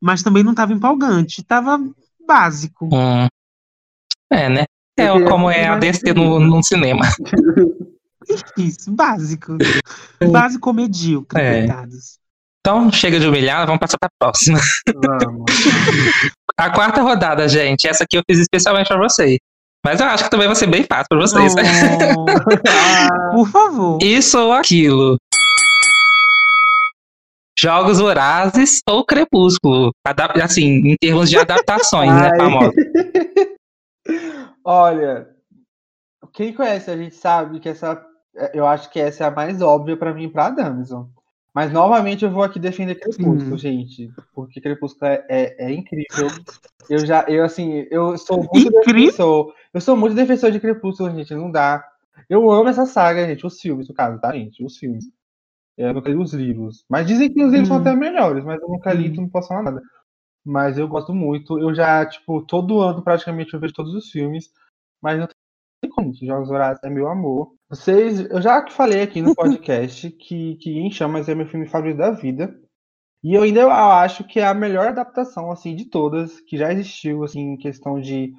mas 0.00 0.22
também 0.22 0.42
não 0.42 0.54
tava 0.54 0.74
empolgante. 0.74 1.42
Tava 1.42 1.78
básico. 2.26 2.90
Hum. 2.92 3.26
É, 4.30 4.48
né? 4.50 4.64
É 4.98 5.08
Eu 5.08 5.24
como 5.24 5.50
é 5.50 5.66
a 5.66 5.78
DC 5.78 6.12
no, 6.12 6.38
no 6.38 6.62
cinema. 6.62 7.06
Isso, 8.56 8.92
básico. 8.92 9.56
Básico 10.30 10.72
medíocre, 10.72 11.40
É. 11.40 11.58
coitados. 11.66 12.18
Então, 12.64 12.92
chega 12.92 13.18
de 13.18 13.26
humilhar, 13.26 13.66
vamos 13.66 13.80
passar 13.80 13.98
pra 13.98 14.08
próxima. 14.20 14.58
Vamos. 14.94 15.44
A 16.56 16.70
quarta 16.70 17.02
rodada, 17.02 17.48
gente. 17.48 17.88
Essa 17.88 18.04
aqui 18.04 18.16
eu 18.16 18.22
fiz 18.30 18.38
especialmente 18.38 18.86
pra 18.86 18.98
vocês. 18.98 19.36
Mas 19.84 19.98
eu 19.98 20.06
acho 20.06 20.22
que 20.24 20.30
também 20.30 20.46
vai 20.46 20.54
ser 20.54 20.68
bem 20.68 20.84
fácil 20.84 21.06
pra 21.08 21.18
vocês. 21.18 21.54
né? 21.56 21.62
Por 23.34 23.48
favor. 23.50 23.98
Isso 24.00 24.38
ou 24.38 24.52
aquilo. 24.52 25.16
Jogos 27.58 27.98
Vorazes 27.98 28.80
ou 28.88 29.04
Crepúsculo. 29.04 29.90
Adap- 30.06 30.40
assim, 30.40 30.90
em 30.92 30.96
termos 31.00 31.28
de 31.30 31.36
adaptações, 31.38 32.12
né, 32.12 32.30
Ai. 32.34 32.38
famosa. 32.38 32.72
Olha, 34.64 35.26
quem 36.32 36.52
conhece 36.52 36.90
a 36.90 36.96
gente 36.96 37.16
sabe 37.16 37.58
que 37.58 37.68
essa. 37.68 38.00
Eu 38.54 38.66
acho 38.66 38.88
que 38.90 39.00
essa 39.00 39.24
é 39.24 39.26
a 39.26 39.30
mais 39.32 39.60
óbvia 39.60 39.96
pra 39.96 40.14
mim 40.14 40.24
e 40.24 40.32
pra 40.32 40.48
Damson. 40.50 41.08
Mas 41.54 41.70
novamente 41.72 42.24
eu 42.24 42.30
vou 42.30 42.42
aqui 42.42 42.58
defender 42.58 42.94
Crepúsculo, 42.94 43.58
Sim. 43.58 43.58
gente. 43.58 44.10
Porque 44.34 44.60
Crepúsculo 44.60 45.10
é, 45.10 45.24
é, 45.28 45.66
é 45.66 45.72
incrível. 45.72 46.28
Eu 46.88 47.04
já, 47.04 47.24
eu 47.28 47.44
assim, 47.44 47.86
eu 47.90 48.16
sou 48.16 48.38
muito 48.38 48.68
Incrível? 48.68 49.02
defensor. 49.06 49.54
Eu 49.72 49.80
sou 49.80 49.96
muito 49.96 50.14
defensor 50.16 50.50
de 50.50 50.60
Crepúsculo, 50.60 51.10
gente. 51.10 51.34
Não 51.34 51.50
dá. 51.50 51.84
Eu 52.28 52.50
amo 52.50 52.68
essa 52.68 52.86
saga, 52.86 53.26
gente. 53.26 53.46
Os 53.46 53.60
filmes, 53.60 53.88
no 53.88 53.94
caso, 53.94 54.18
tá, 54.20 54.32
gente? 54.32 54.64
Os 54.64 54.78
filmes. 54.78 55.04
Eu 55.76 55.92
nunca 55.94 56.08
li 56.10 56.16
os 56.16 56.32
livros. 56.32 56.84
Mas 56.88 57.06
dizem 57.06 57.32
que 57.32 57.42
os 57.42 57.50
livros 57.52 57.68
são 57.68 57.78
Hum. 57.78 57.80
até 57.80 57.94
melhores, 57.94 58.44
mas 58.44 58.60
eu 58.60 58.68
nunca 58.68 58.92
li, 58.92 59.04
Hum. 59.04 59.06
então 59.12 59.22
não 59.24 59.30
posso 59.30 59.48
falar 59.48 59.62
nada. 59.62 59.82
Mas 60.44 60.78
eu 60.78 60.88
gosto 60.88 61.14
muito. 61.14 61.58
Eu 61.58 61.74
já, 61.74 62.04
tipo, 62.06 62.42
todo 62.42 62.80
ano 62.80 63.02
praticamente 63.02 63.54
eu 63.54 63.60
vejo 63.60 63.74
todos 63.74 63.94
os 63.94 64.10
filmes. 64.10 64.50
Mas 65.02 65.18
tem 65.18 65.28
como. 65.90 66.12
Jogos 66.14 66.48
Vorazes 66.48 66.82
é 66.84 66.90
meu 66.90 67.08
amor. 67.08 67.52
Vocês, 67.68 68.20
eu 68.30 68.40
já 68.40 68.66
falei 68.68 69.02
aqui 69.02 69.20
no 69.22 69.34
podcast 69.36 70.10
que, 70.10 70.56
que 70.56 70.78
Em 70.78 70.90
Chamas 70.90 71.28
é 71.28 71.34
meu 71.34 71.46
filme 71.46 71.66
favorito 71.66 71.98
da 71.98 72.10
vida. 72.10 72.54
E 73.24 73.34
eu 73.34 73.42
ainda 73.42 73.66
acho 73.72 74.24
que 74.24 74.40
é 74.40 74.46
a 74.46 74.54
melhor 74.54 74.88
adaptação, 74.88 75.50
assim, 75.52 75.76
de 75.76 75.88
todas 75.88 76.40
que 76.40 76.56
já 76.56 76.72
existiu, 76.72 77.22
assim, 77.22 77.52
em 77.52 77.56
questão 77.56 78.00
de 78.00 78.32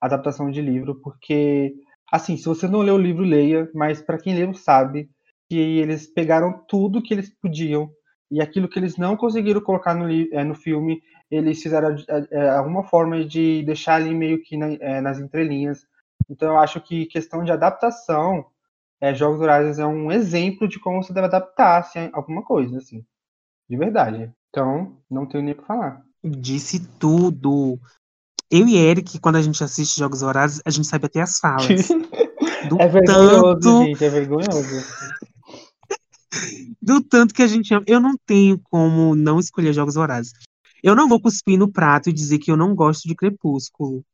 adaptação 0.00 0.50
de 0.50 0.60
livro, 0.60 1.00
porque, 1.02 1.72
assim, 2.12 2.36
se 2.36 2.44
você 2.46 2.66
não 2.66 2.80
leu 2.80 2.96
o 2.96 3.00
livro, 3.00 3.22
leia, 3.24 3.70
mas 3.74 4.02
para 4.02 4.18
quem 4.18 4.34
leu 4.34 4.52
sabe 4.52 5.08
que 5.48 5.56
eles 5.56 6.06
pegaram 6.12 6.64
tudo 6.68 7.02
que 7.02 7.14
eles 7.14 7.30
podiam 7.40 7.88
e 8.30 8.40
aquilo 8.40 8.68
que 8.68 8.78
eles 8.78 8.96
não 8.96 9.16
conseguiram 9.16 9.60
colocar 9.60 9.94
no, 9.94 10.10
eh, 10.10 10.44
no 10.44 10.54
filme, 10.54 11.00
eles 11.30 11.62
fizeram 11.62 11.94
eh, 12.30 12.48
alguma 12.50 12.82
forma 12.84 13.24
de 13.24 13.62
deixar 13.64 13.94
ali 13.96 14.12
meio 14.14 14.42
que 14.42 14.56
na- 14.56 14.72
eh, 14.72 15.00
nas 15.00 15.20
entrelinhas. 15.20 15.86
Então 16.28 16.52
eu 16.52 16.58
acho 16.58 16.80
que 16.80 17.06
questão 17.06 17.44
de 17.44 17.52
adaptação, 17.52 18.46
eh, 19.00 19.14
Jogos 19.14 19.38
Vorazes 19.38 19.78
é 19.78 19.86
um 19.86 20.10
exemplo 20.10 20.66
de 20.66 20.78
como 20.78 21.02
você 21.02 21.12
deve 21.12 21.26
adaptar 21.26 21.80
assim, 21.80 22.10
alguma 22.12 22.42
coisa, 22.42 22.78
assim, 22.78 23.04
de 23.68 23.76
verdade. 23.76 24.32
Então, 24.48 24.96
não 25.10 25.26
tenho 25.26 25.44
nem 25.44 25.52
o 25.52 25.56
que 25.56 25.66
falar. 25.66 26.02
Disse 26.22 26.86
tudo. 26.98 27.78
Eu 28.50 28.68
e 28.68 28.76
Eric, 28.76 29.18
quando 29.18 29.36
a 29.36 29.42
gente 29.42 29.62
assiste 29.64 29.98
Jogos 29.98 30.20
Vorazes, 30.20 30.62
a 30.64 30.70
gente 30.70 30.86
sabe 30.86 31.06
até 31.06 31.20
as 31.20 31.38
falas. 31.38 31.88
Do 32.68 32.80
É 32.80 32.88
vergonhoso, 32.88 33.60
tanto, 33.60 33.84
gente, 33.84 34.04
é 34.04 34.08
vergonhoso. 34.08 34.84
do 36.80 37.02
tanto 37.02 37.34
que 37.34 37.42
a 37.42 37.46
gente 37.46 37.74
ama. 37.74 37.84
Eu 37.86 38.00
não 38.00 38.16
tenho 38.26 38.58
como 38.58 39.14
não 39.14 39.38
escolher 39.38 39.72
Jogos 39.72 39.94
Vorazes. 39.94 40.32
Eu 40.82 40.94
não 40.94 41.08
vou 41.08 41.20
cuspir 41.20 41.58
no 41.58 41.70
prato 41.70 42.08
e 42.08 42.12
dizer 42.12 42.38
que 42.38 42.50
eu 42.50 42.56
não 42.56 42.74
gosto 42.74 43.08
de 43.08 43.14
Crepúsculo. 43.14 44.04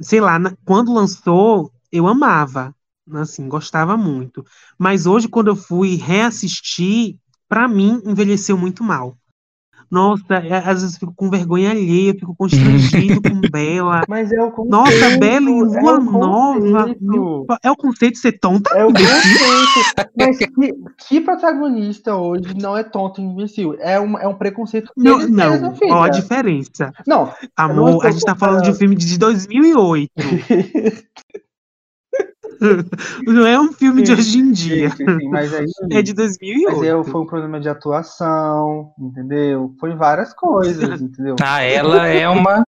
Sei 0.00 0.20
lá, 0.20 0.38
na- 0.38 0.54
quando 0.64 0.92
lançou, 0.92 1.72
eu 1.92 2.06
amava. 2.06 2.74
Assim, 3.12 3.48
gostava 3.48 3.96
muito. 3.96 4.44
Mas 4.78 5.06
hoje, 5.06 5.28
quando 5.28 5.48
eu 5.48 5.56
fui 5.56 5.94
reassistir, 5.96 7.16
pra 7.48 7.68
mim, 7.68 8.00
envelheceu 8.04 8.58
muito 8.58 8.82
mal. 8.82 9.16
Nossa, 9.90 10.34
é- 10.34 10.58
às 10.58 10.82
vezes 10.82 10.94
eu 10.94 11.00
fico 11.00 11.14
com 11.14 11.30
vergonha 11.30 11.70
alheia, 11.70 12.10
eu 12.10 12.14
fico 12.14 12.34
constrangido 12.34 13.22
com 13.22 13.40
Bela. 13.50 14.02
Mas 14.08 14.32
é 14.32 14.42
o 14.42 14.50
conceito. 14.50 14.70
Nossa, 14.70 15.18
Bela 15.18 15.50
em 15.50 15.60
é 15.60 15.80
Lua 15.80 15.98
o 15.98 16.02
Nova. 16.02 17.58
É 17.62 17.70
o 17.70 17.76
conceito 17.76 18.14
de 18.14 18.20
ser 18.20 18.32
tonta? 18.38 18.70
É 18.74 18.84
o 18.84 18.92
conceito. 18.92 20.10
Mas 20.16 20.38
que, 20.38 20.48
que 21.08 21.20
protagonista 21.20 22.14
hoje 22.16 22.54
não 22.60 22.76
é 22.76 22.82
tonto 22.82 23.20
e 23.20 23.24
imbecil? 23.24 23.76
É 23.78 24.00
um, 24.00 24.18
é 24.18 24.26
um 24.26 24.34
preconceito 24.34 24.92
que 24.94 25.00
Não, 25.00 25.18
não. 25.28 25.74
Ó, 25.90 26.02
a 26.02 26.08
diferença. 26.08 26.92
Não, 27.06 27.32
Amor, 27.56 27.90
estou 27.90 28.02
a 28.02 28.10
gente 28.10 28.24
tá 28.24 28.34
falando 28.34 28.62
de 28.62 28.70
um 28.70 28.74
filme 28.74 28.96
de 28.96 29.18
2008. 29.18 30.10
Não 33.26 33.46
é 33.46 33.58
um 33.58 33.72
filme 33.72 34.02
de 34.02 34.12
hoje 34.12 34.38
em 34.38 34.50
dia. 34.50 34.88
Gente, 34.90 35.02
assim, 35.02 35.28
mas 35.28 35.54
aí, 35.54 35.66
É 35.90 36.02
de 36.02 36.14
mas 36.14 36.38
2008. 36.38 36.82
aí 36.82 37.04
foi 37.04 37.20
um 37.20 37.26
problema 37.26 37.60
de 37.60 37.68
atuação, 37.68 38.92
entendeu? 38.98 39.74
Foi 39.78 39.94
várias 39.94 40.32
coisas, 40.34 41.00
entendeu? 41.02 41.36
Ah, 41.42 41.62
ela 41.62 42.06
é 42.06 42.28
uma 42.28 42.62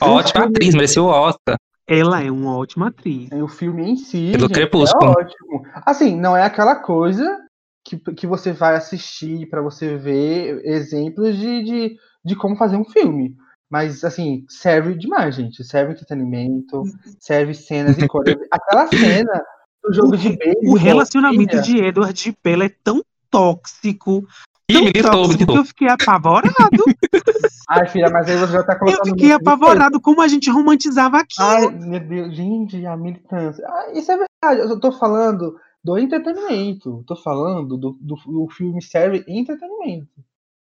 ótima 0.00 0.44
atriz, 0.46 0.74
mereceu 0.74 1.04
o 1.04 1.08
Oscar. 1.08 1.56
Ela 1.86 2.22
é 2.22 2.30
uma 2.30 2.56
ótima 2.56 2.88
atriz. 2.88 3.28
O 3.32 3.48
filme 3.48 3.90
em 3.90 3.96
si 3.96 4.30
Pelo 4.30 4.46
gente, 4.46 4.54
Crepúsculo. 4.54 5.06
é 5.06 5.22
ótimo. 5.22 5.62
Assim, 5.84 6.16
não 6.18 6.36
é 6.36 6.44
aquela 6.44 6.76
coisa 6.76 7.38
que, 7.84 7.98
que 8.14 8.26
você 8.26 8.52
vai 8.52 8.76
assistir 8.76 9.48
pra 9.48 9.60
você 9.60 9.96
ver 9.96 10.60
exemplos 10.64 11.36
de, 11.36 11.64
de, 11.64 11.96
de 12.24 12.36
como 12.36 12.56
fazer 12.56 12.76
um 12.76 12.84
filme. 12.84 13.34
Mas, 13.70 14.02
assim, 14.02 14.44
serve 14.48 14.94
demais, 14.94 15.36
gente. 15.36 15.62
Serve 15.62 15.92
entretenimento, 15.92 16.82
serve 17.20 17.54
cenas 17.54 17.96
e 17.98 18.08
coisas. 18.08 18.34
Aquela 18.50 18.86
cena 18.88 19.42
do 19.84 19.92
jogo 19.94 20.16
de 20.16 20.36
beisebol. 20.36 20.72
O 20.72 20.76
relacionamento 20.76 21.50
filha, 21.52 21.62
de 21.62 21.76
Edward 21.78 22.28
e 22.28 22.36
Bella 22.42 22.64
é 22.64 22.74
tão 22.82 23.02
tóxico. 23.30 24.26
Ih, 24.68 24.92
Tão 24.92 25.02
tóxico 25.02 25.28
que 25.28 25.34
militou. 25.38 25.56
eu 25.56 25.64
fiquei 25.64 25.88
apavorado. 25.88 26.52
Ai, 27.68 27.86
filha, 27.88 28.10
mas 28.10 28.28
aí 28.28 28.36
você 28.36 28.52
já 28.52 28.62
tá 28.64 28.72
Eu 28.74 28.78
colocando. 28.80 29.04
fiquei 29.10 29.28
de 29.28 29.34
coisa. 29.34 29.36
apavorado 29.36 30.00
como 30.00 30.20
a 30.20 30.26
gente 30.28 30.50
romantizava 30.50 31.18
aqui. 31.18 31.36
Ai, 31.40 31.68
meu 31.70 32.00
Deus, 32.00 32.34
gente, 32.34 32.84
a 32.84 32.96
militância. 32.96 33.64
Ah, 33.68 33.92
isso 33.94 34.10
é 34.10 34.16
verdade. 34.16 34.68
Eu 34.68 34.80
tô 34.80 34.90
falando 34.90 35.56
do 35.82 35.96
entretenimento. 35.96 37.04
Tô 37.06 37.14
falando 37.16 37.76
do, 37.76 37.96
do, 38.00 38.16
do 38.26 38.48
filme 38.48 38.82
serve 38.82 39.24
entretenimento. 39.28 40.08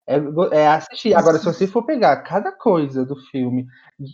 É, 0.07 0.17
é 0.53 0.69
assistir. 0.69 1.15
Agora, 1.15 1.39
se 1.39 1.45
você 1.45 1.67
for 1.67 1.85
pegar 1.85 2.17
cada 2.23 2.51
coisa 2.53 3.05
do 3.05 3.17
filme 3.31 3.67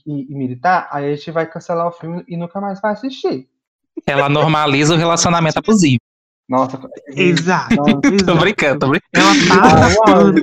e, 0.07 0.33
e 0.33 0.35
militar, 0.35 0.89
aí 0.93 1.11
a 1.13 1.15
gente 1.17 1.31
vai 1.31 1.47
cancelar 1.47 1.87
o 1.89 1.93
filme 1.93 2.23
e 2.29 2.37
nunca 2.37 2.61
mais 2.61 2.81
vai 2.81 2.93
assistir. 2.93 3.49
Ela 4.07 4.29
normaliza 4.29 4.95
o 4.95 4.99
relacionamento 4.99 5.59
abusivo. 5.59 5.99
Nossa, 6.49 6.79
Exato. 7.17 7.75
Não, 7.75 8.01
Tô 8.01 8.09
exato. 8.09 8.39
brincando, 8.39 8.79
tô 8.79 8.89
brincando. 8.89 9.03
Ela 9.15 9.35
passa 9.49 10.01
pano. 10.03 10.35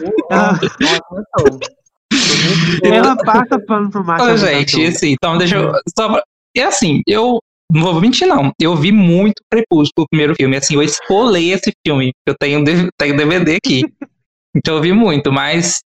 Ela 2.84 3.16
passa 3.18 3.60
pano 3.60 3.90
pro 3.90 4.04
macho. 4.04 4.26
Ô, 4.26 4.38
gente, 4.38 4.86
assim, 4.86 5.12
então 5.12 5.38
deixa 5.38 5.58
eu. 5.58 5.72
Só, 5.98 6.10
pra- 6.12 6.24
é 6.56 6.64
assim, 6.64 7.02
eu 7.08 7.40
não 7.72 7.82
vou 7.94 8.02
mentir, 8.02 8.28
não. 8.28 8.52
Eu 8.60 8.76
vi 8.76 8.92
muito 8.92 9.42
Crepúsculo, 9.52 10.06
o 10.06 10.10
primeiro 10.10 10.36
filme. 10.36 10.56
Assim, 10.58 10.76
eu 10.76 10.84
espolei 10.84 11.52
esse 11.52 11.72
filme. 11.86 12.12
Eu 12.26 12.36
tenho, 12.38 12.64
tenho 12.98 13.18
DVD 13.18 13.56
aqui. 13.56 13.84
Então 14.56 14.76
eu 14.76 14.82
vi 14.82 14.94
muito, 14.94 15.32
mas 15.32 15.80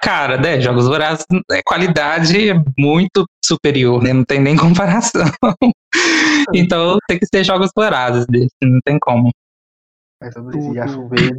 cara, 0.00 0.36
né? 0.36 0.60
Jogos 0.60 0.86
Vorazes, 0.86 1.24
é 1.50 1.60
qualidade 1.64 2.50
é 2.50 2.54
muito 2.78 3.24
superior, 3.44 4.02
né? 4.02 4.12
Não 4.12 4.24
tem 4.24 4.40
nem 4.40 4.56
comparação. 4.82 5.24
então 6.54 6.98
tem 7.08 7.18
que 7.18 7.26
ser 7.26 7.44
Jogos 7.44 7.70
Vorazes 7.76 8.26
desse, 8.26 8.54
não 8.62 8.78
tem 8.84 8.98
como. 9.00 9.30
É. 10.22 10.28
E 10.28 10.30
Tudo. 10.30 10.78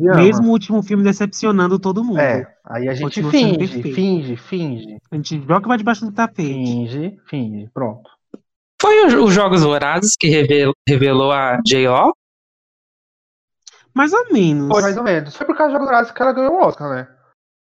Ama. 0.10 0.16
Mesmo 0.16 0.48
o 0.48 0.52
último 0.52 0.84
filme 0.84 1.04
decepcionando 1.04 1.80
todo 1.80 2.04
mundo. 2.04 2.20
É, 2.20 2.46
aí 2.66 2.90
a 2.90 2.94
gente 2.94 3.24
finge, 3.24 3.82
finge, 3.94 4.36
finge, 4.36 4.98
A 5.10 5.16
gente 5.16 5.42
joga 5.48 5.68
vai 5.70 5.78
debaixo 5.78 6.06
do 6.06 6.12
tapete. 6.12 6.48
finge, 6.54 7.18
finge. 7.30 7.70
Pronto. 7.74 8.10
Foi 8.82 9.06
o- 9.06 9.24
os 9.24 9.34
Jogos 9.34 9.64
Vorazes 9.64 10.16
que 10.20 10.28
revel- 10.28 10.74
revelou 10.88 11.32
a 11.32 11.62
J.O. 11.66 12.14
Mais 13.94 14.12
ou 14.14 14.32
menos. 14.32 14.68
Foi 14.70 14.82
mais 14.82 14.98
ou 14.98 15.04
menos. 15.04 15.36
Foi 15.36 15.46
por 15.46 15.56
causa 15.56 15.70
dos 15.72 15.74
Jogos 15.74 15.88
Vorazes 15.88 16.12
que 16.12 16.22
ela 16.22 16.34
ganhou 16.34 16.54
o 16.56 16.66
Oscar, 16.66 16.90
né? 16.90 17.08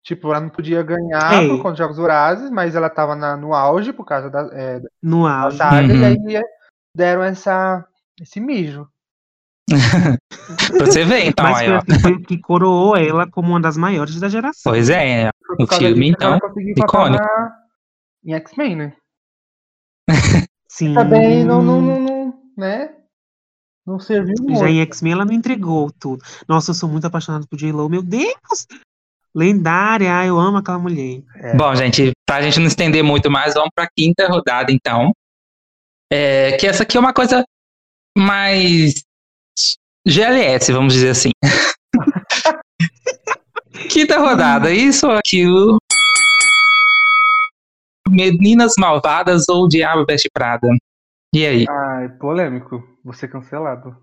Tipo, 0.04 0.28
ela 0.28 0.40
não 0.40 0.48
podia 0.50 0.82
ganhar 0.82 1.42
É. 1.42 1.48
por 1.48 1.56
conta 1.58 1.70
dos 1.70 1.78
Jogos 1.78 1.96
Vorazes, 1.96 2.50
mas 2.50 2.74
ela 2.74 2.90
tava 2.90 3.16
na- 3.16 3.36
no 3.36 3.54
auge 3.54 3.92
por 3.92 4.04
causa 4.04 4.28
da, 4.30 4.40
é, 4.52 4.80
da 4.80 4.88
No 5.02 5.26
auge. 5.26 5.56
saga, 5.56 5.92
Uhum. 5.92 6.00
e 6.00 6.04
aí 6.04 6.36
é, 6.36 6.42
deram 6.94 7.22
essa, 7.22 7.84
esse 8.20 8.38
mijo. 8.38 8.86
Você 10.78 11.04
ver, 11.04 11.24
então, 11.26 11.44
Mas 11.46 11.58
aí, 11.58 11.70
ó. 11.72 11.78
assim, 11.78 11.98
foi 12.00 12.20
que 12.20 12.38
coroou 12.38 12.96
ela 12.96 13.26
como 13.30 13.48
uma 13.48 13.60
das 13.60 13.78
maiores 13.78 14.20
da 14.20 14.28
geração. 14.28 14.70
Pois 14.72 14.90
é, 14.90 15.30
por 15.56 15.66
causa 15.66 15.86
filme, 15.86 16.10
então, 16.10 16.36
icônico. 16.76 17.24
na- 17.24 17.56
Em 18.26 18.34
X-Men, 18.34 18.76
né? 18.76 18.96
Sim. 20.68 20.92
Também 20.94 21.44
não, 21.44 21.62
não, 21.62 21.80
não, 21.80 22.00
não, 22.00 22.42
né? 22.58 22.94
Não 23.86 23.98
serviu 23.98 24.34
muito. 24.40 24.58
Já 24.58 24.70
em 24.70 24.80
X-Men 24.80 25.12
ela 25.12 25.24
não 25.24 25.32
entregou 25.32 25.90
tudo. 25.90 26.22
Nossa, 26.48 26.70
eu 26.70 26.74
sou 26.74 26.88
muito 26.88 27.06
apaixonado 27.06 27.46
por 27.46 27.58
J-Lo. 27.58 27.88
Meu 27.88 28.02
Deus! 28.02 28.66
Lendária, 29.34 30.24
eu 30.24 30.38
amo 30.38 30.58
aquela 30.58 30.78
mulher. 30.78 31.22
É. 31.36 31.56
Bom, 31.56 31.74
gente, 31.74 32.12
pra 32.24 32.40
gente 32.40 32.60
não 32.60 32.66
estender 32.66 33.02
muito 33.02 33.30
mais, 33.30 33.54
vamos 33.54 33.70
pra 33.74 33.88
quinta 33.96 34.28
rodada, 34.28 34.70
então. 34.70 35.12
É, 36.10 36.56
que 36.56 36.66
essa 36.66 36.84
aqui 36.84 36.96
é 36.96 37.00
uma 37.00 37.12
coisa 37.12 37.44
mais 38.16 39.02
GLS, 40.06 40.72
vamos 40.72 40.94
dizer 40.94 41.10
assim. 41.10 41.30
quinta 43.90 44.18
rodada, 44.18 44.70
isso 44.70 45.08
ou 45.08 45.12
aquilo. 45.12 45.78
Meninas 48.08 48.74
Malvadas 48.78 49.48
ou 49.48 49.66
Diabo 49.66 50.04
Veste 50.06 50.28
Prada? 50.32 50.68
E 51.34 51.44
aí? 51.44 51.66
Ai, 51.68 52.08
polêmico. 52.10 52.80
Você 53.04 53.26
cancelado. 53.26 53.96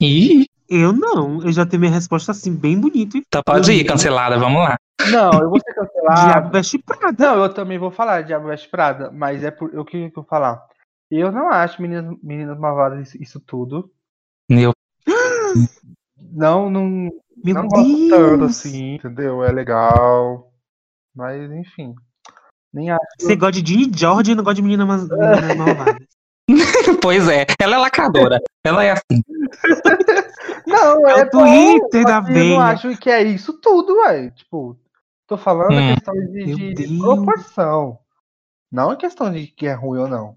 Ih, 0.00 0.46
Eu 0.68 0.90
não, 0.90 1.42
eu 1.42 1.52
já 1.52 1.66
tenho 1.66 1.80
minha 1.80 1.92
resposta 1.92 2.32
assim, 2.32 2.56
bem 2.56 2.80
bonito. 2.80 3.18
então 3.18 3.42
pode 3.44 3.70
ir, 3.70 3.84
cancelada, 3.84 4.38
vamos 4.38 4.62
lá. 4.62 4.76
Não, 5.10 5.30
eu 5.40 5.50
vou 5.50 5.60
ser 5.60 5.72
Diabo 5.74 5.92
cancelado. 5.92 6.50
veste 6.50 6.78
Prada. 6.78 7.16
Não, 7.18 7.42
eu 7.44 7.52
também 7.52 7.78
vou 7.78 7.90
falar 7.90 8.22
de 8.22 8.28
Diabo 8.28 8.48
Veste 8.48 8.68
Prada, 8.70 9.12
mas 9.12 9.44
é 9.44 9.50
por 9.50 9.72
eu 9.74 9.84
que 9.84 10.10
vou 10.14 10.24
falar. 10.24 10.66
Eu 11.10 11.30
não 11.30 11.50
acho 11.50 11.80
Meninas, 11.80 12.16
Meninas 12.22 12.58
Malvadas 12.58 13.08
isso, 13.08 13.22
isso 13.22 13.38
tudo. 13.38 13.92
Meu, 14.50 14.72
Não, 16.18 16.70
não, 16.70 17.10
Meu 17.44 17.54
não 17.54 17.68
gosto 17.68 18.08
tanto 18.08 18.44
assim, 18.44 18.94
entendeu? 18.94 19.44
É 19.44 19.52
legal. 19.52 20.50
Mas, 21.14 21.50
enfim. 21.52 21.94
Nem 22.72 22.90
acho. 22.90 23.00
Você 23.20 23.36
gosta 23.36 23.62
de 23.62 23.90
George 23.94 24.32
e 24.32 24.34
não 24.34 24.42
gosta 24.42 24.56
de 24.56 24.62
meninas 24.62 24.86
malvadas. 24.86 26.06
pois 27.02 27.28
é, 27.28 27.44
ela 27.60 27.76
é 27.76 27.78
lacradora. 27.78 28.38
Ela 28.64 28.84
é 28.84 28.90
assim. 28.92 29.22
Não, 30.66 31.06
É 31.08 31.20
é, 31.20 31.24
o 31.24 31.30
Twitter 31.30 32.02
bom, 32.02 32.08
da 32.08 32.20
mas 32.22 32.36
Eu 32.36 32.60
acho 32.60 32.96
que 32.98 33.10
é 33.10 33.22
isso 33.22 33.60
tudo, 33.60 33.96
ué. 34.00 34.30
Tipo, 34.30 34.76
tô 35.26 35.36
falando 35.36 35.72
Hum. 35.72 35.92
a 35.92 35.94
questão 35.94 36.14
de, 36.14 36.74
de 36.74 36.98
proporção. 36.98 37.98
Não 38.70 38.90
a 38.90 38.96
questão 38.96 39.30
de 39.30 39.46
que 39.46 39.66
é 39.66 39.72
ruim 39.74 40.00
ou 40.00 40.08
não. 40.08 40.36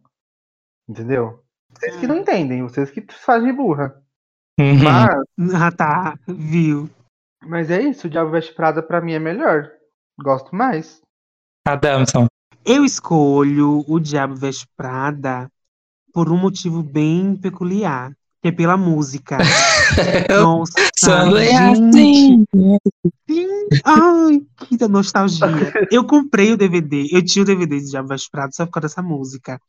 Entendeu? 0.87 1.43
Vocês 1.71 1.95
que 1.97 2.07
não 2.07 2.17
entendem, 2.17 2.61
vocês 2.63 2.89
que 2.91 3.05
fazem 3.11 3.53
burra. 3.53 4.01
Uhum. 4.59 4.83
Mas, 4.83 5.53
Ah, 5.53 5.71
tá, 5.71 6.17
viu? 6.27 6.89
mas 7.43 7.69
é 7.71 7.81
isso, 7.81 8.07
o 8.07 8.09
Diabo 8.09 8.31
Veste 8.31 8.53
Prada 8.53 8.83
pra 8.83 8.99
mim 9.01 9.13
é 9.13 9.19
melhor. 9.19 9.71
Gosto 10.21 10.53
mais. 10.55 11.01
Adamson. 11.67 12.27
Eu 12.65 12.83
escolho 12.83 13.83
o 13.87 13.99
Diabo 13.99 14.35
Veste 14.35 14.67
Prada 14.75 15.49
por 16.13 16.31
um 16.31 16.37
motivo 16.37 16.81
bem 16.83 17.35
peculiar, 17.35 18.11
que 18.41 18.49
é 18.49 18.51
pela 18.51 18.77
música. 18.77 19.37
Nossa, 20.29 20.73
Sando 20.95 21.37
é 21.37 21.55
assim. 21.55 22.45
Ai, 23.83 24.41
que 24.67 24.87
nostalgia. 24.87 25.73
Eu 25.91 26.03
comprei 26.05 26.51
o 26.51 26.57
DVD, 26.57 27.07
eu 27.11 27.23
tinha 27.23 27.43
o 27.43 27.45
DVD 27.45 27.79
de 27.79 27.89
Diabo 27.91 28.09
Prada 28.31 28.51
só 28.51 28.65
por 28.65 28.73
causa 28.73 28.87
dessa 28.87 29.01
música. 29.01 29.59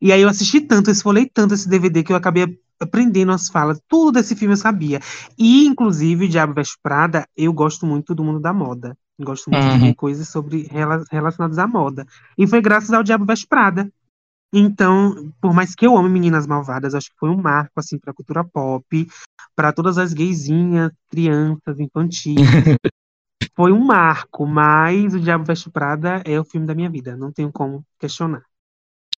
E 0.00 0.12
aí 0.12 0.20
eu 0.20 0.28
assisti 0.28 0.60
tanto, 0.60 0.90
eu 0.90 0.92
esfolei 0.92 1.28
tanto 1.32 1.54
esse 1.54 1.68
DVD 1.68 2.02
que 2.02 2.12
eu 2.12 2.16
acabei 2.16 2.58
aprendendo 2.80 3.30
as 3.32 3.48
falas, 3.48 3.80
tudo 3.88 4.12
desse 4.12 4.34
filme 4.34 4.54
eu 4.54 4.58
sabia. 4.58 5.00
E, 5.38 5.64
inclusive, 5.66 6.26
Diabo 6.28 6.54
Veste 6.54 6.76
Prada, 6.82 7.26
eu 7.36 7.52
gosto 7.52 7.86
muito 7.86 8.14
do 8.14 8.24
mundo 8.24 8.40
da 8.40 8.52
moda. 8.52 8.96
Gosto 9.20 9.48
muito 9.50 9.62
de 9.62 9.68
Uhum. 9.76 9.80
ver 9.80 9.94
coisas 9.94 10.28
sobre 10.28 10.66
rela- 10.70 11.04
relacionadas 11.10 11.58
à 11.58 11.66
moda. 11.68 12.04
E 12.36 12.46
foi 12.48 12.60
graças 12.60 12.92
ao 12.92 13.02
Diabo 13.04 13.24
Veste 13.24 13.46
Prada. 13.46 13.88
Então, 14.56 15.32
por 15.40 15.52
mais 15.52 15.74
que 15.74 15.84
eu 15.84 15.96
ame 15.96 16.08
Meninas 16.08 16.46
Malvadas, 16.46 16.94
acho 16.94 17.10
que 17.10 17.18
foi 17.18 17.28
um 17.28 17.36
marco 17.36 17.72
assim 17.76 17.98
para 17.98 18.12
a 18.12 18.14
cultura 18.14 18.44
pop, 18.44 19.08
para 19.56 19.72
todas 19.72 19.98
as 19.98 20.12
gaysinhas, 20.12 20.92
crianças, 21.10 21.80
infantis. 21.80 22.36
foi 23.56 23.72
um 23.72 23.84
marco, 23.84 24.46
mas 24.46 25.12
o 25.12 25.18
Diabo 25.18 25.44
Veste 25.44 25.68
Prada 25.70 26.22
é 26.24 26.38
o 26.38 26.44
filme 26.44 26.68
da 26.68 26.74
minha 26.74 26.88
vida, 26.88 27.16
não 27.16 27.32
tenho 27.32 27.50
como 27.50 27.84
questionar. 27.98 28.42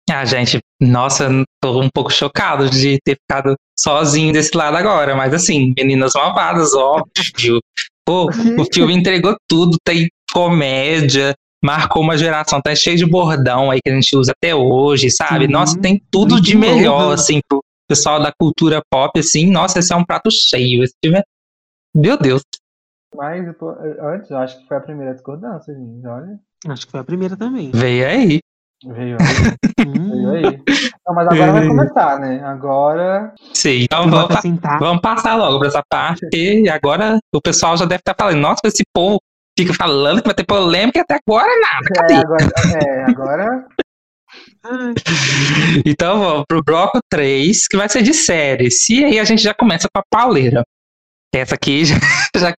Ah, 0.09 0.25
gente, 0.25 0.59
nossa, 0.81 1.29
tô 1.61 1.83
um 1.83 1.91
pouco 1.93 2.11
chocado 2.11 2.71
de 2.71 2.99
ter 3.05 3.17
ficado 3.17 3.57
sozinho 3.79 4.33
desse 4.33 4.57
lado 4.57 4.77
agora, 4.77 5.15
mas 5.15 5.35
assim, 5.35 5.75
Meninas 5.77 6.13
Malvadas, 6.15 6.73
óbvio. 6.75 7.61
Pô, 8.07 8.27
o 8.27 8.65
filme 8.73 8.95
entregou 8.95 9.37
tudo, 9.47 9.77
tem 9.85 10.09
comédia, 10.33 11.35
marcou 11.65 12.03
uma 12.03 12.17
geração, 12.17 12.61
tá 12.61 12.75
cheio 12.75 12.97
de 12.97 13.07
bordão 13.07 13.71
aí 13.71 13.81
que 13.85 13.91
a 13.91 13.95
gente 13.95 14.17
usa 14.17 14.33
até 14.33 14.55
hoje, 14.55 15.11
sabe? 15.11 15.47
Sim, 15.47 15.53
Nossa, 15.53 15.81
tem 15.81 16.01
tudo 16.11 16.33
muito 16.35 16.45
de 16.45 16.57
melhor, 16.57 17.07
bom. 17.07 17.11
assim, 17.13 17.41
pro 17.49 17.61
pessoal 17.89 18.21
da 18.23 18.33
cultura 18.39 18.81
pop, 18.91 19.19
assim, 19.19 19.51
nossa, 19.51 19.79
esse 19.79 19.93
é 19.93 19.97
um 19.97 20.05
prato 20.05 20.31
cheio. 20.31 20.83
Esse 20.83 20.95
é... 21.07 21.23
Meu 21.95 22.19
Deus. 22.19 22.43
Mas 23.15 23.47
eu 23.47 23.55
tô- 23.55 23.71
antes, 24.03 24.31
eu 24.31 24.39
acho 24.39 24.59
que 24.61 24.67
foi 24.69 24.77
a 24.77 24.81
primeira 24.81 25.15
discordância, 25.15 25.73
gente. 25.75 26.07
Olha. 26.07 26.39
Acho 26.69 26.85
que 26.87 26.91
foi 26.93 27.01
a 27.01 27.05
primeira 27.05 27.37
também. 27.37 27.71
Veio 27.73 28.07
aí. 28.07 28.41
Veio 28.85 29.17
aí. 29.19 29.27
Veio 30.11 30.31
aí. 30.31 30.63
Não, 31.07 31.15
mas 31.15 31.27
agora 31.29 31.53
vai 31.53 31.67
começar, 31.69 32.19
né? 32.19 32.43
Agora. 32.45 33.33
Sim, 33.55 33.83
então 33.85 34.03
vamos, 34.11 34.27
pa- 34.29 34.35
acrescentar. 34.35 34.79
vamos 34.79 35.01
passar 35.01 35.35
logo 35.37 35.59
pra 35.61 35.69
essa 35.69 35.83
parte, 35.89 36.21
porque 36.21 36.65
agora 36.71 37.19
o 37.35 37.41
pessoal 37.41 37.77
já 37.77 37.87
deve 37.87 38.01
estar 38.01 38.15
falando, 38.19 38.39
nossa, 38.41 38.61
esse 38.67 38.83
povo 38.95 39.19
fica 39.59 39.75
falando 39.75 40.21
que 40.21 40.27
vai 40.29 40.35
ter 40.35 40.45
polêmica 40.45 40.99
e 40.99 41.03
até 41.03 41.15
agora 41.27 41.49
nada, 41.61 41.87
É, 41.91 42.01
cadê? 42.01 42.15
agora. 42.15 42.47
É, 42.75 43.05
agora. 43.05 43.67
Então 45.87 46.19
vamos 46.19 46.45
pro 46.49 46.63
bloco 46.63 46.99
3, 47.09 47.69
que 47.69 47.77
vai 47.77 47.89
ser 47.89 48.03
de 48.03 48.13
séries. 48.13 48.89
E 48.91 49.05
aí 49.05 49.19
a 49.19 49.25
gente 49.25 49.41
já 49.43 49.55
começa 49.55 49.89
com 49.93 50.01
a 50.01 50.05
pauleira. 50.11 50.63
Essa 51.35 51.55
aqui 51.55 51.85
já, 51.87 51.95
já, 52.37 52.53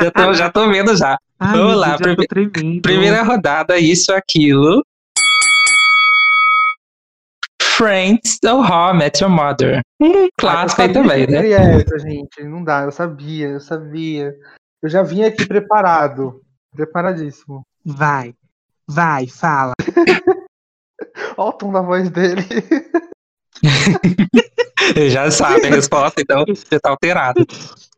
já, 0.00 0.10
tô, 0.12 0.32
já 0.34 0.50
tô 0.50 0.70
vendo 0.70 0.96
já. 0.96 1.18
ai, 1.40 1.56
Vamos 1.56 1.76
lá, 1.76 1.96
tremendo. 1.98 2.80
Primeira 2.82 3.22
rodada, 3.22 3.78
isso, 3.78 4.12
aquilo. 4.12 4.82
Friends 7.60 8.38
ou 8.44 8.60
How 8.62 8.94
I 8.94 8.96
Met 8.98 9.22
Your 9.22 9.30
Mother. 9.32 9.80
Um 10.00 10.28
clássico 10.38 10.82
Ah, 10.82 10.84
aí 10.84 10.92
também, 10.92 11.26
né? 11.26 11.48
essa, 11.50 11.98
gente. 11.98 12.44
Não 12.44 12.62
dá, 12.62 12.82
eu 12.82 12.92
sabia, 12.92 13.48
eu 13.48 13.60
sabia. 13.60 14.34
Eu 14.82 14.88
já 14.88 15.02
vim 15.02 15.22
aqui 15.22 15.46
preparado. 15.46 16.42
Preparadíssimo. 16.74 17.64
Vai, 17.84 18.34
vai, 18.86 19.28
fala. 19.28 19.72
Olha 21.36 21.48
o 21.48 21.52
tom 21.52 21.72
da 21.72 21.80
voz 21.80 22.10
dele. 22.10 22.42
Já 25.10 25.30
sabe 25.30 25.66
a 25.66 25.70
resposta, 25.70 26.20
então 26.20 26.44
já 26.70 26.80
tá 26.80 26.90
alterado. 26.90 27.46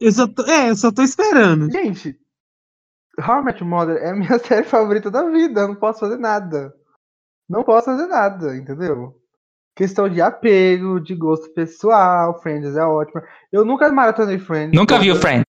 Eu 0.00 0.12
só 0.12 0.28
tô, 0.28 0.44
é, 0.44 0.70
eu 0.70 0.76
só 0.76 0.92
tô 0.92 1.02
esperando. 1.02 1.70
Gente, 1.72 2.16
How 3.18 3.40
I 3.40 3.44
Met 3.44 3.60
Your 3.60 3.68
Mother 3.68 3.96
é 3.96 4.10
a 4.10 4.14
minha 4.14 4.38
série 4.40 4.64
favorita 4.64 5.10
da 5.10 5.28
vida. 5.28 5.62
Eu 5.62 5.68
não 5.68 5.74
posso 5.74 6.00
fazer 6.00 6.18
nada. 6.18 6.74
Não 7.48 7.64
posso 7.64 7.86
fazer 7.86 8.06
nada, 8.06 8.56
entendeu? 8.56 9.14
Questão 9.76 10.08
de 10.08 10.20
apego, 10.20 11.00
de 11.00 11.14
gosto 11.14 11.52
pessoal, 11.52 12.40
Friends 12.40 12.76
é 12.76 12.84
ótima. 12.84 13.24
Eu 13.50 13.64
nunca 13.64 13.90
maratonei 13.90 14.38
Friends. 14.38 14.74
Nunca 14.74 14.98
viu 14.98 15.14
toda. 15.14 15.26
Friends? 15.26 15.53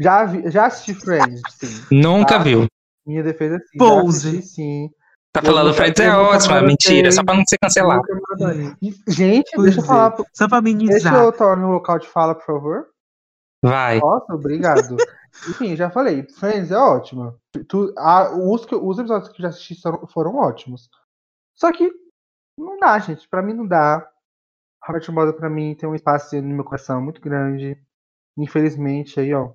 Já, 0.00 0.24
vi, 0.24 0.50
já 0.50 0.66
assisti 0.66 0.94
Friends, 0.94 1.40
sim. 1.50 1.84
Nunca 2.02 2.38
Tá. 2.38 2.42
viu. 2.42 2.66
Minha 3.06 3.22
defesa, 3.22 3.58
sim. 3.58 3.78
Pose. 3.78 4.28
Assisti, 4.38 4.46
sim. 4.54 4.90
Tá 5.32 5.40
Eu 5.40 5.46
falando 5.46 5.74
Friends 5.74 6.00
é 6.00 6.10
ótimo, 6.16 6.54
é 6.56 6.62
mentira, 6.62 7.12
só 7.12 7.22
pra 7.22 7.34
não 7.36 7.44
ser 7.46 7.56
cancelado. 7.58 8.02
Gente, 9.06 9.50
Pois 9.54 9.66
deixa 9.66 9.80
eu 9.80 9.84
é. 9.84 9.86
falar. 9.86 10.10
pro- 10.12 10.26
Só 10.34 10.48
pra 10.48 10.60
Deixa 10.60 10.76
amenizar. 10.78 11.14
eu 11.22 11.32
tornar 11.32 11.68
o 11.68 11.72
local 11.72 11.98
de 11.98 12.08
fala, 12.08 12.34
por 12.34 12.44
favor. 12.44 12.86
Vai. 13.62 13.98
Nossa, 14.00 14.34
obrigado. 14.34 14.96
Enfim, 15.48 15.76
já 15.76 15.90
falei. 15.90 16.26
Friends 16.38 16.70
é 16.72 16.76
ótima. 16.78 17.36
Tu, 17.68 17.92
a, 17.96 18.30
os, 18.34 18.64
que- 18.66 18.74
os 18.74 18.98
episódios 18.98 19.28
que 19.30 19.40
eu 19.40 19.42
já 19.44 19.48
assisti 19.50 19.80
foram, 19.80 20.06
foram 20.08 20.36
ótimos. 20.36 20.88
Só 21.54 21.70
que 21.72 21.90
não 22.58 22.78
dá, 22.78 22.98
gente. 22.98 23.28
Pra 23.28 23.42
mim 23.42 23.52
não 23.54 23.66
dá. 23.66 24.04
Robert 24.84 25.12
Moda 25.12 25.32
pra 25.32 25.50
mim 25.50 25.74
tem 25.74 25.88
um 25.88 25.94
espaço 25.94 26.34
no 26.40 26.54
meu 26.54 26.64
coração 26.64 27.00
muito 27.02 27.20
grande. 27.20 27.76
Infelizmente, 28.36 29.20
aí, 29.20 29.32
ó. 29.34 29.50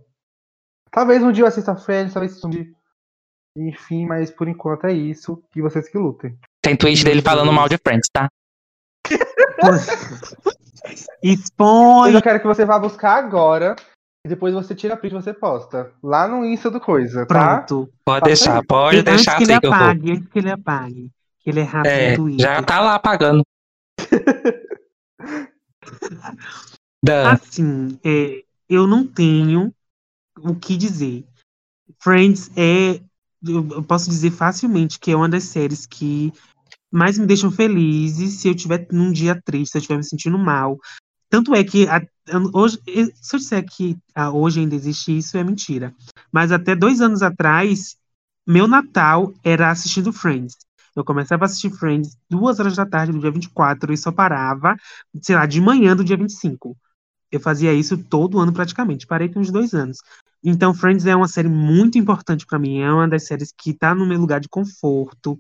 Talvez 0.95 1.21
um 1.21 1.29
dia 1.31 1.43
eu 1.43 1.47
assista 1.47 1.75
Friends, 1.75 2.13
talvez 2.13 2.41
um 2.41 2.49
dia. 2.49 2.65
Enfim, 3.57 4.05
mas 4.05 4.31
por 4.31 4.47
enquanto 4.47 4.85
é 4.85 4.93
isso. 4.93 5.43
E 5.53 5.61
vocês 5.61 5.89
que 5.89 5.97
lutem. 5.97 6.37
Tem 6.61 6.73
tweet 6.75 7.03
dele 7.03 7.21
falando 7.21 7.51
mal 7.51 7.67
de 7.67 7.77
Friends, 7.77 8.07
tá? 8.11 8.29
Expõe. 11.21 12.13
Eu 12.13 12.21
quero 12.21 12.39
que 12.39 12.47
você 12.47 12.63
vá 12.63 12.79
buscar 12.79 13.17
agora. 13.17 13.75
E 14.25 14.29
depois 14.29 14.53
você 14.53 14.73
tira 14.73 14.93
a 14.93 14.97
print 14.97 15.11
e 15.11 15.15
você 15.21 15.33
posta. 15.33 15.91
Lá 16.01 16.29
no 16.29 16.45
Insta 16.45 16.71
do 16.71 16.79
Coisa, 16.79 17.25
tá? 17.25 17.57
Pronto. 17.65 17.89
Pode 18.05 18.21
Tá 18.21 18.25
deixar, 18.27 18.51
certo. 18.53 18.67
pode 18.67 18.97
antes 18.99 19.13
deixar 19.13 19.35
que 19.37 19.43
ele 19.43 19.51
assim 19.51 19.59
que 19.59 19.67
eu 19.67 19.71
vou. 19.71 19.79
apague, 19.81 20.11
antes 20.11 20.27
que 20.29 20.39
ele 20.39 20.51
apague. 20.51 21.11
Que 21.41 21.49
ele 21.49 21.59
é 21.59 21.63
rápido 21.63 21.91
É, 21.91 22.17
no 22.17 22.39
já 22.39 22.63
tá 22.63 22.79
lá 22.79 22.95
apagando. 22.95 23.43
Assim, 27.31 27.99
é, 28.03 28.41
eu 28.67 28.87
não 28.87 29.05
tenho 29.05 29.71
o 30.39 30.55
que 30.55 30.77
dizer. 30.77 31.25
Friends 31.99 32.51
é. 32.55 33.01
Eu 33.47 33.83
posso 33.83 34.09
dizer 34.09 34.31
facilmente 34.31 34.99
que 34.99 35.11
é 35.11 35.15
uma 35.15 35.29
das 35.29 35.43
séries 35.43 35.85
que 35.85 36.33
mais 36.91 37.17
me 37.17 37.25
deixam 37.27 37.51
felizes 37.51 38.35
se 38.35 38.47
eu 38.47 38.55
tiver 38.55 38.87
num 38.91 39.11
dia 39.11 39.39
triste, 39.45 39.71
se 39.73 39.77
eu 39.77 39.81
estiver 39.81 39.97
me 39.97 40.03
sentindo 40.03 40.37
mal. 40.37 40.77
Tanto 41.29 41.53
é 41.55 41.63
que 41.63 41.87
a- 41.87 42.01
hoje, 42.53 42.79
se 43.21 43.35
eu 43.35 43.39
disser 43.39 43.65
que 43.65 43.97
ah, 44.15 44.31
hoje 44.31 44.61
ainda 44.61 44.75
existe 44.75 45.17
isso, 45.17 45.37
é 45.37 45.43
mentira. 45.43 45.93
Mas 46.31 46.51
até 46.51 46.75
dois 46.75 47.01
anos 47.01 47.21
atrás, 47.21 47.97
meu 48.47 48.67
Natal 48.67 49.33
era 49.43 49.69
assistindo 49.69 50.13
Friends. 50.13 50.55
Eu 50.95 51.03
começava 51.03 51.43
a 51.43 51.47
assistir 51.47 51.71
Friends 51.71 52.17
duas 52.29 52.59
horas 52.59 52.75
da 52.75 52.85
tarde 52.85 53.11
do 53.11 53.19
dia 53.19 53.31
24 53.31 53.91
e 53.93 53.97
só 53.97 54.11
parava, 54.11 54.75
sei 55.21 55.35
lá, 55.35 55.45
de 55.45 55.59
manhã 55.59 55.95
do 55.95 56.03
dia 56.03 56.17
25. 56.17 56.75
Eu 57.31 57.39
fazia 57.39 57.73
isso 57.73 57.97
todo 57.97 58.39
ano 58.39 58.53
praticamente. 58.53 59.05
Parei 59.05 59.27
com 59.29 59.39
uns 59.41 59.51
dois 59.51 59.73
anos. 59.73 59.97
Então, 60.47 60.75
Friends 60.75 61.07
é 61.07 61.15
uma 61.15 61.27
série 61.27 61.49
muito 61.49 61.97
importante 61.97 62.45
pra 62.45 62.59
mim. 62.59 62.79
É 62.79 62.91
uma 62.91 63.07
das 63.07 63.25
séries 63.25 63.51
que 63.51 63.73
tá 63.73 63.95
no 63.95 64.05
meu 64.05 64.19
lugar 64.19 64.39
de 64.39 64.47
conforto. 64.47 65.39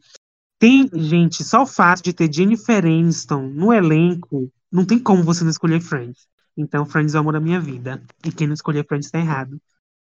Tem, 0.57 0.89
gente, 0.93 1.43
só 1.43 1.61
o 1.61 1.67
fato 1.67 2.01
de 2.01 2.11
ter 2.11 2.33
Jennifer 2.33 2.83
Aniston 2.83 3.43
no 3.43 3.71
elenco, 3.71 4.51
não 4.71 4.83
tem 4.83 4.97
como 4.97 5.23
você 5.23 5.43
não 5.43 5.51
escolher 5.51 5.79
Friends. 5.79 6.27
Então, 6.57 6.85
Friends 6.85 7.13
é 7.13 7.17
o 7.17 7.21
amor 7.21 7.33
da 7.33 7.39
minha 7.39 7.59
vida. 7.59 8.01
E 8.25 8.31
quem 8.31 8.47
não 8.47 8.53
escolher 8.55 8.85
Friends 8.87 9.11
tá 9.11 9.19
errado. 9.19 9.59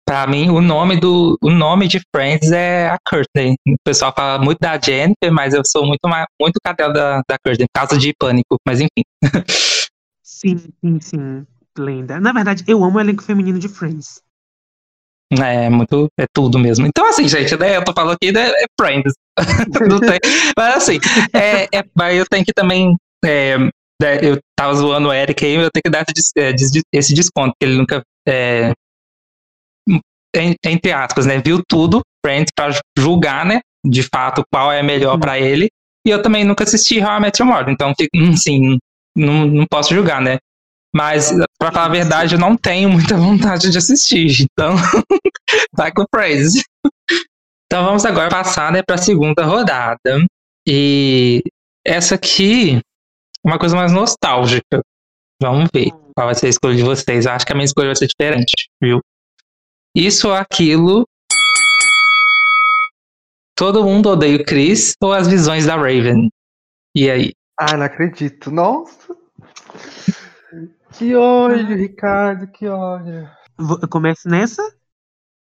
pra 0.07 0.27
mim, 0.27 0.51
o 0.51 0.61
nome, 0.61 1.01
do, 1.01 1.37
o 1.43 1.51
nome 1.51 1.89
de 1.89 2.01
Friends 2.15 2.53
é 2.53 2.91
a 2.91 2.99
Courtney. 3.09 3.57
O 3.67 3.77
pessoal 3.85 4.13
fala 4.15 4.43
muito 4.45 4.59
da 4.61 4.79
Jennifer, 4.79 5.33
mas 5.33 5.53
eu 5.55 5.63
sou 5.67 5.85
muito, 5.85 6.09
muito 6.41 6.61
cadela 6.65 6.93
da, 6.93 7.23
da 7.29 7.37
Courtney, 7.45 7.67
por 7.73 7.81
causa 7.81 7.99
de 7.99 8.13
pânico. 8.17 8.57
Mas 8.65 8.81
enfim. 8.81 9.03
Sim, 10.23 10.59
sim, 10.81 11.01
sim. 11.01 11.47
Lenda. 11.79 12.21
Na 12.21 12.33
verdade, 12.33 12.65
eu 12.67 12.83
amo 12.85 12.99
o 12.99 13.01
elenco 13.01 13.23
feminino 13.23 13.59
de 13.59 13.69
Friends. 13.69 14.21
É 15.41 15.71
muito, 15.71 16.09
é 16.21 16.27
tudo 16.35 16.59
mesmo. 16.59 16.87
Então, 16.87 17.07
assim, 17.09 17.27
gente, 17.27 17.57
né, 17.57 17.77
eu 17.79 17.85
tô 17.85 17.93
falando 17.95 18.15
aqui, 18.15 18.31
né, 18.33 18.51
é 18.51 18.65
Friends. 18.79 19.15
Tem, 20.07 20.21
mas 20.57 20.77
assim, 20.77 20.99
é, 21.35 21.65
é, 21.75 21.83
mas 21.97 22.17
eu 22.19 22.27
tenho 22.31 22.45
que 22.45 22.53
também. 22.53 22.95
é, 23.25 23.57
né, 23.57 24.19
eu 24.23 24.39
tava 24.59 24.75
zoando 24.75 25.09
o 25.09 25.13
Eric 25.13 25.45
aí, 25.45 25.55
eu 25.55 25.71
tenho 25.73 25.83
que 25.85 25.91
dar 25.91 26.05
é, 26.37 26.55
esse 26.93 27.15
desconto, 27.15 27.55
que 27.59 27.67
ele 27.67 27.77
nunca. 27.79 28.03
é, 28.29 28.73
en- 30.37 30.57
entre 30.67 30.93
aspas, 30.93 31.27
né? 31.27 31.41
Viu 31.45 31.63
tudo, 31.67 32.03
Friends, 32.25 32.51
pra 32.55 32.71
julgar, 32.99 33.45
né? 33.45 33.61
De 33.85 34.03
fato, 34.03 34.43
qual 34.53 34.71
é 34.71 34.83
melhor 34.83 35.19
pra 35.19 35.39
ele. 35.39 35.69
E 36.07 36.11
eu 36.11 36.21
também 36.23 36.45
nunca 36.45 36.65
assisti 36.65 37.01
How 37.01 37.17
I 37.19 37.21
Met 37.21 37.41
Your 37.43 37.51
Mother, 37.51 37.73
então, 37.73 37.93
hum, 38.15 38.31
assim, 38.33 38.79
não, 39.17 39.47
não 39.47 39.67
posso 39.71 39.95
julgar, 39.95 40.21
né? 40.21 40.39
Mas, 40.95 41.33
pra 41.59 41.73
falar 41.73 41.87
a 41.87 41.89
verdade, 41.89 42.35
eu 42.35 42.39
não 42.39 42.57
tenho 42.57 42.91
muita 42.91 43.17
vontade 43.17 43.71
de 43.71 43.79
assistir. 43.79 44.43
Então, 44.43 44.75
vai 45.75 45.91
com 45.91 46.05
Friends. 46.15 46.63
Então, 47.67 47.85
vamos 47.85 48.05
agora 48.05 48.29
passar 48.29 48.71
né, 48.71 48.83
para 48.83 48.97
a 48.97 48.99
segunda 48.99 49.45
rodada. 49.45 50.27
E 50.69 51.43
essa 51.85 52.15
aqui 52.17 52.77
é 52.77 53.49
uma 53.49 53.59
coisa 53.59 53.75
mais 53.75 53.91
nostálgica. 53.91 54.83
Vamos 55.41 55.69
ver 55.75 55.91
qual 56.15 56.27
vai 56.27 56.35
ser 56.35 56.47
a 56.47 56.51
escolha 56.51 56.77
de 56.77 56.83
vocês. 56.83 57.27
Acho 57.27 57.47
que 57.47 57.53
a 57.53 57.55
minha 57.55 57.65
escolha 57.65 57.89
vai 57.89 57.97
ser 57.97 58.07
diferente, 58.07 58.69
viu? 58.81 59.01
Isso 59.97 60.29
ou 60.29 60.35
aquilo. 60.35 61.07
Todo 63.57 63.85
mundo 63.85 64.11
odeia 64.11 64.37
o 64.37 64.45
Chris 64.45 64.95
ou 65.01 65.13
as 65.13 65.27
visões 65.27 65.67
da 65.67 65.77
Raven? 65.77 66.29
E 66.95 67.11
aí? 67.11 67.33
Ah, 67.59 67.77
não 67.77 67.85
acredito. 67.85 68.51
Nossa. 68.51 69.17
Que 70.97 71.15
ódio, 71.15 71.77
Ricardo, 71.77 72.47
que 72.49 72.69
ódio. 72.69 73.29
Eu 73.81 73.89
começo 73.89 74.29
nessa? 74.29 74.63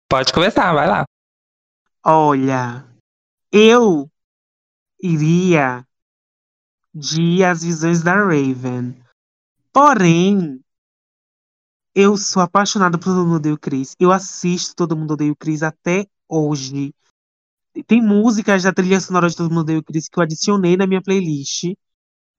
Pode 0.08 0.32
começar, 0.32 0.72
vai 0.74 0.88
lá. 0.88 1.04
Olha, 2.06 2.86
eu 3.52 4.10
iria 5.02 5.86
de 6.94 7.44
As 7.44 7.64
Visões 7.64 8.04
da 8.04 8.14
Raven. 8.14 8.96
Porém, 9.74 10.60
eu 11.96 12.18
sou 12.18 12.42
apaixonada 12.42 12.98
por 12.98 13.06
Todo 13.06 13.26
Mundo 13.26 13.38
Odeia 13.38 13.56
o 13.56 13.60
Chris. 13.60 13.96
Eu 14.00 14.12
assisto 14.12 14.76
Todo 14.76 14.96
Mundo 14.96 15.14
Odeia 15.14 15.32
o 15.32 15.36
Chris 15.36 15.64
até 15.64 16.06
hoje. 16.30 16.94
Tem 17.88 18.02
músicas 18.02 18.64
da 18.64 18.74
trilha 18.74 19.00
sonora 19.00 19.30
de 19.30 19.36
Todo 19.36 19.50
Mundo 19.50 19.62
Odeia 19.62 19.80
o 19.80 19.84
Chris 19.84 20.08
que 20.08 20.20
eu 20.20 20.24
adicionei 20.24 20.78
na 20.78 20.86
minha 20.86 21.02
playlist. 21.02 21.74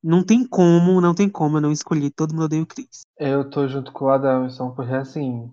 Não 0.02 0.24
tem 0.24 0.46
como, 0.46 1.00
não 1.00 1.14
tem 1.14 1.28
como 1.28 1.58
eu 1.58 1.60
não 1.60 1.70
escolher 1.70 2.10
Todo 2.10 2.32
Mundo 2.32 2.44
Odeia 2.44 2.62
o 2.62 2.66
Chris. 2.66 3.02
Eu 3.18 3.48
tô 3.48 3.68
junto 3.68 3.92
com 3.92 4.06
o 4.06 4.10
Adamson, 4.10 4.70
porque 4.74 4.92
assim. 4.92 5.52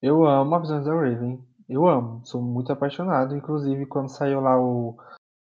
Eu 0.00 0.26
amo 0.26 0.54
a 0.54 0.58
visão 0.58 0.82
da 0.82 0.92
Raven. 0.94 1.38
Eu 1.68 1.86
amo. 1.86 2.22
Sou 2.24 2.40
muito 2.42 2.72
apaixonado. 2.72 3.36
Inclusive, 3.36 3.86
quando 3.86 4.08
saiu 4.08 4.40
lá 4.40 4.58
o 4.60 4.96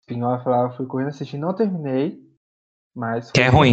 spin-off 0.03 0.49
lá, 0.49 0.63
eu 0.63 0.77
fui 0.77 0.87
correndo 0.87 1.09
assistir. 1.09 1.39
Não 1.39 1.55
terminei. 1.55 2.19
Mas. 2.95 3.31
Que 3.31 3.43
é 3.43 3.49
ruim. 3.49 3.73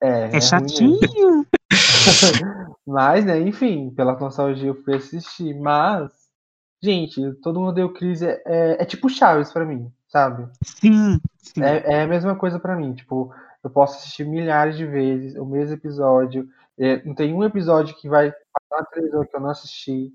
É, 0.00 0.08
É, 0.08 0.28
mesmo. 0.28 0.40
chatinho. 0.42 1.46
Mas, 2.86 3.24
né, 3.24 3.40
enfim, 3.40 3.90
pela 3.90 4.18
nostalgia 4.18 4.68
eu 4.68 4.82
fui 4.82 4.94
assistir. 4.96 5.58
Mas, 5.58 6.12
gente, 6.82 7.20
todo 7.42 7.60
mundo 7.60 7.74
deu 7.74 7.92
crise. 7.92 8.26
É, 8.26 8.42
é, 8.46 8.82
é 8.82 8.84
tipo 8.84 9.08
Chaves 9.08 9.52
pra 9.52 9.64
mim, 9.64 9.90
sabe? 10.14 10.46
Sim, 10.62 11.20
sim. 11.38 11.60
É, 11.60 11.94
é 11.94 12.02
a 12.02 12.06
mesma 12.06 12.36
coisa 12.36 12.60
pra 12.60 12.76
mim. 12.76 12.94
Tipo, 12.94 13.34
eu 13.64 13.68
posso 13.68 13.96
assistir 13.96 14.24
milhares 14.24 14.76
de 14.76 14.86
vezes 14.86 15.34
o 15.34 15.44
mesmo 15.44 15.74
episódio. 15.74 16.48
É, 16.78 17.04
não 17.04 17.16
tem 17.16 17.34
um 17.34 17.42
episódio 17.42 17.96
que 17.96 18.08
vai 18.08 18.30
passar 18.30 18.82
na 18.82 18.86
televisão 18.86 19.26
que 19.26 19.34
eu 19.34 19.40
não 19.40 19.50
assisti. 19.50 20.12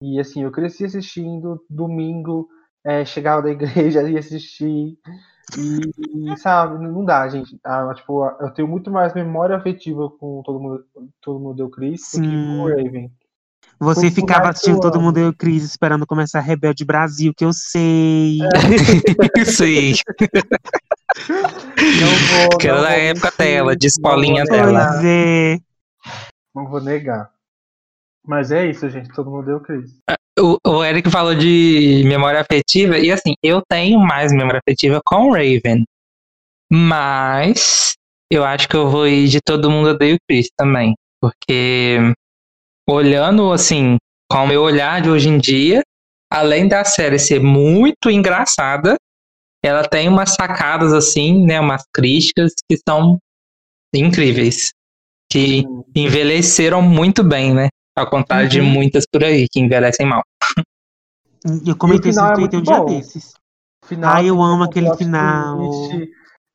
E 0.00 0.20
assim, 0.20 0.44
eu 0.44 0.52
cresci 0.52 0.84
assistindo, 0.84 1.64
domingo, 1.68 2.48
é, 2.84 3.04
chegava 3.04 3.42
da 3.42 3.50
igreja 3.50 4.08
e 4.08 4.16
assistir. 4.16 4.96
E, 5.58 6.36
sabe, 6.38 6.78
não 6.78 7.04
dá, 7.04 7.28
gente. 7.28 7.58
Ah, 7.64 7.92
tipo, 7.92 8.24
eu 8.40 8.52
tenho 8.52 8.68
muito 8.68 8.88
mais 8.88 9.12
memória 9.14 9.56
afetiva 9.56 10.08
com 10.08 10.42
todo 10.44 10.60
mundo, 10.60 10.84
todo 11.20 11.40
mundo 11.40 11.56
deu 11.56 11.68
Chris 11.68 12.02
do 12.14 12.20
que 12.22 12.28
com 12.28 12.62
o. 12.62 12.68
Raven. 12.68 13.12
Você 13.80 14.10
ficava 14.10 14.50
assistindo 14.50 14.74
eu 14.74 14.80
Todo. 14.80 15.00
Mundo 15.00 15.28
o 15.28 15.34
Chris 15.34 15.64
esperando 15.64 16.06
começar 16.06 16.40
Rebelde 16.40 16.84
Brasil, 16.84 17.32
que 17.34 17.44
eu 17.44 17.52
sei. 17.52 18.38
Sim. 19.46 19.94
Não 21.98 22.08
vou, 22.08 22.48
Aquela 22.54 22.82
não 22.82 22.88
vou 22.88 22.98
época 22.98 23.26
mentir, 23.26 23.38
dela, 23.38 23.76
de 23.76 23.86
não 23.86 23.88
escolinha 23.88 24.44
vou 24.44 24.54
dela. 24.54 25.00
é. 25.02 25.58
Não 26.54 26.68
vou 26.68 26.80
negar. 26.82 27.30
Mas 28.26 28.52
é 28.52 28.68
isso, 28.68 28.88
gente. 28.90 29.08
Todo 29.14 29.30
mundo 29.30 29.46
deu 29.46 29.60
Chris. 29.60 29.90
O, 30.38 30.58
o 30.66 30.84
Eric 30.84 31.10
falou 31.10 31.34
de 31.34 32.02
memória 32.06 32.40
afetiva, 32.40 32.98
e 32.98 33.10
assim, 33.10 33.34
eu 33.42 33.62
tenho 33.66 33.98
mais 33.98 34.30
memória 34.30 34.60
afetiva 34.64 35.00
com 35.04 35.32
Raven. 35.32 35.84
Mas 36.70 37.94
eu 38.30 38.44
acho 38.44 38.68
que 38.68 38.76
eu 38.76 38.90
vou 38.90 39.08
ir 39.08 39.26
de 39.28 39.40
todo 39.40 39.70
mundo 39.70 39.90
odeia 39.90 40.14
o 40.14 40.18
Chris 40.28 40.48
também. 40.54 40.94
Porque 41.20 42.12
olhando 42.88 43.52
assim, 43.52 43.96
com 44.30 44.44
o 44.44 44.46
meu 44.46 44.62
olhar 44.62 45.00
de 45.00 45.10
hoje 45.10 45.28
em 45.28 45.38
dia, 45.38 45.82
além 46.30 46.68
da 46.68 46.84
série 46.84 47.18
ser 47.18 47.40
muito 47.40 48.10
engraçada, 48.10 48.96
ela 49.62 49.86
tem 49.86 50.08
umas 50.08 50.34
sacadas 50.34 50.92
assim, 50.92 51.44
né? 51.44 51.60
Umas 51.60 51.82
críticas 51.94 52.52
que 52.68 52.78
são 52.88 53.18
incríveis. 53.94 54.70
Que 55.30 55.62
envelheceram 55.94 56.82
muito 56.82 57.22
bem, 57.22 57.54
né? 57.54 57.68
Ao 57.96 58.08
contrário 58.08 58.48
de 58.48 58.60
Uhum. 58.60 58.66
muitas 58.66 59.04
por 59.12 59.22
aí 59.22 59.46
que 59.48 59.60
envelhecem 59.60 60.06
mal. 60.06 60.22
Eu 61.66 61.76
comentei 61.76 62.10
isso 62.10 62.20
no 62.20 62.26
é 62.28 62.34
Twitter 62.34 62.58
um 62.58 62.62
muito 62.62 62.70
dia 62.70 62.78
bom. 62.80 62.84
desses. 62.86 63.32
Final, 63.84 64.14
Ai, 64.14 64.28
eu 64.28 64.34
tem 64.36 64.44
amo 64.44 64.60
um 64.60 64.62
aquele 64.64 64.96
final. 64.96 65.56
twist. 65.56 66.10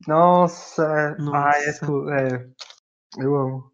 Nossa, 0.06 0.82
é- 0.84 1.22
ai, 1.32 1.62
é, 1.62 1.66
Nossa. 1.66 1.86
tu- 1.86 2.10
é, 2.10 2.46
eu 3.18 3.34
amo. 3.36 3.72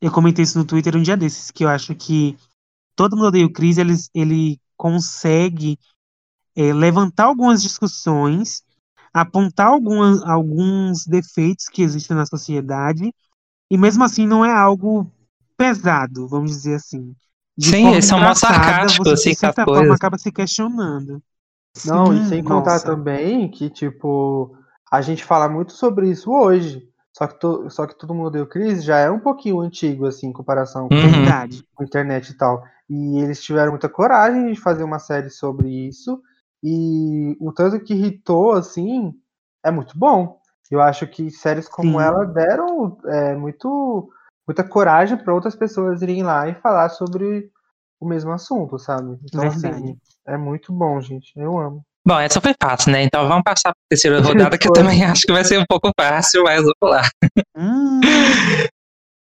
Eu 0.00 0.12
comentei 0.12 0.44
isso 0.44 0.58
no 0.58 0.64
Twitter 0.64 0.96
um 0.96 1.02
dia 1.02 1.16
desses, 1.16 1.50
que 1.50 1.64
eu 1.64 1.68
acho 1.68 1.94
que 1.94 2.36
todo 2.94 3.16
mundo 3.16 3.28
odeia 3.28 3.46
o 3.46 3.52
Chris, 3.52 3.78
ele, 3.78 3.94
ele 4.14 4.60
consegue 4.76 5.78
é, 6.56 6.72
levantar 6.72 7.24
algumas 7.24 7.62
discussões, 7.62 8.62
apontar 9.12 9.68
algumas, 9.68 10.22
alguns 10.22 11.06
defeitos 11.06 11.66
que 11.68 11.82
existem 11.82 12.16
na 12.16 12.26
sociedade, 12.26 13.12
e 13.70 13.76
mesmo 13.76 14.04
assim 14.04 14.26
não 14.26 14.44
é 14.44 14.52
algo 14.52 15.10
pesado, 15.56 16.28
vamos 16.28 16.50
dizer 16.50 16.76
assim. 16.76 17.14
De 17.56 17.70
Sim, 17.70 17.88
eles 17.88 18.04
são 18.04 18.20
mó 18.20 18.34
sarcásticos, 18.34 19.08
você, 19.08 19.14
assim, 19.14 19.30
de 19.30 19.36
certa 19.36 19.64
forma, 19.64 19.94
acaba 19.94 20.16
se 20.16 20.30
questionando. 20.30 21.20
Não, 21.84 22.06
Sim, 22.06 22.22
e 22.22 22.28
sem 22.28 22.42
contar 22.42 22.72
nossa. 22.72 22.86
também 22.86 23.50
que, 23.50 23.68
tipo, 23.68 24.56
a 24.90 25.00
gente 25.00 25.24
fala 25.24 25.48
muito 25.48 25.72
sobre 25.72 26.10
isso 26.10 26.30
hoje. 26.30 26.87
Só 27.18 27.26
que, 27.26 27.40
to- 27.40 27.68
só 27.68 27.84
que 27.86 27.98
todo 27.98 28.14
mundo 28.14 28.30
deu 28.30 28.46
crise 28.46 28.80
já 28.80 28.98
é 28.98 29.10
um 29.10 29.18
pouquinho 29.18 29.60
antigo, 29.60 30.06
assim, 30.06 30.28
em 30.28 30.32
comparação 30.32 30.88
com 30.88 30.94
Uhum. 30.94 31.12
Verdade. 31.16 31.64
a 31.78 31.82
internet 31.84 32.30
e 32.30 32.36
tal. 32.36 32.62
E 32.88 33.18
eles 33.18 33.42
tiveram 33.42 33.72
muita 33.72 33.88
coragem 33.88 34.52
de 34.52 34.60
fazer 34.60 34.84
uma 34.84 35.00
série 35.00 35.28
sobre 35.28 35.68
isso. 35.68 36.22
E 36.62 37.36
o 37.40 37.52
tanto 37.52 37.80
que 37.82 37.92
irritou, 37.94 38.52
assim, 38.52 39.12
é 39.64 39.70
muito 39.70 39.98
bom. 39.98 40.40
Eu 40.70 40.80
acho 40.80 41.06
que 41.08 41.28
séries 41.30 41.68
como 41.68 41.98
Sim. 41.98 42.00
ela 42.00 42.24
deram 42.24 42.96
é, 43.06 43.34
muito, 43.34 44.10
muita 44.46 44.62
coragem 44.62 45.16
para 45.18 45.34
outras 45.34 45.56
pessoas 45.56 46.02
irem 46.02 46.22
lá 46.22 46.48
e 46.48 46.54
falar 46.54 46.88
sobre 46.90 47.50
o 48.00 48.06
mesmo 48.06 48.30
assunto, 48.30 48.78
sabe? 48.78 49.18
Então, 49.24 49.48
Verdade. 49.48 49.76
assim, 49.76 49.98
é 50.26 50.36
muito 50.36 50.72
bom, 50.72 51.00
gente. 51.00 51.32
Eu 51.36 51.58
amo. 51.58 51.84
Bom, 52.08 52.18
essa 52.18 52.40
foi 52.40 52.54
fácil, 52.58 52.90
né? 52.90 53.02
Então 53.02 53.28
vamos 53.28 53.42
passar 53.44 53.64
para 53.64 53.72
a 53.72 53.90
terceira 53.90 54.20
rodada, 54.22 54.56
que 54.56 54.66
eu 54.66 54.72
também 54.72 55.04
acho 55.04 55.26
que 55.26 55.32
vai 55.32 55.44
ser 55.44 55.58
um 55.58 55.66
pouco 55.68 55.90
fácil, 56.00 56.42
mas 56.42 56.62
vamos 56.62 56.96
lá. 56.96 57.02
Hum, 57.54 58.00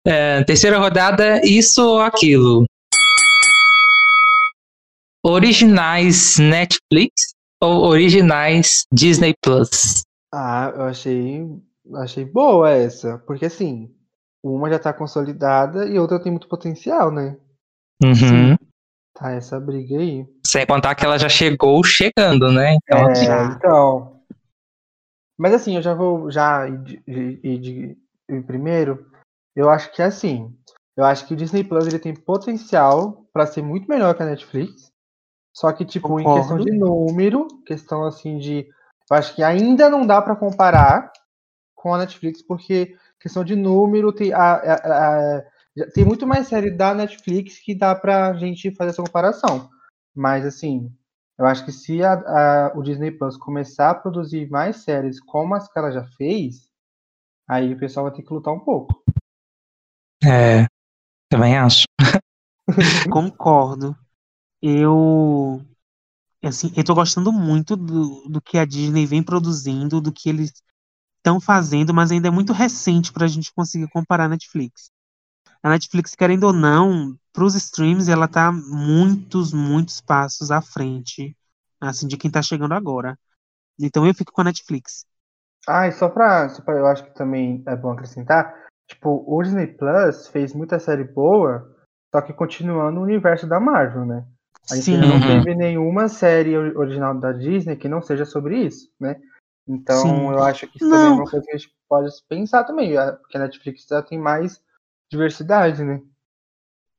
É, 0.07 0.45
terceira 0.45 0.79
rodada, 0.79 1.41
isso 1.43 1.83
ou 1.83 2.01
aquilo? 2.03 2.67
Originais 5.25 6.37
Netflix 6.37 7.33
ou 7.59 7.87
originais 7.87 8.85
Disney 8.93 9.33
Plus? 9.43 10.03
Ah, 10.31 10.71
eu 10.77 10.83
achei, 10.83 11.43
achei 11.95 12.27
boa 12.27 12.71
essa. 12.71 13.17
Porque, 13.27 13.47
assim, 13.47 13.91
uma 14.43 14.69
já 14.69 14.79
tá 14.79 14.93
consolidada 14.93 15.87
e 15.87 15.99
outra 15.99 16.23
tem 16.23 16.31
muito 16.31 16.49
potencial, 16.49 17.11
né? 17.11 17.39
Uhum. 18.05 18.59
Tá 19.15 19.31
essa 19.31 19.61
briga 19.61 19.97
aí. 19.99 20.27
Sem 20.45 20.67
contar 20.67 20.95
que 20.95 21.05
ela 21.05 21.19
já 21.19 21.29
chegou 21.29 21.83
chegando, 21.85 22.51
né? 22.51 22.75
Então, 22.75 23.09
É, 23.11 23.15
Já. 23.25 23.45
então. 23.45 24.21
Mas 25.39 25.55
assim, 25.55 25.77
eu 25.77 25.83
já 25.83 25.95
vou 25.95 26.31
já 26.31 26.67
ir 26.69 27.97
primeiro. 28.47 29.07
Eu 29.55 29.71
acho 29.71 29.93
que 29.93 30.03
é 30.03 30.07
assim. 30.07 30.53
Eu 30.97 31.05
acho 31.05 31.27
que 31.27 31.35
o 31.35 31.37
Disney 31.37 31.65
Plus 31.65 31.87
ele 31.87 31.99
tem 31.99 32.15
potencial 32.15 33.25
para 33.33 33.47
ser 33.47 33.63
muito 33.63 33.89
melhor 33.89 34.15
que 34.15 34.23
a 34.23 34.27
Netflix. 34.27 34.93
Só 35.53 35.73
que 35.73 35.85
tipo 35.85 36.21
em 36.21 36.25
questão 36.25 36.57
Concordo. 36.57 36.65
de 36.65 36.73
número, 36.79 37.47
questão 37.65 38.05
assim 38.05 38.39
de, 38.39 38.67
eu 39.11 39.17
acho 39.17 39.35
que 39.35 39.43
ainda 39.43 39.89
não 39.89 40.05
dá 40.07 40.21
para 40.21 40.35
comparar 40.37 41.13
com 41.75 41.95
a 41.95 41.99
Netflix 41.99 42.43
porque 42.43 42.97
questão 43.21 43.45
de 43.45 43.55
número 43.55 44.13
tem 44.13 44.33
a, 44.33 44.55
a- 44.55 44.75
a- 45.39 45.43
tem 45.95 46.05
muito 46.05 46.27
mais 46.27 46.49
série 46.49 46.71
da 46.71 46.95
Netflix 46.95 47.59
que 47.59 47.75
dá 47.75 47.95
pra 47.95 48.35
gente 48.35 48.75
fazer 48.75 48.91
essa 48.91 49.03
comparação. 49.03 49.69
Mas 50.15 50.45
assim, 50.47 50.93
eu 51.39 51.47
acho 51.47 51.65
que 51.65 51.73
se 51.73 52.03
a- 52.03 52.13
a- 52.15 52.73
o 52.77 52.83
Disney 52.83 53.11
Plus 53.11 53.37
começar 53.37 53.91
a 53.91 53.95
produzir 53.95 54.49
mais 54.51 54.79
séries 54.85 55.21
como 55.21 55.55
as 55.55 55.69
que 55.71 55.79
ela 55.79 55.91
já 55.91 56.05
fez, 56.17 56.69
aí 57.49 57.75
o 57.75 57.79
pessoal 57.79 58.07
vai 58.07 58.15
ter 58.17 58.23
que 58.25 58.35
lutar 58.35 58.55
um 58.55 58.61
pouco. 58.61 59.03
é, 60.25 60.67
também 61.31 61.57
acho. 61.59 61.87
concordo. 63.11 63.97
Eu, 64.63 65.63
assim, 66.45 66.73
eu 66.77 66.85
tô 66.85 66.95
gostando 66.95 67.33
muito 67.33 67.77
do, 67.77 68.29
do 68.29 68.43
que 68.43 68.59
a 68.59 68.65
Disney 68.67 69.07
vem 69.07 69.23
produzindo, 69.23 70.01
do 70.01 70.13
que 70.13 70.29
eles 70.29 70.53
estão 71.19 71.41
fazendo, 71.41 71.95
mas 71.95 72.13
ainda 72.13 72.29
é 72.29 72.33
muito 72.33 72.53
recente 72.53 73.13
pra 73.13 73.29
gente 73.29 73.53
conseguir 73.55 73.89
comparar 73.91 74.27
a 74.27 74.31
Netflix. 74.31 74.91
A 75.65 75.71
Netflix, 75.71 76.15
querendo 76.15 76.45
ou 76.45 76.53
não, 76.53 77.17
pros 77.33 77.55
streams, 77.55 78.11
ela 78.11 78.29
tá 78.29 78.53
muitos, 78.53 79.51
muitos 79.51 79.99
passos 79.99 80.51
à 80.51 80.61
frente, 80.61 81.35
assim, 81.81 82.07
de 82.07 82.19
quem 82.19 82.31
tá 82.31 82.43
chegando 82.43 82.75
agora. 82.75 83.19
Então 83.81 84.07
eu 84.07 84.15
fico 84.15 84.31
com 84.31 84.43
a 84.43 84.45
Netflix. 84.45 85.07
Ah, 85.67 85.89
e 85.89 85.93
só 85.93 86.11
pra, 86.11 86.51
só 86.51 86.61
pra 86.63 86.75
eu 86.75 86.87
acho 86.87 87.05
que 87.05 87.15
também 87.15 87.63
é 87.67 87.75
bom 87.75 87.93
acrescentar, 87.93 88.55
tipo, 88.87 89.25
o 89.27 89.43
Disney 89.43 89.67
Plus 89.67 90.29
fez 90.29 90.53
muita 90.53 90.79
série 90.79 91.05
boa, 91.05 91.75
só 92.15 92.21
que 92.21 92.35
continuando 92.35 93.01
o 93.01 93.03
universo 93.03 93.47
da 93.47 93.59
Marvel, 93.59 94.05
né? 94.05 94.27
A 94.71 94.75
gente 94.77 94.91
Sim, 94.91 94.99
não 94.99 95.19
Uhum. 95.19 95.27
teve 95.27 95.55
nenhuma 95.55 96.09
série 96.09 96.59
ori- 96.59 96.77
original 96.77 97.19
da 97.19 97.33
Disney 97.33 97.77
que 97.77 97.89
não 97.89 98.03
seja 98.03 98.27
sobre 98.27 98.59
isso, 98.59 98.91
né? 99.01 99.19
Então 99.67 100.07
Sim. 100.09 100.31
eu 100.31 100.43
acho 100.43 100.67
que 100.69 100.77
isso 100.77 100.91
também 100.91 101.07
é 101.09 101.11
Não. 101.11 101.17
uma 101.21 101.31
coisa 101.31 101.47
que 101.47 101.53
a 101.53 101.57
gente 101.57 101.75
pode 101.89 102.11
pensar 102.29 102.65
também, 102.65 102.95
porque 103.23 103.39
a 103.39 103.41
Netflix 103.41 103.87
já 103.89 104.03
tem 104.03 104.19
mais 104.19 104.63
diversidade, 105.15 105.85
né? 105.85 106.01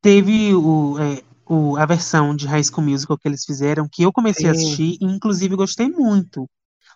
teve 0.01 0.53
o, 0.53 0.97
é, 0.99 1.21
o- 1.47 1.77
a 1.77 1.85
versão 1.85 2.35
de 2.35 2.47
High 2.47 2.63
School 2.63 2.85
Musical 2.87 3.17
que 3.17 3.27
eles 3.27 3.43
fizeram, 3.45 3.87
que 3.91 4.03
eu 4.03 4.11
comecei 4.11 4.49
a 4.49 4.53
Sim. 4.53 4.59
assistir 4.59 4.97
e 5.01 5.05
inclusive 5.05 5.55
gostei 5.55 5.89
muito. 5.89 6.47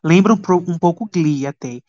Lembra 0.04 0.34
um, 0.34 0.38
um 0.68 0.78
pouco 0.80 1.10
Glee 1.12 1.46
até. 1.48 1.82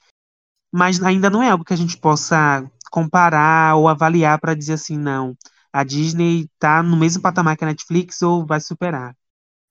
Mas 0.72 1.02
ainda 1.02 1.30
não 1.30 1.42
é 1.42 1.50
algo 1.50 1.64
que 1.64 1.74
a 1.74 1.76
gente 1.76 1.98
possa 1.98 2.64
comparar 2.90 3.76
ou 3.76 3.88
avaliar 3.88 4.40
para 4.40 4.54
dizer 4.54 4.74
assim, 4.74 4.98
não, 4.98 5.36
a 5.72 5.84
Disney 5.84 6.48
tá 6.58 6.82
no 6.82 6.96
mesmo 6.96 7.22
patamar 7.22 7.56
que 7.56 7.64
a 7.64 7.68
Netflix 7.68 8.22
ou 8.22 8.46
vai 8.46 8.60
superar. 8.60 9.14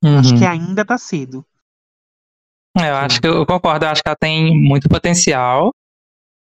Acho 0.03 0.33
Uhum. 0.33 0.39
que 0.39 0.45
ainda 0.45 0.85
tá 0.85 0.97
cedo. 0.97 1.45
É, 2.77 2.89
Eu 2.89 2.95
acho 2.95 3.19
que 3.19 3.27
eu 3.27 3.45
concordo, 3.45 3.85
eu 3.85 3.89
acho 3.89 4.01
que 4.01 4.09
ela 4.09 4.15
tem 4.19 4.55
muito 4.61 4.87
potencial, 4.87 5.73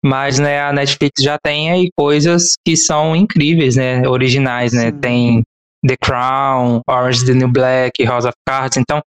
mas 0.03 0.39
né, 0.39 0.61
a 0.61 0.73
Netflix 0.73 1.21
já 1.21 1.37
tem 1.37 1.71
aí 1.71 1.89
coisas 1.97 2.53
que 2.65 2.75
são 2.75 3.15
incríveis, 3.15 3.75
né? 3.75 4.07
Originais, 4.07 4.73
né? 4.73 4.91
Sim. 4.91 4.99
Tem 4.99 5.43
The 5.85 5.95
Crown, 6.01 6.81
Orange 6.87 7.25
the 7.25 7.33
New 7.33 7.49
Black, 7.49 8.03
House 8.03 8.25
of 8.25 8.35
Cards, 8.47 8.77
então 8.77 9.01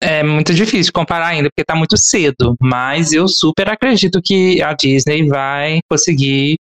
é 0.00 0.22
muito 0.22 0.54
difícil 0.54 0.92
comparar 0.92 1.28
ainda, 1.28 1.48
porque 1.50 1.64
tá 1.64 1.74
muito 1.74 1.96
cedo, 1.96 2.54
mas 2.60 3.12
eu 3.12 3.26
super 3.26 3.68
acredito 3.68 4.22
que 4.22 4.62
a 4.62 4.72
Disney 4.72 5.26
vai 5.26 5.80
conseguir 5.90 6.56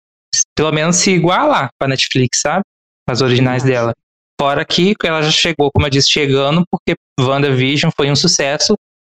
pelo 0.56 0.72
menos 0.72 0.97
se 0.97 1.12
igualar 1.12 1.70
com 1.78 1.86
a 1.86 1.88
Netflix, 1.89 2.41
sabe? 2.41 2.64
As 3.08 3.22
originais 3.22 3.64
dela. 3.64 3.93
Fora 4.39 4.66
que 4.66 4.93
ela 5.03 5.22
já 5.22 5.32
chegou, 5.32 5.72
como 5.72 5.86
eu 5.86 5.89
disse, 5.89 6.10
chegando, 6.12 6.64
porque 6.70 6.95
WandaVision 7.20 7.91
foi 7.95 8.12
um 8.12 8.16
sucesso. 8.16 8.76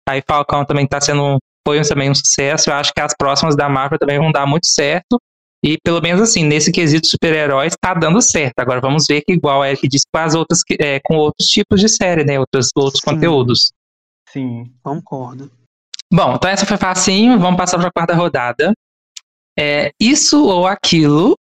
Aí 0.08 0.22
Falcão 0.26 0.64
também 0.64 0.86
tá 0.86 1.00
sendo. 1.00 1.38
Foi 1.68 1.82
também 1.82 2.10
um 2.10 2.14
sucesso. 2.14 2.70
Eu 2.70 2.74
acho 2.76 2.94
que 2.94 3.00
as 3.00 3.12
próximas 3.14 3.54
da 3.54 3.68
Marvel 3.68 3.98
também 3.98 4.18
vão 4.18 4.32
dar 4.32 4.46
muito 4.46 4.66
certo. 4.66 5.20
E 5.62 5.76
pelo 5.84 6.00
menos 6.00 6.22
assim, 6.22 6.42
nesse 6.42 6.72
quesito 6.72 7.06
super-heróis, 7.06 7.74
tá 7.78 7.92
dando 7.92 8.22
certo. 8.22 8.58
Agora 8.60 8.80
vamos 8.80 9.04
ver 9.06 9.20
que, 9.20 9.34
igual 9.34 9.60
a 9.60 9.68
Eric 9.68 9.86
disse, 9.86 10.06
com 10.10 10.18
as 10.18 10.34
outras, 10.34 10.62
que- 10.62 10.78
é, 10.80 10.98
com 11.04 11.16
outros 11.16 11.46
tipos 11.46 11.78
de 11.78 11.88
série, 11.90 12.24
né? 12.24 12.40
Outros, 12.40 12.70
outros 12.74 13.02
Sim. 13.04 13.10
conteúdos. 13.10 13.70
Sim. 14.30 14.72
Concordo. 14.82 15.50
Bom, 16.10 16.36
então 16.36 16.48
essa 16.50 16.64
foi 16.64 16.78
facinho. 16.78 17.38
Vamos 17.38 17.58
passar 17.58 17.76
para 17.76 17.88
a 17.88 17.92
quarta 17.92 18.14
rodada. 18.14 18.72
É 19.58 19.90
isso 20.00 20.46
ou 20.46 20.66
aquilo? 20.66 21.36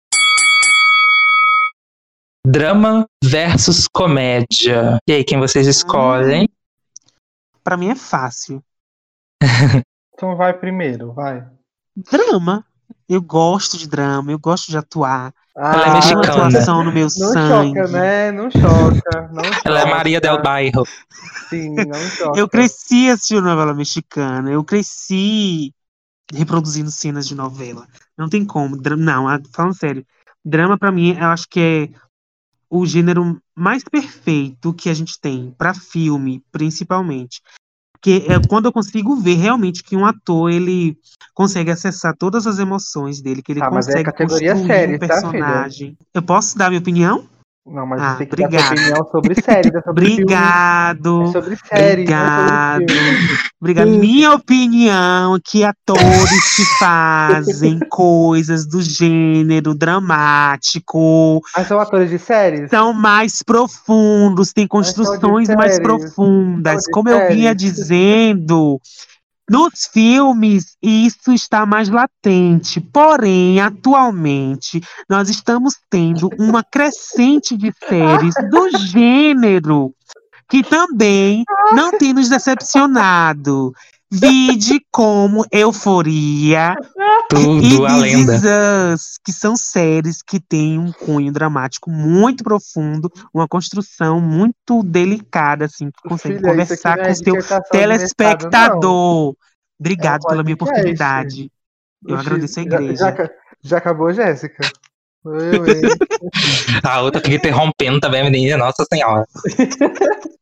Drama 2.47 3.05
versus 3.22 3.87
comédia. 3.93 4.97
E 5.07 5.12
aí, 5.12 5.22
quem 5.22 5.39
vocês 5.39 5.66
escolhem? 5.66 6.49
Pra 7.62 7.77
mim 7.77 7.91
é 7.91 7.95
fácil. 7.95 8.62
Então 10.15 10.37
vai 10.37 10.53
primeiro, 10.55 11.12
vai. 11.12 11.47
Drama. 11.97 12.65
Eu 13.09 13.21
gosto 13.21 13.77
de 13.77 13.87
drama, 13.89 14.33
eu 14.33 14.39
gosto 14.39 14.71
de 14.71 14.77
atuar. 14.79 15.33
Ela 15.57 15.69
é 15.69 15.71
Ah, 15.71 15.83
Tem 15.83 15.85
uma 15.91 15.95
mexicana. 15.97 16.47
atuação 16.47 16.85
no 16.85 16.93
meu 16.93 17.05
Não 17.05 17.11
sangue. 17.11 17.79
choca, 17.79 17.89
né? 17.89 18.33
Não 18.33 18.51
choca. 18.51 19.29
Não 19.33 19.43
Ela 19.65 19.79
é 19.79 19.83
choca. 19.83 19.95
Maria 19.95 20.21
Del 20.21 20.43
Bairro. 20.43 20.85
Sim, 21.49 21.75
não 21.75 21.93
choca. 22.11 22.39
Eu 22.39 22.49
cresci 22.49 23.11
assistindo 23.11 23.43
novela 23.43 23.75
mexicana. 23.75 24.51
Eu 24.51 24.65
cresci 24.65 25.73
reproduzindo 26.33 26.91
cenas 26.91 27.27
de 27.29 27.35
novela. 27.35 27.87
Não 28.17 28.29
tem 28.29 28.45
como. 28.45 28.77
Não, 28.97 29.27
falando 29.53 29.75
sério. 29.77 30.05
Drama, 30.45 30.79
pra 30.79 30.91
mim, 30.93 31.17
eu 31.19 31.27
acho 31.29 31.47
que 31.49 31.61
é 31.93 32.01
o 32.71 32.85
gênero 32.87 33.41
mais 33.55 33.85
perfeito 33.85 34.73
que 34.73 34.89
a 34.89 34.95
gente 34.95 35.21
tem 35.21 35.55
pra 35.57 35.75
filme, 35.75 36.43
principalmente. 36.51 37.41
Porque 38.05 38.27
é 38.29 38.39
quando 38.47 38.67
eu 38.67 38.73
consigo 38.73 39.17
ver 39.17 39.37
realmente 39.37 39.83
que 39.83 39.97
um 39.97 40.05
ator 40.05 40.51
ele 40.51 40.95
consegue 41.33 41.71
acessar 41.71 42.15
todas 42.15 42.47
as 42.47 42.59
emoções 42.59 43.23
dele, 43.23 43.41
que 43.41 43.51
ele 43.51 43.63
Ah, 43.63 43.71
mas 43.71 43.89
é 43.89 43.93
consegue 43.93 44.13
categoria 44.13 44.53
construir 44.53 44.75
série, 44.75 44.97
um 44.97 44.99
tá, 44.99 45.07
personagem. 45.07 45.97
Eu 46.13 46.23
posso 46.23 46.59
dar 46.59 46.69
minha 46.69 46.81
opinião? 46.81 47.27
Não, 47.67 47.87
mas 47.87 48.03
Ah, 48.03 48.17
você 48.19 48.27
tem 48.27 48.47
que 48.47 48.57
dar 48.57 48.61
sua 48.61 48.69
obrigado. 48.69 48.73
opinião 48.79 49.09
sobre 49.11 49.35
série, 49.43 49.71
não 49.73 49.81
é 49.81 49.83
sobre 49.83 50.05
filme. 50.07 50.23
Obrigado. 50.23 51.33
Sobre 51.33 51.57
série, 51.57 51.93
Obrigado. 52.03 52.81
sobre. 52.91 53.39
Obrigada. 53.59 53.91
Minha 53.91 54.33
opinião 54.35 55.37
é 55.37 55.39
que 55.43 55.65
atores 55.65 56.57
que 56.57 56.65
fazem 56.79 57.79
coisas 57.89 58.67
do 58.67 58.83
gênero 58.83 59.75
dramático 59.75 61.41
Mas 61.57 61.67
são 61.67 61.81
atores 61.81 62.11
de 62.11 62.19
séries? 62.19 62.69
são 62.69 62.93
mais 62.93 63.43
profundos, 63.43 64.53
têm 64.53 64.67
construções 64.67 65.49
mais 65.49 65.79
profundas. 65.81 66.83
Como 66.93 67.09
eu 67.09 67.29
vinha 67.29 67.55
dizendo, 67.55 68.79
nos 69.51 69.87
filmes 69.93 70.77
isso 70.83 71.33
está 71.33 71.67
mais 71.67 71.89
latente. 71.89 72.81
Porém, 72.81 73.61
atualmente, 73.61 74.81
nós 75.09 75.29
estamos 75.29 75.75
tendo 75.91 76.31
uma 76.39 76.63
crescente 76.63 77.57
de 77.57 77.73
séries 77.87 78.35
do 78.51 78.79
gênero 78.79 79.95
que 80.49 80.63
também 80.63 81.45
não 81.73 81.97
tem 81.97 82.13
nos 82.13 82.29
decepcionado. 82.29 83.73
Vide 84.13 84.81
como 84.93 85.45
Euforia 85.51 86.77
e 86.79 87.25
Tudo 87.29 87.87
a 87.87 87.95
This 87.95 88.03
lenda. 88.03 88.35
Is 88.37 88.43
Us, 88.95 89.19
que 89.25 89.33
são 89.33 89.57
séries 89.57 90.23
que 90.23 90.39
têm 90.39 90.79
um 90.79 90.93
cunho 90.93 91.33
dramático 91.33 91.91
muito 91.91 92.45
profundo, 92.45 93.11
uma 93.33 93.49
construção 93.49 94.21
muito 94.21 94.83
delicada, 94.85 95.65
assim, 95.65 95.91
que 95.91 96.09
consegue 96.09 96.37
Filha, 96.39 96.51
conversar 96.51 96.97
não 96.97 97.05
com 97.05 97.09
é 97.09 97.13
o 97.13 97.17
seu 97.17 97.63
telespectador. 97.73 99.35
Obrigado 99.81 100.25
É 100.27 100.29
pela 100.29 100.43
minha 100.45 100.55
oportunidade. 100.55 101.51
Eu 102.07 102.17
agradeço 102.19 102.61
a 102.61 102.63
já- 102.63 102.69
igreja. 102.69 102.97
Já, 102.97 103.13
ca- 103.13 103.31
já 103.63 103.79
acabou, 103.79 104.13
Jéssica? 104.13 104.71
Eu? 105.25 105.64
A 106.85 107.01
outra 107.01 107.20
fica 107.20 107.37
interrompendo 107.37 108.01
também 108.01 108.20
a 108.20 108.25
menina, 108.25 108.59
nossa 108.59 108.85
senhora. 108.93 109.27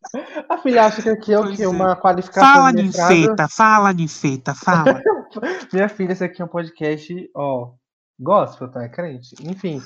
A 0.48 0.58
filha 0.58 0.84
acha 0.84 1.00
que 1.00 1.08
aqui 1.08 1.32
é 1.32 1.38
o 1.38 1.50
quê? 1.54 1.62
é. 1.62 1.68
Uma 1.68 1.96
qualificação 1.96 2.52
Fala, 2.52 2.72
ninfeta, 2.72 3.48
fala, 3.48 3.92
ninfeta, 3.92 4.54
fala. 4.54 5.00
Minha 5.72 5.88
filha, 5.88 6.12
esse 6.12 6.22
aqui 6.22 6.42
é 6.42 6.44
um 6.44 6.48
podcast, 6.48 7.30
ó, 7.34 7.70
gospel, 8.20 8.70
tá? 8.70 8.82
É 8.82 8.88
crente? 8.88 9.34
Enfim. 9.40 9.80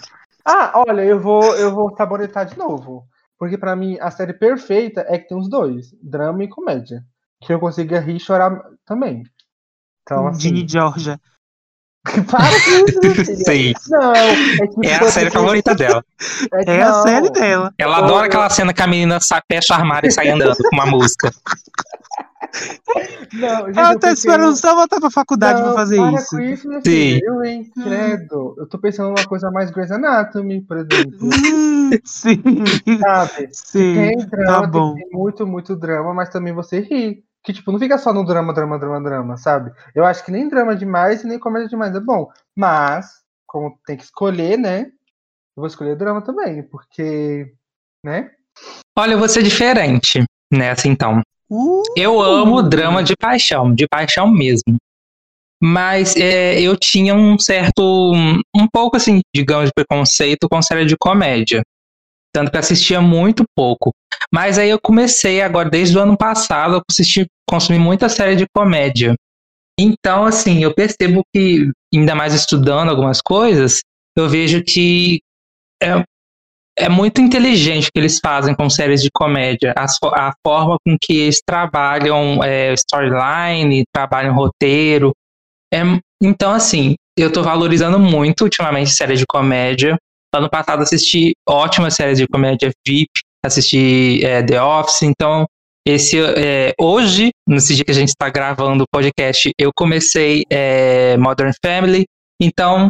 Ah, 0.44 0.72
olha, 0.88 1.02
eu 1.02 1.20
vou, 1.20 1.54
eu 1.56 1.72
vou 1.72 1.94
saboretar 1.96 2.46
de 2.46 2.58
novo. 2.58 3.06
Porque 3.38 3.56
pra 3.56 3.76
mim, 3.76 3.98
a 4.00 4.10
série 4.10 4.32
perfeita 4.32 5.04
é 5.08 5.18
que 5.18 5.28
tem 5.28 5.38
os 5.38 5.48
dois, 5.48 5.94
drama 6.02 6.42
e 6.42 6.48
comédia. 6.48 7.04
Que 7.40 7.52
eu 7.52 7.60
consiga 7.60 8.00
rir 8.00 8.16
e 8.16 8.20
chorar 8.20 8.60
também. 8.84 9.22
Então, 10.02 10.26
assim, 10.26 10.40
Ginny 10.40 10.66
Georgia. 10.66 11.20
para 12.30 12.60
com 12.60 12.70
isso. 12.88 13.36
Sim. 13.44 13.72
Não, 13.88 14.12
é 14.14 14.66
que 14.66 14.86
É 14.88 14.94
a 14.94 14.98
tipo, 14.98 15.10
série 15.10 15.26
assim, 15.28 15.36
favorita 15.36 15.74
dela. 15.76 16.04
é 16.52 16.70
É 16.76 16.82
a 16.82 16.92
série 17.02 17.30
dela. 17.30 17.72
Ela 17.78 17.98
adora 17.98 18.26
aquela 18.26 18.48
cena 18.50 18.72
que 18.72 18.82
a 18.82 18.86
menina 18.86 19.20
sa- 19.20 19.42
fecha 19.50 19.74
o 19.74 19.76
armário 19.76 20.08
e 20.08 20.12
sai 20.12 20.28
andando 20.28 20.56
com 20.56 20.76
uma 20.76 20.86
música. 20.86 21.30
Não, 23.34 23.66
gente, 23.66 23.78
Ela 23.78 23.92
eu 23.92 23.98
tá 23.98 24.12
esperando 24.12 24.56
só 24.56 24.74
voltar 24.74 25.00
pra 25.00 25.10
faculdade 25.10 25.58
pra 25.60 25.68
Não, 25.70 25.74
fazer 25.74 25.96
para 25.96 26.12
isso. 26.12 26.28
com 26.30 26.40
isso, 26.40 26.62
Sim. 26.72 26.80
filha. 26.84 27.20
Eu, 27.24 27.44
hein, 27.44 27.70
credo. 27.74 28.54
Eu 28.58 28.66
tô 28.68 28.78
pensando 28.78 29.08
numa 29.10 29.26
coisa 29.26 29.50
mais 29.50 29.70
Grey's 29.70 29.90
Anatomy, 29.90 30.62
por 30.62 30.76
exemplo. 30.78 31.18
Hum, 31.22 31.90
sim, 32.04 32.42
Sabe? 33.00 33.48
sim. 33.52 33.94
Tem 33.94 34.16
drama, 34.26 34.60
tá 34.62 34.66
bom. 34.66 34.94
tem 34.94 35.08
muito, 35.12 35.46
muito 35.46 35.76
drama, 35.76 36.14
mas 36.14 36.30
também 36.30 36.52
você 36.54 36.80
ri. 36.80 37.22
Que, 37.46 37.52
tipo, 37.52 37.70
não 37.70 37.78
fica 37.78 37.96
só 37.96 38.12
no 38.12 38.24
drama, 38.24 38.52
drama, 38.52 38.76
drama, 38.76 39.00
drama, 39.00 39.36
sabe? 39.36 39.70
Eu 39.94 40.04
acho 40.04 40.24
que 40.24 40.32
nem 40.32 40.48
drama 40.48 40.74
demais 40.74 41.22
e 41.22 41.28
nem 41.28 41.38
comédia 41.38 41.68
demais 41.68 41.94
é 41.94 42.00
bom. 42.00 42.28
Mas, 42.56 43.22
como 43.46 43.78
tem 43.86 43.96
que 43.96 44.02
escolher, 44.02 44.58
né? 44.58 44.80
Eu 45.56 45.60
vou 45.60 45.66
escolher 45.68 45.96
drama 45.96 46.20
também, 46.20 46.64
porque, 46.64 47.54
né? 48.04 48.32
Olha, 48.98 49.12
eu 49.12 49.18
vou 49.18 49.28
ser 49.28 49.44
diferente 49.44 50.24
nessa 50.52 50.88
então. 50.88 51.22
Uh, 51.48 51.84
Eu 51.96 52.20
amo 52.20 52.64
drama 52.64 53.00
de 53.00 53.14
paixão, 53.16 53.72
de 53.72 53.86
paixão 53.86 54.28
mesmo. 54.28 54.76
Mas 55.62 56.16
é, 56.16 56.60
eu 56.60 56.76
tinha 56.76 57.14
um 57.14 57.38
certo, 57.38 58.12
um 58.54 58.66
pouco 58.70 58.96
assim, 58.96 59.20
digamos, 59.32 59.66
de 59.66 59.72
preconceito 59.72 60.48
com 60.50 60.60
série 60.60 60.84
de 60.84 60.96
comédia. 60.96 61.62
Tanto 62.32 62.50
que 62.50 62.58
assistia 62.58 63.00
muito 63.00 63.44
pouco. 63.54 63.92
Mas 64.32 64.58
aí 64.58 64.68
eu 64.68 64.78
comecei 64.78 65.40
agora, 65.40 65.70
desde 65.70 65.96
o 65.96 66.00
ano 66.02 66.16
passado, 66.16 66.74
eu 66.74 66.82
assisti, 66.90 67.26
consumi 67.48 67.78
muita 67.78 68.08
série 68.08 68.36
de 68.36 68.46
comédia. 68.54 69.14
Então, 69.78 70.24
assim, 70.24 70.62
eu 70.62 70.74
percebo 70.74 71.22
que, 71.34 71.70
ainda 71.94 72.14
mais 72.14 72.34
estudando 72.34 72.88
algumas 72.90 73.20
coisas, 73.20 73.80
eu 74.16 74.28
vejo 74.28 74.62
que 74.64 75.20
é, 75.82 76.02
é 76.78 76.88
muito 76.88 77.20
inteligente 77.20 77.88
o 77.88 77.90
que 77.92 78.00
eles 78.00 78.18
fazem 78.22 78.54
com 78.54 78.68
séries 78.70 79.02
de 79.02 79.10
comédia. 79.12 79.74
Fo- 80.00 80.14
a 80.14 80.32
forma 80.46 80.76
com 80.84 80.96
que 81.00 81.16
eles 81.18 81.40
trabalham 81.46 82.42
é, 82.42 82.72
storyline, 82.74 83.84
trabalham 83.92 84.34
roteiro. 84.34 85.12
É, 85.72 85.80
então, 86.22 86.52
assim, 86.52 86.94
eu 87.18 87.32
tô 87.32 87.42
valorizando 87.42 87.98
muito 87.98 88.42
ultimamente 88.44 88.90
séries 88.90 89.18
de 89.18 89.26
comédia. 89.26 89.96
Ano 90.34 90.50
passado 90.50 90.82
assisti 90.82 91.32
ótimas 91.48 91.94
séries 91.94 92.18
de 92.18 92.26
comédia 92.26 92.70
VIP, 92.86 93.10
assisti 93.44 94.20
é, 94.24 94.42
The 94.42 94.62
Office, 94.62 95.02
então 95.02 95.46
esse 95.86 96.18
é, 96.20 96.74
hoje, 96.80 97.30
nesse 97.48 97.76
dia 97.76 97.84
que 97.84 97.92
a 97.92 97.94
gente 97.94 98.08
está 98.08 98.28
gravando 98.28 98.82
o 98.82 98.86
podcast, 98.90 99.52
eu 99.56 99.70
comecei 99.72 100.42
é, 100.50 101.16
Modern 101.16 101.52
Family. 101.64 102.04
Então, 102.42 102.88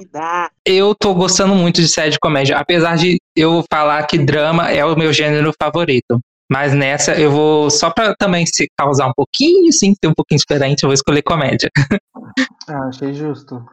eu 0.65 0.95
tô 0.95 1.15
gostando 1.15 1.55
muito 1.55 1.81
de 1.81 1.89
série 1.89 2.11
de 2.11 2.19
comédia, 2.19 2.57
apesar 2.57 2.97
de 2.97 3.19
eu 3.37 3.63
falar 3.71 4.05
que 4.07 4.17
drama 4.17 4.71
é 4.71 4.85
o 4.85 4.97
meu 4.97 5.13
gênero 5.13 5.53
favorito. 5.63 6.19
Mas 6.51 6.73
nessa 6.73 7.13
eu 7.15 7.31
vou, 7.31 7.71
só 7.71 7.91
pra 7.91 8.15
também 8.17 8.47
se 8.47 8.67
causar 8.77 9.09
um 9.09 9.13
pouquinho, 9.15 9.71
sim, 9.73 9.95
ser 9.95 10.09
um 10.09 10.15
pouquinho 10.15 10.39
diferente, 10.39 10.83
eu 10.83 10.89
vou 10.89 10.95
escolher 10.95 11.23
comédia. 11.23 11.71
Ah, 12.69 12.89
achei 12.89 13.15
justo. 13.15 13.65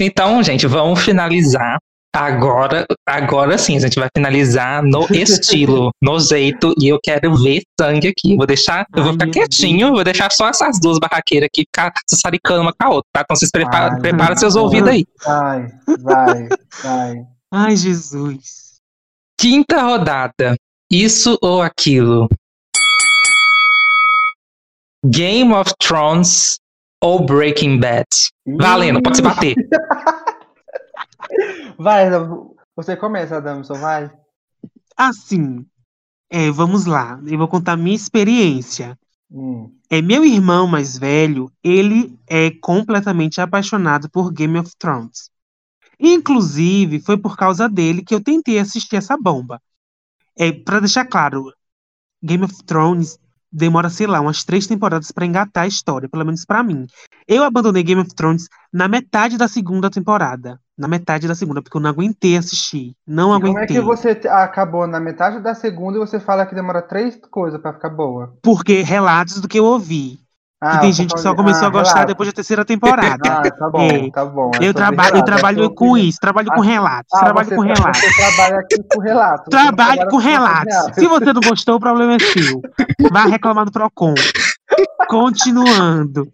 Então, 0.00 0.40
gente, 0.42 0.66
vamos 0.66 1.02
finalizar. 1.02 1.78
Agora, 2.16 2.86
agora 3.06 3.58
sim, 3.58 3.76
a 3.76 3.80
gente 3.80 4.00
vai 4.00 4.08
finalizar 4.16 4.82
no 4.82 5.06
estilo, 5.14 5.90
no 6.02 6.18
jeito, 6.18 6.72
e 6.80 6.88
eu 6.88 6.98
quero 6.98 7.36
ver 7.36 7.60
sangue 7.78 8.08
aqui. 8.08 8.34
Vou 8.34 8.46
deixar, 8.46 8.86
eu 8.96 9.04
vou 9.04 9.12
ficar 9.12 9.28
quietinho, 9.28 9.92
vou 9.92 10.02
deixar 10.02 10.32
só 10.32 10.48
essas 10.48 10.80
duas 10.80 10.98
barraqueiras 10.98 11.48
aqui 11.48 11.60
ficar 11.60 11.92
se 12.08 12.18
saricando 12.18 12.62
uma 12.62 12.72
com 12.72 12.86
a 12.86 12.88
outra, 12.88 13.08
tá? 13.12 13.20
Então 13.20 13.36
vocês 13.36 13.50
prepara, 13.50 13.98
preparam 13.98 14.34
seus 14.34 14.54
meu 14.54 14.64
ouvidos 14.64 14.88
aí. 14.88 15.04
Vai, 15.22 15.68
vai, 16.00 16.48
vai. 16.82 17.16
Ai, 17.52 17.76
Jesus. 17.76 18.80
Quinta 19.38 19.82
rodada. 19.82 20.56
Isso 20.90 21.36
ou 21.42 21.60
aquilo? 21.60 22.30
Game 25.04 25.52
of 25.52 25.70
Thrones 25.78 26.56
ou 27.02 27.26
Breaking 27.26 27.78
Bad? 27.78 28.06
Valendo, 28.58 29.02
pode 29.02 29.16
se 29.18 29.22
bater. 29.22 29.54
Vai, 31.78 32.06
você 32.74 32.96
começa, 32.96 33.36
Adamson, 33.36 33.74
vai. 33.74 34.10
Assim, 34.96 35.66
é, 36.30 36.50
vamos 36.50 36.86
lá. 36.86 37.20
Eu 37.26 37.38
vou 37.38 37.48
contar 37.48 37.76
minha 37.76 37.94
experiência. 37.94 38.98
Hum. 39.30 39.72
É 39.90 40.00
meu 40.00 40.24
irmão 40.24 40.66
mais 40.66 40.96
velho, 40.96 41.50
ele 41.62 42.18
é 42.26 42.50
completamente 42.60 43.40
apaixonado 43.40 44.10
por 44.10 44.32
Game 44.32 44.58
of 44.58 44.70
Thrones. 44.78 45.30
Inclusive, 45.98 47.00
foi 47.00 47.16
por 47.16 47.36
causa 47.36 47.68
dele 47.68 48.02
que 48.04 48.14
eu 48.14 48.22
tentei 48.22 48.58
assistir 48.58 48.96
essa 48.96 49.16
bomba. 49.16 49.60
É, 50.38 50.52
para 50.52 50.80
deixar 50.80 51.06
claro, 51.06 51.52
Game 52.22 52.44
of 52.44 52.62
Thrones 52.64 53.18
demora, 53.56 53.88
sei 53.88 54.06
lá, 54.06 54.20
umas 54.20 54.44
três 54.44 54.66
temporadas 54.66 55.10
pra 55.10 55.24
engatar 55.26 55.64
a 55.64 55.66
história, 55.66 56.08
pelo 56.08 56.24
menos 56.24 56.44
pra 56.44 56.62
mim. 56.62 56.86
Eu 57.26 57.42
abandonei 57.42 57.82
Game 57.82 58.00
of 58.00 58.14
Thrones 58.14 58.48
na 58.72 58.86
metade 58.86 59.36
da 59.38 59.48
segunda 59.48 59.90
temporada. 59.90 60.60
Na 60.78 60.86
metade 60.86 61.26
da 61.26 61.34
segunda, 61.34 61.62
porque 61.62 61.76
eu 61.76 61.80
não 61.80 61.88
aguentei 61.88 62.36
assistir. 62.36 62.94
Não 63.06 63.30
E 63.30 63.40
Como 63.40 63.46
é 63.46 63.50
aguentei. 63.62 63.76
que 63.76 63.82
você 63.82 64.10
acabou 64.28 64.86
na 64.86 65.00
metade 65.00 65.40
da 65.40 65.54
segunda 65.54 65.96
e 65.96 66.00
você 66.00 66.20
fala 66.20 66.44
que 66.44 66.54
demora 66.54 66.82
três 66.82 67.18
coisas 67.30 67.58
pra 67.60 67.72
ficar 67.72 67.88
boa? 67.88 68.36
Porque 68.42 68.82
relatos 68.82 69.40
do 69.40 69.48
que 69.48 69.58
eu 69.58 69.64
ouvi. 69.64 70.18
Ah, 70.66 70.76
e 70.76 70.80
tem 70.80 70.92
gente 70.92 71.14
que 71.14 71.20
só 71.20 71.34
começou 71.34 71.64
ah, 71.64 71.66
a 71.68 71.70
gostar 71.70 71.92
relato. 71.94 72.08
depois 72.08 72.28
da 72.28 72.32
terceira 72.32 72.64
temporada. 72.64 73.16
Ah, 73.26 73.50
tá 73.50 73.70
bom, 73.70 73.80
É. 73.82 74.10
tá 74.10 74.24
bom. 74.24 74.50
É 74.60 74.68
eu, 74.68 74.74
traba 74.74 75.08
eu 75.10 75.16
é 75.18 75.22
trabalho 75.22 75.62
sobre- 75.64 75.74
com 75.76 75.96
isso, 75.98 76.18
trabalho 76.20 76.48
com 76.52 76.62
Ah, 76.62 76.64
relatos, 76.64 77.12
Ah, 77.14 77.18
trabalho 77.24 77.48
com 77.48 77.60
relatos. 77.60 78.00
Você 78.00 78.16
trabalha 78.16 78.58
aqui 78.58 78.76
com 78.94 79.00
relato. 79.00 79.44
você 79.50 79.56
não 79.56 79.62
Trabalho 79.64 80.08
com 80.08 80.16
relatos. 80.16 80.74
Se 80.94 81.06
você 81.06 81.32
não 81.32 81.40
gostou, 81.40 81.76
o 81.76 81.80
problema 81.80 82.14
é 82.14 82.18
seu. 82.18 82.60
Vai 83.10 83.28
reclamar 83.28 83.64
do 83.64 83.72
Procon. 83.72 84.14
Continuando. 85.08 86.28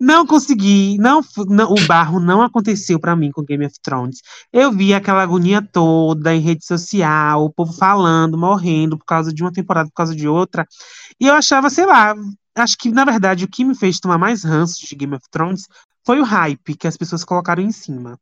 Não 0.00 0.26
consegui, 0.26 0.96
não, 0.98 1.20
não- 1.48 1.72
o 1.72 1.86
barro 1.86 2.20
não 2.20 2.42
aconteceu 2.42 2.98
pra 2.98 3.16
mim 3.16 3.30
com 3.30 3.42
Game 3.42 3.64
of 3.66 3.74
Thrones. 3.82 4.20
Eu 4.52 4.72
vi 4.72 4.94
aquela 4.94 5.22
agonia 5.22 5.60
toda 5.62 6.34
em 6.34 6.40
rede 6.40 6.64
social, 6.64 7.44
o 7.44 7.50
povo 7.50 7.72
falando, 7.72 8.38
morrendo 8.38 8.98
por 8.98 9.04
causa 9.04 9.32
de 9.32 9.42
uma 9.42 9.52
temporada, 9.52 9.88
por 9.88 9.94
causa 9.94 10.14
de 10.14 10.28
outra. 10.28 10.66
E 11.20 11.26
eu 11.26 11.34
achava, 11.34 11.70
sei 11.70 11.86
lá, 11.86 12.14
acho 12.54 12.76
que 12.78 12.90
na 12.90 13.04
verdade 13.04 13.44
o 13.44 13.48
que 13.48 13.64
me 13.64 13.74
fez 13.74 14.00
tomar 14.00 14.18
mais 14.18 14.44
ranço 14.44 14.86
de 14.86 14.94
Game 14.94 15.14
of 15.14 15.24
Thrones 15.30 15.66
foi 16.04 16.20
o 16.20 16.24
hype 16.24 16.76
que 16.76 16.86
as 16.86 16.96
pessoas 16.96 17.24
colocaram 17.24 17.62
em 17.62 17.72
cima. 17.72 18.18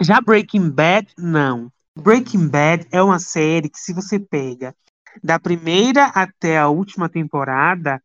Já 0.00 0.20
Breaking 0.20 0.68
Bad, 0.70 1.08
não. 1.16 1.70
Breaking 1.98 2.48
Bad 2.48 2.86
é 2.90 3.02
uma 3.02 3.18
série 3.18 3.70
que, 3.70 3.78
se 3.78 3.94
você 3.94 4.18
pega 4.18 4.74
da 5.22 5.38
primeira 5.38 6.06
até 6.06 6.58
a 6.58 6.68
última 6.68 7.08
temporada, 7.08 8.02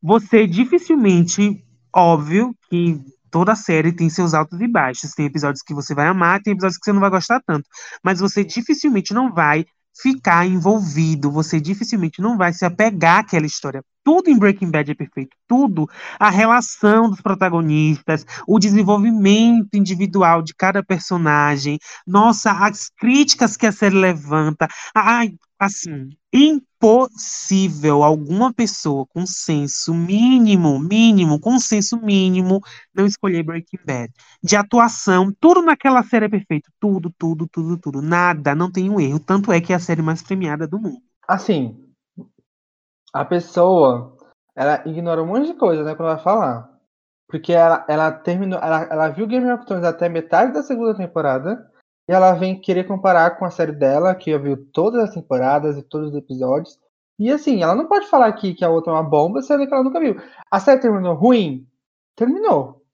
você 0.00 0.46
dificilmente, 0.46 1.62
óbvio 1.96 2.54
que 2.68 3.00
toda 3.30 3.56
série 3.56 3.92
tem 3.92 4.08
seus 4.10 4.34
altos 4.34 4.60
e 4.60 4.68
baixos. 4.68 5.12
Tem 5.12 5.26
episódios 5.26 5.62
que 5.62 5.74
você 5.74 5.94
vai 5.94 6.06
amar, 6.06 6.40
tem 6.42 6.52
episódios 6.52 6.78
que 6.78 6.84
você 6.84 6.92
não 6.92 7.00
vai 7.00 7.10
gostar 7.10 7.40
tanto. 7.46 7.68
Mas 8.04 8.20
você 8.20 8.44
dificilmente 8.44 9.14
não 9.14 9.32
vai 9.32 9.64
ficar 10.00 10.46
envolvido, 10.46 11.30
você 11.30 11.60
dificilmente 11.60 12.20
não 12.20 12.36
vai 12.36 12.52
se 12.52 12.64
apegar 12.64 13.20
àquela 13.20 13.46
história. 13.46 13.82
Tudo 14.06 14.30
em 14.30 14.38
Breaking 14.38 14.70
Bad 14.70 14.88
é 14.88 14.94
perfeito, 14.94 15.36
tudo. 15.48 15.90
A 16.16 16.30
relação 16.30 17.10
dos 17.10 17.20
protagonistas, 17.20 18.24
o 18.46 18.56
desenvolvimento 18.56 19.74
individual 19.74 20.42
de 20.42 20.54
cada 20.54 20.80
personagem, 20.80 21.76
nossa, 22.06 22.52
as 22.52 22.88
críticas 22.88 23.56
que 23.56 23.66
a 23.66 23.72
série 23.72 23.96
levanta. 23.96 24.68
Ai, 24.94 25.34
assim, 25.58 26.10
impossível 26.32 28.04
alguma 28.04 28.54
pessoa 28.54 29.04
com 29.06 29.26
senso 29.26 29.92
mínimo, 29.92 30.78
mínimo, 30.78 31.40
com 31.40 31.58
senso 31.58 32.00
mínimo, 32.00 32.60
não 32.94 33.06
escolher 33.06 33.42
Breaking 33.42 33.80
Bad. 33.84 34.12
De 34.40 34.54
atuação, 34.54 35.32
tudo 35.40 35.62
naquela 35.62 36.04
série 36.04 36.26
é 36.26 36.28
perfeito. 36.28 36.70
Tudo, 36.78 37.12
tudo, 37.18 37.48
tudo, 37.48 37.76
tudo. 37.76 38.00
Nada, 38.00 38.54
não 38.54 38.70
tem 38.70 38.88
um 38.88 39.00
erro. 39.00 39.18
Tanto 39.18 39.50
é 39.50 39.60
que 39.60 39.72
é 39.72 39.76
a 39.76 39.80
série 39.80 40.00
mais 40.00 40.22
premiada 40.22 40.64
do 40.64 40.80
mundo. 40.80 41.02
Assim, 41.28 41.85
a 43.16 43.24
pessoa, 43.24 44.14
ela 44.54 44.82
ignora 44.86 45.22
um 45.22 45.26
monte 45.26 45.46
de 45.46 45.54
coisa, 45.54 45.82
né, 45.82 45.94
quando 45.94 46.10
vai 46.14 46.18
falar. 46.18 46.70
Porque 47.26 47.52
ela, 47.52 47.84
ela 47.88 48.12
terminou, 48.12 48.60
ela, 48.60 48.82
ela 48.82 49.08
viu 49.08 49.26
Game 49.26 49.50
of 49.50 49.64
Thrones 49.64 49.86
até 49.86 50.06
metade 50.08 50.52
da 50.52 50.62
segunda 50.62 50.94
temporada, 50.94 51.66
e 52.08 52.12
ela 52.12 52.34
vem 52.34 52.60
querer 52.60 52.84
comparar 52.84 53.38
com 53.38 53.46
a 53.46 53.50
série 53.50 53.72
dela, 53.72 54.14
que 54.14 54.36
viu 54.38 54.70
todas 54.70 55.02
as 55.02 55.14
temporadas 55.14 55.78
e 55.78 55.82
todos 55.82 56.10
os 56.10 56.16
episódios. 56.16 56.78
E 57.18 57.32
assim, 57.32 57.62
ela 57.62 57.74
não 57.74 57.88
pode 57.88 58.06
falar 58.06 58.26
aqui 58.26 58.54
que 58.54 58.64
a 58.64 58.68
outra 58.68 58.92
é 58.92 58.96
uma 58.96 59.02
bomba, 59.02 59.40
sendo 59.40 59.66
que 59.66 59.72
ela 59.72 59.82
nunca 59.82 59.98
viu. 59.98 60.20
A 60.50 60.60
série 60.60 60.80
terminou 60.80 61.14
ruim? 61.14 61.66
Terminou. 62.14 62.84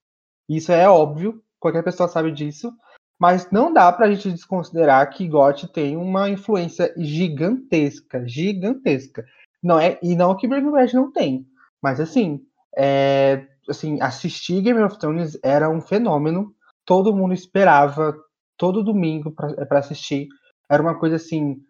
Isso 0.48 0.70
é 0.70 0.88
óbvio, 0.88 1.42
qualquer 1.58 1.82
pessoa 1.82 2.08
sabe 2.08 2.30
disso. 2.30 2.72
Mas 3.20 3.50
não 3.50 3.72
dá 3.72 3.92
pra 3.92 4.10
gente 4.10 4.30
desconsiderar 4.30 5.10
que 5.10 5.28
GOT 5.28 5.68
tem 5.72 5.96
uma 5.96 6.30
influência 6.30 6.94
gigantesca, 6.96 8.26
gigantesca. 8.26 9.24
Não 9.62 9.78
é, 9.78 9.98
e 10.02 10.16
não 10.16 10.36
que 10.36 10.48
Breaking 10.48 10.70
Bad 10.70 10.94
não 10.94 11.12
tem. 11.12 11.46
Mas 11.80 12.00
assim, 12.00 12.40
é, 12.76 13.46
assim, 13.68 14.00
assistir 14.00 14.62
Game 14.62 14.82
of 14.82 14.98
Thrones 14.98 15.38
era 15.42 15.70
um 15.70 15.80
fenômeno. 15.80 16.54
Todo 16.84 17.14
mundo 17.14 17.32
esperava 17.32 18.14
todo 18.56 18.82
domingo 18.82 19.30
para 19.32 19.78
assistir. 19.78 20.28
Era 20.70 20.82
uma 20.82 20.98
coisa 20.98 21.16
assim, 21.16 21.60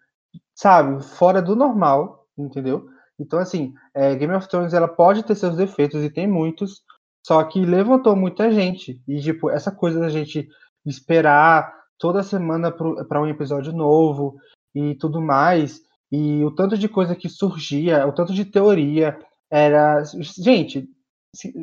sabe, 0.54 1.02
fora 1.02 1.42
do 1.42 1.56
normal, 1.56 2.26
entendeu? 2.36 2.86
Então, 3.18 3.38
assim, 3.38 3.74
é, 3.94 4.14
Game 4.14 4.34
of 4.34 4.48
Thrones 4.48 4.74
ela 4.74 4.88
pode 4.88 5.22
ter 5.22 5.34
seus 5.34 5.56
defeitos 5.56 6.02
e 6.02 6.10
tem 6.10 6.26
muitos, 6.26 6.82
só 7.24 7.42
que 7.44 7.64
levantou 7.64 8.16
muita 8.16 8.50
gente. 8.50 9.00
E, 9.06 9.20
tipo, 9.20 9.50
essa 9.50 9.70
coisa 9.70 10.00
da 10.00 10.08
gente 10.08 10.48
esperar 10.84 11.72
toda 11.98 12.22
semana 12.22 12.72
para 12.72 13.20
um 13.20 13.28
episódio 13.28 13.72
novo 13.72 14.36
e 14.74 14.94
tudo 14.96 15.20
mais, 15.20 15.80
e 16.12 16.44
o 16.44 16.50
tanto 16.50 16.76
de 16.76 16.88
coisa 16.88 17.16
que 17.16 17.28
surgia, 17.28 18.06
o 18.06 18.12
tanto 18.12 18.34
de 18.34 18.44
teoria, 18.44 19.18
era. 19.50 20.04
Gente, 20.38 20.86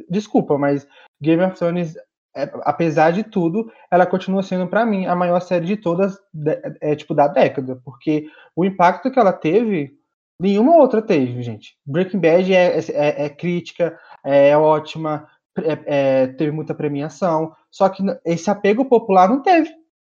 desculpa, 0.09 0.57
mas 0.57 0.87
Game 1.21 1.43
of 1.43 1.55
Thrones 1.55 1.95
é, 2.35 2.49
apesar 2.61 3.11
de 3.11 3.23
tudo, 3.23 3.71
ela 3.91 4.05
continua 4.05 4.43
sendo 4.43 4.67
para 4.67 4.85
mim 4.85 5.05
a 5.05 5.15
maior 5.15 5.39
série 5.39 5.65
de 5.65 5.77
todas, 5.77 6.17
é, 6.81 6.95
tipo 6.95 7.13
da 7.13 7.27
década, 7.27 7.81
porque 7.83 8.27
o 8.55 8.63
impacto 8.63 9.11
que 9.11 9.19
ela 9.19 9.33
teve, 9.33 9.97
nenhuma 10.39 10.75
outra 10.77 11.01
teve, 11.01 11.41
gente. 11.41 11.75
Breaking 11.85 12.19
Bad 12.19 12.53
é, 12.53 12.79
é, 12.79 13.25
é 13.25 13.29
crítica, 13.29 13.99
é, 14.23 14.55
ótima, 14.55 15.27
é, 15.57 15.79
é, 15.85 16.27
teve 16.27 16.51
muita 16.51 16.75
premiação, 16.75 17.53
só 17.71 17.89
que 17.89 18.03
esse 18.23 18.49
apego 18.49 18.85
popular 18.85 19.27
não 19.27 19.41
teve, 19.41 19.69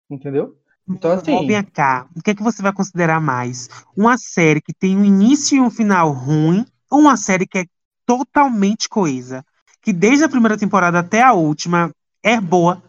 entendeu? 0.09 0.57
Então, 0.89 1.11
assim. 1.11 1.45
Vem 1.45 1.63
cá, 1.63 2.07
o 2.15 2.21
que 2.21 2.31
é 2.31 2.35
que 2.35 2.41
você 2.41 2.61
vai 2.61 2.73
considerar 2.73 3.21
mais? 3.21 3.69
Uma 3.95 4.17
série 4.17 4.59
que 4.59 4.73
tem 4.73 4.97
um 4.97 5.05
início 5.05 5.55
e 5.55 5.61
um 5.61 5.69
final 5.69 6.11
ruim, 6.11 6.65
ou 6.89 6.99
uma 6.99 7.15
série 7.15 7.45
que 7.45 7.59
é 7.59 7.65
totalmente 8.05 8.89
coesa? 8.89 9.45
Que 9.81 9.93
desde 9.93 10.23
a 10.23 10.29
primeira 10.29 10.57
temporada 10.57 10.99
até 10.99 11.21
a 11.21 11.33
última 11.33 11.91
é 12.23 12.41
boa. 12.41 12.81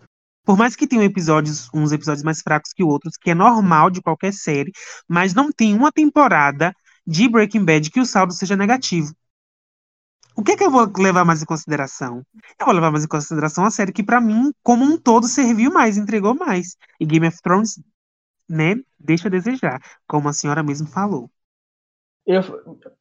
Por 0.44 0.56
mais 0.56 0.74
que 0.74 0.86
tenha 0.86 1.04
episódios, 1.04 1.68
uns 1.74 1.92
episódios 1.92 2.24
mais 2.24 2.40
fracos 2.40 2.72
que 2.72 2.82
outros, 2.82 3.16
que 3.20 3.30
é 3.30 3.34
normal 3.34 3.90
de 3.90 4.00
qualquer 4.00 4.32
série, 4.32 4.72
mas 5.06 5.34
não 5.34 5.52
tem 5.52 5.74
uma 5.74 5.92
temporada 5.92 6.74
de 7.06 7.28
Breaking 7.28 7.64
Bad 7.64 7.90
que 7.90 8.00
o 8.00 8.06
saldo 8.06 8.32
seja 8.32 8.56
negativo. 8.56 9.14
O 10.40 10.42
que, 10.42 10.52
é 10.52 10.56
que 10.56 10.64
eu 10.64 10.70
vou 10.70 10.90
levar 10.96 11.22
mais 11.22 11.42
em 11.42 11.44
consideração? 11.44 12.22
Eu 12.58 12.64
vou 12.64 12.74
levar 12.74 12.90
mais 12.90 13.04
em 13.04 13.08
consideração 13.08 13.62
a 13.62 13.70
série 13.70 13.92
que, 13.92 14.02
para 14.02 14.22
mim, 14.22 14.50
como 14.62 14.82
um 14.82 14.96
todo, 14.96 15.28
serviu 15.28 15.70
mais, 15.70 15.98
entregou 15.98 16.34
mais. 16.34 16.78
E 16.98 17.04
Game 17.04 17.28
of 17.28 17.42
Thrones, 17.42 17.78
né, 18.48 18.76
deixa 18.98 19.28
a 19.28 19.30
desejar, 19.30 19.78
como 20.08 20.30
a 20.30 20.32
senhora 20.32 20.62
mesmo 20.62 20.86
falou. 20.86 21.30
Eu, 22.26 22.40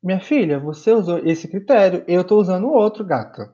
minha 0.04 0.20
filha, 0.20 0.60
você 0.60 0.92
usou 0.92 1.20
esse 1.20 1.48
critério, 1.48 2.04
eu 2.10 2.26
tô 2.26 2.38
usando 2.38 2.68
outro, 2.68 3.06
gata. 3.06 3.54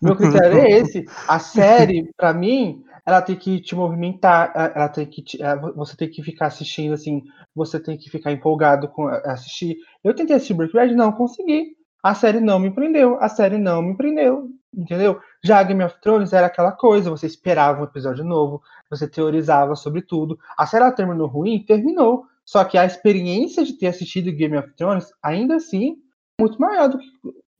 Meu 0.00 0.14
critério 0.14 0.58
é 0.60 0.70
esse. 0.70 1.04
A 1.26 1.40
série, 1.40 2.08
para 2.16 2.32
mim, 2.32 2.84
ela 3.04 3.20
tem 3.20 3.34
que 3.34 3.60
te 3.60 3.74
movimentar, 3.74 4.52
ela 4.54 4.88
tem 4.88 5.04
que 5.04 5.20
te, 5.20 5.38
você 5.74 5.96
tem 5.96 6.08
que 6.08 6.22
ficar 6.22 6.46
assistindo 6.46 6.94
assim, 6.94 7.24
você 7.52 7.80
tem 7.80 7.98
que 7.98 8.08
ficar 8.08 8.30
empolgado 8.30 8.86
com 8.86 9.08
assistir. 9.08 9.78
Eu 10.04 10.14
tentei 10.14 10.36
assistir 10.36 10.54
Breaking 10.54 10.76
Bad, 10.76 10.94
não 10.94 11.10
consegui. 11.10 11.75
A 12.02 12.14
série 12.14 12.40
não 12.40 12.58
me 12.58 12.70
prendeu, 12.70 13.18
a 13.20 13.28
série 13.28 13.58
não 13.58 13.82
me 13.82 13.96
prendeu, 13.96 14.48
entendeu? 14.74 15.20
Já 15.42 15.62
Game 15.62 15.82
of 15.82 16.00
Thrones 16.00 16.32
era 16.32 16.46
aquela 16.46 16.72
coisa, 16.72 17.10
você 17.10 17.26
esperava 17.26 17.80
um 17.80 17.84
episódio 17.84 18.24
novo, 18.24 18.62
você 18.88 19.08
teorizava 19.08 19.74
sobre 19.74 20.02
tudo. 20.02 20.38
A 20.56 20.66
série 20.66 20.90
terminou 20.92 21.26
ruim, 21.26 21.64
terminou. 21.64 22.26
Só 22.44 22.62
que 22.64 22.78
a 22.78 22.84
experiência 22.84 23.64
de 23.64 23.72
ter 23.72 23.88
assistido 23.88 24.30
Game 24.30 24.56
of 24.56 24.72
Thrones, 24.76 25.12
ainda 25.20 25.56
assim, 25.56 25.96
é 26.38 26.42
muito 26.42 26.60
maior 26.60 26.88
do 26.88 26.98
que 26.98 27.06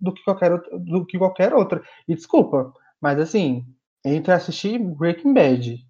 do 0.00 0.12
que 0.12 0.22
qualquer, 0.22 0.60
do 0.72 1.04
que 1.06 1.18
qualquer 1.18 1.54
outra. 1.54 1.82
E 2.06 2.14
desculpa, 2.14 2.72
mas 3.00 3.18
assim, 3.18 3.64
entre 4.04 4.32
assistir 4.32 4.78
Breaking 4.78 5.34
Bad, 5.34 5.84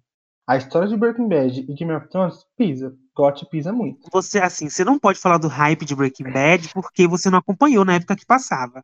a 0.47 0.57
história 0.57 0.87
de 0.87 0.97
Breaking 0.97 1.27
Bad 1.27 1.59
e 1.59 1.73
Game 1.73 1.93
of 1.93 2.07
Thrones, 2.09 2.45
pisa. 2.55 2.95
Got 3.17 3.45
pisa 3.49 3.73
muito. 3.73 4.07
Você, 4.11 4.39
assim, 4.39 4.69
você 4.69 4.85
não 4.85 4.99
pode 4.99 5.19
falar 5.19 5.39
do 5.39 5.47
hype 5.47 5.83
de 5.83 5.95
Breaking 5.95 6.31
Bad 6.31 6.69
porque 6.73 7.07
você 7.07 7.29
não 7.29 7.39
acompanhou 7.39 7.83
na 7.83 7.95
época 7.95 8.15
que 8.15 8.25
passava. 8.25 8.83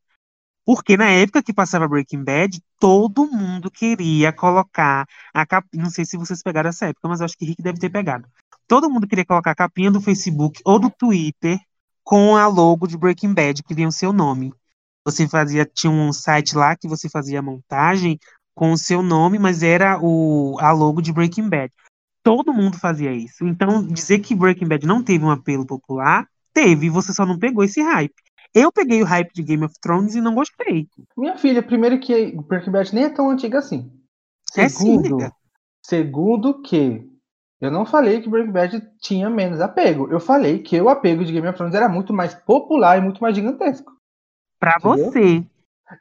Porque 0.65 0.97
na 0.97 1.09
época 1.09 1.43
que 1.43 1.53
passava 1.53 1.87
Breaking 1.87 2.23
Bad, 2.23 2.59
todo 2.79 3.27
mundo 3.27 3.69
queria 3.69 4.33
colocar 4.33 5.05
a 5.33 5.45
capinha. 5.45 5.83
Não 5.83 5.91
sei 5.91 6.05
se 6.05 6.17
vocês 6.17 6.41
pegaram 6.41 6.69
essa 6.69 6.87
época, 6.87 7.07
mas 7.07 7.21
acho 7.21 7.37
que 7.37 7.45
Rick 7.45 7.61
deve 7.61 7.79
ter 7.79 7.89
pegado. 7.89 8.27
Todo 8.67 8.89
mundo 8.89 9.07
queria 9.07 9.25
colocar 9.25 9.51
a 9.51 9.55
capinha 9.55 9.91
do 9.91 10.01
Facebook 10.01 10.61
ou 10.65 10.79
do 10.79 10.89
Twitter 10.89 11.59
com 12.03 12.35
a 12.35 12.47
logo 12.47 12.87
de 12.87 12.97
Breaking 12.97 13.33
Bad, 13.33 13.61
que 13.61 13.75
vinha 13.75 13.87
o 13.87 13.91
seu 13.91 14.11
nome 14.11 14.53
você 15.05 15.27
fazia, 15.27 15.65
tinha 15.65 15.91
um 15.91 16.13
site 16.13 16.55
lá 16.55 16.75
que 16.75 16.87
você 16.87 17.09
fazia 17.09 17.41
montagem 17.41 18.17
com 18.55 18.71
o 18.71 18.77
seu 18.77 19.01
nome, 19.01 19.37
mas 19.37 19.63
era 19.63 19.99
o, 20.01 20.57
a 20.59 20.71
logo 20.71 21.01
de 21.01 21.11
Breaking 21.11 21.49
Bad. 21.49 21.73
Todo 22.23 22.53
mundo 22.53 22.79
fazia 22.79 23.11
isso. 23.11 23.45
Então, 23.45 23.85
dizer 23.85 24.19
que 24.19 24.33
Breaking 24.33 24.67
Bad 24.67 24.87
não 24.87 25.03
teve 25.03 25.25
um 25.25 25.29
apelo 25.29 25.65
popular, 25.65 26.25
teve, 26.53 26.89
você 26.89 27.11
só 27.13 27.25
não 27.25 27.37
pegou 27.37 27.63
esse 27.63 27.81
hype. 27.81 28.15
Eu 28.53 28.71
peguei 28.71 29.01
o 29.01 29.05
hype 29.05 29.33
de 29.33 29.43
Game 29.43 29.65
of 29.65 29.73
Thrones 29.81 30.15
e 30.15 30.21
não 30.21 30.35
gostei. 30.35 30.87
Minha 31.17 31.37
filha, 31.37 31.61
primeiro 31.61 31.99
que 31.99 32.31
Breaking 32.47 32.71
Bad 32.71 32.95
nem 32.95 33.03
é 33.05 33.09
tão 33.09 33.29
antiga 33.29 33.59
assim. 33.59 33.91
Segundo, 34.51 35.21
é 35.21 35.27
sim, 35.27 35.31
segundo 35.81 36.61
que 36.61 37.09
eu 37.63 37.71
não 37.71 37.85
falei 37.85 38.21
que 38.21 38.29
Breaking 38.29 38.51
Bad 38.51 38.91
tinha 38.99 39.29
menos 39.29 39.61
apego. 39.61 40.07
Eu 40.11 40.19
falei 40.19 40.59
que 40.59 40.79
o 40.79 40.89
apego 40.89 41.23
de 41.23 41.31
Game 41.31 41.47
of 41.47 41.57
Thrones 41.57 41.73
era 41.73 41.87
muito 41.87 42.13
mais 42.13 42.35
popular 42.35 42.97
e 42.97 43.01
muito 43.01 43.21
mais 43.21 43.35
gigantesco. 43.35 43.91
Pra 44.59 44.75
Entendeu? 44.77 45.11
você. 45.11 45.45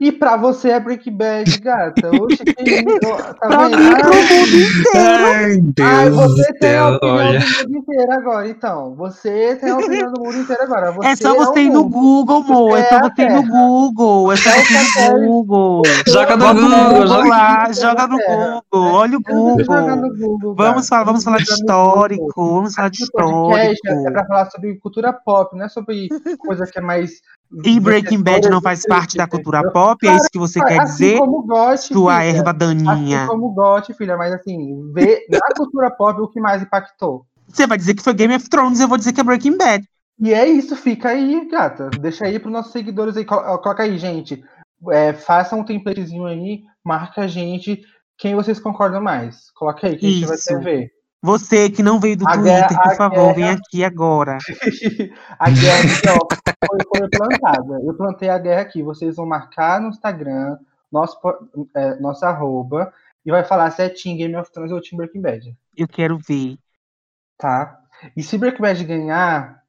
E 0.01 0.11
pra 0.13 0.37
você 0.37 0.71
é 0.71 0.81
Breaking 0.81 1.17
Bad, 1.17 1.61
gata. 1.61 2.11
Que 2.11 2.63
lindo. 2.63 3.01
Tá 3.01 3.35
pra 3.35 3.69
mim, 3.69 3.77
pro 3.77 4.15
mundo 4.15 4.57
inteiro. 4.57 5.27
Ai, 5.27 5.61
Deus 5.61 5.89
Ai, 5.89 6.11
você 6.11 6.53
tem 6.55 6.77
a 6.77 6.89
opinião 6.91 7.17
olha. 7.17 7.41
do 7.41 7.69
mundo 7.69 7.77
inteiro 7.79 8.13
agora, 8.13 8.49
então. 8.49 8.95
Você 8.95 9.57
tem 9.57 9.71
a 9.71 9.77
opinião 9.77 10.13
do 10.13 10.23
mundo 10.23 10.37
inteiro 10.39 10.63
agora. 10.63 10.93
Você 10.93 11.09
é 11.09 11.17
só 11.17 11.35
você 11.35 11.59
é 11.59 11.63
ir 11.65 11.71
no 11.71 11.89
Google, 11.89 12.43
Mo. 12.45 12.77
É, 12.77 12.85
só 12.85 13.01
você 13.01 13.23
ir 13.23 13.33
no 13.33 13.47
Google. 13.47 14.33
É 14.33 14.37
só 14.37 14.51
você 14.51 14.73
ir 14.73 15.11
no 15.11 15.45
Google. 15.45 15.83
Joga 16.07 16.37
no 16.37 16.55
Google. 16.55 17.07
Joga 17.07 17.29
lá, 17.29 17.73
joga 17.73 18.07
no 18.07 18.19
Google. 18.19 18.63
Olha 18.73 19.19
o 19.19 19.23
Google. 19.23 20.55
Vamos 20.55 20.89
falar, 20.89 21.05
vamos 21.05 21.25
falar 21.25 21.39
de 21.39 21.51
histórico. 21.53 22.33
Vamos 22.37 22.75
falar 22.75 22.89
de 22.89 23.03
histórico. 23.03 23.89
É 23.89 24.11
pra 24.11 24.27
falar 24.27 24.51
sobre 24.51 24.77
cultura 24.79 25.13
pop, 25.13 25.57
não 25.57 25.67
é 25.67 25.69
sobre 25.69 26.09
coisa 26.39 26.67
que 26.67 26.79
é 26.79 26.83
mais 26.83 27.21
e 27.65 27.79
Breaking 27.81 28.23
Bad 28.23 28.49
não 28.49 28.61
faz 28.61 28.87
parte 28.87 29.17
da 29.17 29.27
cultura 29.27 29.71
pop? 29.73 30.07
É 30.07 30.17
isso 30.17 30.29
que 30.33 30.39
você 30.39 30.59
quer 30.65 30.81
assim 30.81 30.93
dizer? 30.93 31.19
Como 31.19 31.47
Sua 31.77 32.19
filha. 32.21 32.37
erva 32.39 32.53
daninha. 32.53 33.19
Assim 33.23 33.27
como 33.29 33.51
goste, 33.53 33.93
filha, 33.95 34.17
mas 34.17 34.33
assim, 34.33 34.91
ver 34.93 35.27
na 35.31 35.39
cultura 35.57 35.91
pop 35.91 36.21
o 36.21 36.29
que 36.29 36.41
mais 36.41 36.63
impactou. 36.63 37.27
Você 37.49 37.67
vai 37.67 37.77
dizer 37.77 37.95
que 37.95 38.03
foi 38.03 38.15
Game 38.15 38.35
of 38.35 38.49
Thrones, 38.49 38.81
eu 38.81 38.89
vou 38.89 38.97
dizer 38.97 39.13
que 39.13 39.21
é 39.21 39.25
Breaking 39.25 39.57
Bad. 39.59 39.85
E 40.21 40.33
é 40.33 40.47
isso, 40.47 40.77
fica 40.77 41.09
aí, 41.11 41.49
gata. 41.51 41.91
Deixa 42.01 42.25
aí 42.27 42.39
para 42.39 42.51
nossos 42.51 42.73
seguidores 42.73 43.17
aí. 43.17 43.25
Coloca 43.25 43.83
aí, 43.83 43.99
gente. 43.99 44.43
é, 44.91 45.13
façam 45.13 45.61
um 45.61 45.65
templatezinho 45.65 46.27
aí, 46.27 46.63
marca 46.85 47.23
a 47.23 47.27
gente 47.27 47.81
quem 48.19 48.35
vocês 48.35 48.61
concordam 48.61 49.03
mais. 49.03 49.51
Coloca 49.55 49.87
aí 49.87 49.97
que 49.97 50.07
a 50.07 50.11
gente 50.11 50.27
vai 50.27 50.37
Isso. 50.37 50.59
ver. 50.61 50.91
Você 51.25 51.71
que 51.71 51.83
não 51.83 51.99
veio 52.01 52.17
do 52.17 52.27
A 52.29 52.33
Twitter, 52.33 52.69
guerra- 52.69 52.83
por 52.83 52.97
favor, 52.97 53.27
vem 53.35 53.45
guerra- 53.45 53.59
aqui 53.67 53.85
agora. 53.85 54.39
a 55.39 55.51
guerra 55.51 56.15
ó, 56.21 56.27
foi, 56.67 56.79
foi 56.97 57.09
plantada. 57.09 57.81
Eu 57.85 57.95
plantei 57.95 58.29
a 58.29 58.39
guerra 58.39 58.63
aqui. 58.63 58.83
Vocês 58.83 59.17
vão 59.17 59.27
marcar 59.27 59.81
no 59.81 59.89
Instagram, 59.89 60.59
nosso, 60.91 61.19
é, 61.75 61.95
nosso 62.01 62.25
arroba, 62.25 62.93
e 63.25 63.31
vai 63.31 63.45
falar 63.45 63.71
se 63.71 63.83
é 63.83 63.89
Team 63.89 64.17
Game 64.17 64.37
of 64.37 64.51
Thrones 64.53 64.73
ou 64.73 64.81
Team 64.81 64.97
Breaking 64.99 65.21
Bad. 65.23 65.57
Eu 65.77 65.89
quero 65.89 66.19
ver. 66.19 66.59
Tá? 67.39 67.81
E 68.17 68.23
se 68.23 68.37
Breaking 68.39 68.63
Bad 68.63 68.85
ganhar, 68.85 69.63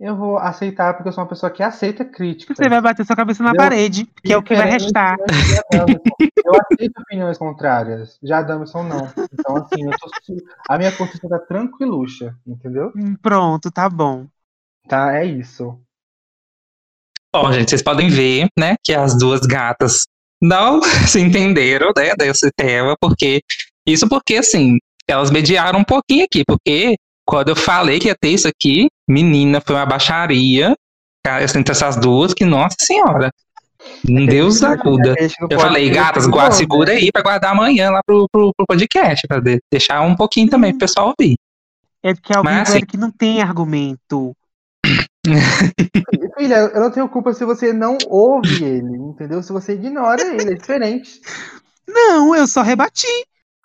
eu 0.00 0.16
vou 0.16 0.36
aceitar, 0.38 0.94
porque 0.94 1.08
eu 1.08 1.12
sou 1.12 1.22
uma 1.22 1.28
pessoa 1.30 1.50
que 1.50 1.62
aceita 1.62 2.04
críticas. 2.04 2.56
Você 2.56 2.68
vai 2.68 2.80
bater 2.80 3.06
sua 3.06 3.14
cabeça 3.14 3.42
na 3.42 3.50
Eu- 3.50 3.56
parede, 3.56 4.04
que 4.24 4.32
é 4.32 4.36
o 4.36 4.42
que 4.42 4.54
vai 4.54 4.68
restar. 4.68 5.16
Eu 5.72 6.52
aceito 6.60 7.00
opiniões 7.00 7.38
contrárias. 7.38 8.18
Já 8.22 8.38
Adamson 8.38 8.82
não. 8.82 9.06
Então, 9.32 9.56
assim, 9.56 9.84
eu 9.84 9.90
tô, 9.90 10.10
a 10.68 10.76
minha 10.78 10.90
consciência 10.90 11.28
tá 11.28 11.38
tranquiluxa, 11.38 12.36
entendeu? 12.46 12.92
Hum, 12.96 13.14
Pronto, 13.16 13.70
tá 13.70 13.88
bom. 13.88 14.26
Tá, 14.88 15.14
é 15.16 15.24
isso. 15.24 15.80
Bom, 17.34 17.50
gente, 17.52 17.70
vocês 17.70 17.82
podem 17.82 18.08
ver, 18.08 18.46
né, 18.58 18.76
que 18.84 18.92
as 18.92 19.16
duas 19.16 19.40
gatas 19.40 20.04
não 20.40 20.80
se 21.08 21.20
entenderam, 21.20 21.92
né, 21.96 22.14
desse 22.16 22.50
tema, 22.56 22.94
porque 23.00 23.40
isso 23.86 24.08
porque, 24.08 24.36
assim, 24.36 24.78
elas 25.08 25.30
mediaram 25.30 25.78
um 25.80 25.84
pouquinho 25.84 26.24
aqui, 26.24 26.42
porque 26.46 26.96
quando 27.26 27.48
eu 27.48 27.56
falei 27.56 27.98
que 27.98 28.08
ia 28.08 28.16
ter 28.20 28.30
isso 28.30 28.48
aqui, 28.48 28.88
menina, 29.08 29.60
foi 29.64 29.76
uma 29.76 29.86
baixaria 29.86 30.74
cara, 31.24 31.44
entre 31.44 31.70
essas 31.72 31.96
duas, 31.96 32.34
que, 32.34 32.44
nossa 32.44 32.76
senhora, 32.80 33.30
Deus 34.04 34.62
acuda. 34.62 35.14
Eu 35.50 35.58
falei, 35.58 35.90
gatas, 35.90 36.26
guarda, 36.26 36.50
né? 36.50 36.56
segura 36.56 36.92
aí 36.92 37.10
pra 37.12 37.22
guardar 37.22 37.52
amanhã 37.52 37.90
lá 37.90 38.00
pro, 38.04 38.26
pro, 38.30 38.52
pro 38.56 38.66
podcast, 38.66 39.26
pra 39.26 39.40
de- 39.40 39.60
deixar 39.70 40.02
um 40.02 40.14
pouquinho 40.14 40.48
também 40.48 40.70
pro 40.72 40.80
pessoal 40.80 41.08
ouvir. 41.18 41.34
É 42.02 42.14
porque 42.14 42.32
alguém 42.34 42.52
Mas, 42.54 42.70
assim- 42.70 42.84
que 42.84 42.96
não 42.96 43.10
tem 43.10 43.40
argumento. 43.40 44.32
Filha, 46.36 46.56
eu 46.74 46.80
não 46.80 46.90
tenho 46.90 47.08
culpa 47.08 47.32
se 47.32 47.44
você 47.44 47.72
não 47.72 47.96
ouve 48.08 48.64
ele, 48.64 48.96
entendeu? 48.96 49.42
Se 49.42 49.52
você 49.52 49.74
ignora 49.74 50.20
ele, 50.22 50.52
é 50.52 50.54
diferente. 50.54 51.20
Não, 51.88 52.34
eu 52.34 52.46
só 52.46 52.62
rebati. 52.62 53.06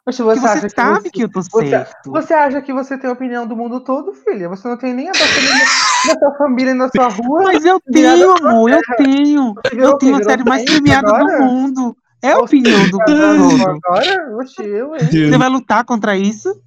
Porque 0.06 0.24
você, 0.24 0.40
você 0.40 0.48
acha 0.48 0.70
sabe 0.70 1.04
que 1.06 1.12
que 1.12 1.24
eu 1.24 1.30
tô 1.32 1.42
você- 1.42 1.70
certo. 1.70 2.12
Você 2.12 2.34
acha 2.34 2.62
que 2.62 2.72
você 2.72 2.98
tem 2.98 3.10
a 3.10 3.14
opinião 3.14 3.46
do 3.46 3.58
mundo 3.58 3.82
todo, 3.82 4.14
filha? 4.14 4.48
Você 4.48 4.68
não 4.68 4.78
tem 4.78 4.94
nem 4.94 5.10
a 5.10 5.12
da 5.12 5.18
família, 5.20 5.66
da 6.06 6.20
sua 6.20 6.38
família 6.38 6.74
na 6.76 6.90
sua 6.90 7.08
rua. 7.10 7.44
Mas 7.44 7.66
eu 7.66 7.80
tenho, 7.82 8.32
amor, 8.38 8.72
eu 8.72 8.80
tenho. 8.96 9.54
Você 9.54 9.76
virou 9.76 9.92
Eu 9.92 9.98
tenho 9.98 10.16
a 10.16 10.24
série 10.24 10.44
mais 10.46 10.64
premiada 10.64 11.12
do 11.12 11.44
mundo. 11.44 11.98
É 12.22 12.32
a 12.32 12.36
Você 12.36 12.42
opinião 12.44 12.90
do 12.90 13.00
mundo. 13.00 13.68
Agora, 13.68 14.38
oxe, 14.38 14.64
eu, 14.64 14.96
hein? 14.96 15.10
Você 15.12 15.38
vai 15.38 15.50
lutar 15.50 15.84
contra 15.84 16.16
isso? 16.18 16.58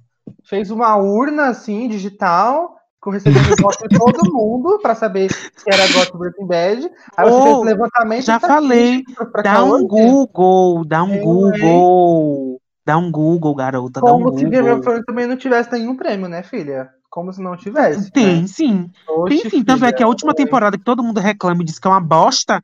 Fez 0.43 0.69
uma 0.69 0.95
urna 0.97 1.47
assim, 1.47 1.87
digital, 1.87 2.75
recebendo 3.09 3.55
voto 3.61 3.87
de 3.87 3.97
todo 3.97 4.31
mundo 4.31 4.77
pra 4.81 4.93
saber 4.93 5.31
se 5.31 5.63
era 5.67 5.87
gosto 5.91 6.17
Breaking 6.17 6.45
Bad. 6.47 6.91
Aí 7.17 7.29
você 7.29 7.37
Oh, 7.39 7.43
fez 7.43 7.57
o 7.57 7.63
levantamento. 7.63 8.25
já 8.25 8.35
estatístico 8.35 8.61
falei. 8.61 9.03
pra- 9.15 9.25
pra 9.25 9.41
Dá 9.41 9.63
um 9.63 9.69
hoje. 9.71 9.85
Google, 9.87 10.85
dá 10.85 11.03
um 11.03 11.15
Eu, 11.15 11.23
Google. 11.23 12.61
Dá 12.85 12.97
um 12.97 13.11
Google, 13.11 13.55
garota, 13.55 14.01
dá 14.01 14.13
um 14.13 14.23
Como 14.23 14.37
se 14.37 14.43
Game 14.45 14.57
of 14.57 14.63
Google. 14.69 14.81
Thrones 14.81 15.05
também 15.05 15.27
não 15.27 15.37
tivesse 15.37 15.71
nenhum 15.71 15.95
prêmio, 15.95 16.27
né, 16.27 16.41
filha? 16.43 16.89
Como 17.11 17.31
se 17.33 17.41
não 17.41 17.55
tivesse. 17.57 18.09
Tem, 18.11 18.41
Né? 18.41 18.47
sim. 18.47 18.89
Oxe, 19.07 19.41
Tem 19.41 19.49
sim. 19.49 19.63
Tanto 19.63 19.85
é 19.85 19.91
que 19.91 20.01
a 20.01 20.07
última 20.07 20.33
temporada 20.33 20.77
que 20.77 20.83
todo 20.83 21.03
mundo 21.03 21.19
reclama 21.19 21.61
e 21.61 21.65
diz 21.65 21.77
que 21.77 21.87
é 21.87 21.91
uma 21.91 21.99
bosta, 22.01 22.61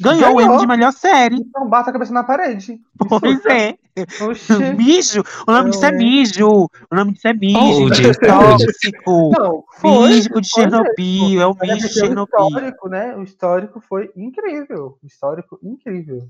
ganhou, 0.00 0.36
o. 0.36 0.40
M 0.40 0.58
de 0.58 0.66
melhor 0.66 0.92
série. 0.92 1.36
Então 1.36 1.68
bata 1.68 1.90
a 1.90 1.92
cabeça 1.92 2.12
na 2.12 2.24
parede. 2.24 2.80
Pois 3.08 3.44
é. 3.46 3.76
Mijo. 4.76 5.22
O 5.46 5.52
nome 5.52 5.70
disso 5.70 5.84
é 5.84 5.88
é. 5.88 5.92
mijo. 5.92 6.48
O 6.90 6.94
nome 6.94 7.12
disso 7.12 7.28
é 7.28 7.34
mijo. 7.34 7.58
Old, 7.58 8.02
Tóxico. 8.20 9.30
Não, 9.38 9.64
foi. 9.78 10.20
De. 10.20 10.44
Chernobyl. 10.44 11.40
É 11.40 11.46
o 11.46 11.56
é 11.60 11.66
mijo 11.66 11.76
de 11.76 11.82
porque 11.82 11.86
o 11.86 12.06
Chernobyl. 12.06 12.46
histórico, 12.48 12.88
né? 12.88 13.16
O 13.16 13.22
histórico 13.22 13.80
foi 13.80 14.10
incrível. 14.16 14.98
O 15.02 15.06
histórico 15.06 15.58
incrível. 15.62 16.28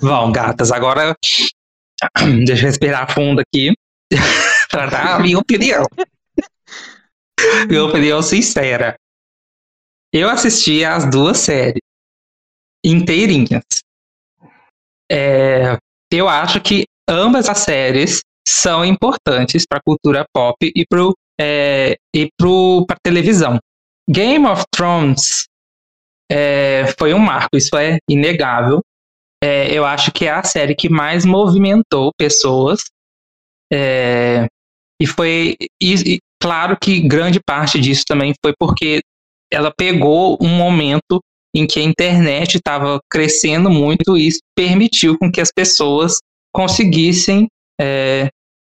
Bom, 0.00 0.30
gatas, 0.30 0.70
agora 0.70 1.16
deixa 2.46 2.62
eu 2.62 2.66
respirar 2.66 3.12
fundo 3.12 3.40
aqui 3.40 3.72
pra 4.70 4.86
dar 4.86 5.16
a 5.16 5.18
minha 5.18 5.38
opinião. 5.38 5.84
minha 7.66 7.84
opinião 7.84 8.22
sincera. 8.22 8.96
Eu 10.12 10.30
assisti 10.30 10.84
as 10.84 11.10
duas 11.10 11.38
séries 11.38 11.82
inteirinhas. 12.84 13.64
É, 15.10 15.76
eu 16.12 16.28
acho 16.28 16.60
que 16.60 16.84
ambas 17.08 17.48
as 17.48 17.58
séries 17.58 18.22
são 18.46 18.84
importantes 18.84 19.64
para 19.66 19.78
a 19.78 19.82
cultura 19.82 20.24
pop 20.32 20.56
e 20.62 20.84
para 20.86 21.00
é, 21.40 21.96
televisão. 23.02 23.58
Game 24.08 24.46
of 24.46 24.64
Thrones 24.70 25.46
é, 26.30 26.86
foi 26.98 27.14
um 27.14 27.18
marco, 27.18 27.56
isso 27.56 27.76
é 27.76 27.98
inegável. 28.08 28.80
É, 29.42 29.72
eu 29.72 29.84
acho 29.84 30.12
que 30.12 30.26
é 30.26 30.30
a 30.30 30.42
série 30.42 30.74
que 30.74 30.88
mais 30.88 31.24
movimentou 31.24 32.12
pessoas. 32.16 32.84
É, 33.72 34.46
e 35.00 35.06
foi. 35.06 35.56
E, 35.82 36.14
e 36.14 36.18
claro 36.40 36.76
que 36.80 37.00
grande 37.00 37.40
parte 37.44 37.80
disso 37.80 38.04
também 38.06 38.34
foi 38.42 38.54
porque 38.58 39.00
ela 39.52 39.72
pegou 39.76 40.38
um 40.40 40.48
momento 40.48 41.20
em 41.54 41.66
que 41.66 41.78
a 41.78 41.82
internet 41.82 42.56
estava 42.56 42.98
crescendo 43.10 43.70
muito 43.70 44.16
e 44.16 44.26
isso 44.26 44.40
permitiu 44.56 45.16
com 45.16 45.30
que 45.30 45.40
as 45.40 45.50
pessoas 45.54 46.18
conseguissem 46.52 47.46
é, 47.80 48.28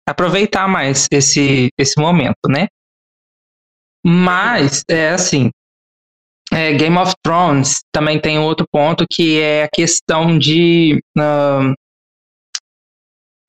aproveitar 0.07 0.67
mais 0.67 1.07
esse, 1.11 1.69
esse 1.77 1.99
momento, 1.99 2.47
né? 2.49 2.67
Mas, 4.03 4.83
é 4.89 5.09
assim, 5.09 5.51
é, 6.51 6.73
Game 6.73 6.97
of 6.97 7.13
Thrones 7.23 7.81
também 7.93 8.19
tem 8.19 8.37
outro 8.37 8.65
ponto 8.71 9.05
que 9.09 9.39
é 9.39 9.63
a 9.63 9.69
questão 9.73 10.37
de. 10.37 10.99
ahn, 11.17 11.73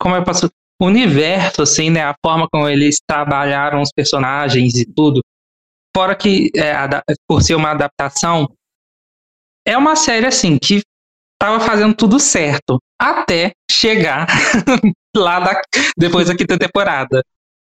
como 0.00 0.14
eu 0.14 0.24
posso. 0.24 0.50
O 0.80 0.86
universo, 0.86 1.62
assim, 1.62 1.90
né? 1.90 2.02
A 2.02 2.14
forma 2.24 2.48
como 2.50 2.68
eles 2.68 2.98
trabalharam 3.06 3.80
os 3.80 3.90
personagens 3.94 4.74
e 4.74 4.84
tudo. 4.84 5.20
Fora 5.96 6.16
que, 6.16 6.50
é, 6.56 6.74
por 7.28 7.40
ser 7.42 7.54
uma 7.54 7.70
adaptação, 7.70 8.48
é 9.66 9.76
uma 9.76 9.96
série, 9.96 10.26
assim, 10.26 10.58
que 10.58 10.82
tava 11.38 11.60
fazendo 11.60 11.94
tudo 11.94 12.18
certo. 12.20 12.78
Até 13.00 13.52
chegar 13.70 14.26
lá 15.16 15.40
da, 15.40 15.60
depois 15.96 16.28
da 16.28 16.36
quinta 16.36 16.58
temporada. 16.58 17.22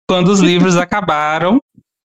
Quando 0.08 0.28
os 0.28 0.40
livros 0.40 0.76
acabaram. 0.76 1.58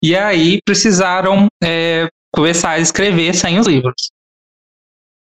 E 0.02 0.16
aí 0.16 0.60
precisaram 0.64 1.46
é, 1.62 2.08
começar 2.32 2.70
a 2.70 2.78
escrever 2.78 3.34
sem 3.34 3.58
os 3.58 3.66
livros. 3.66 4.10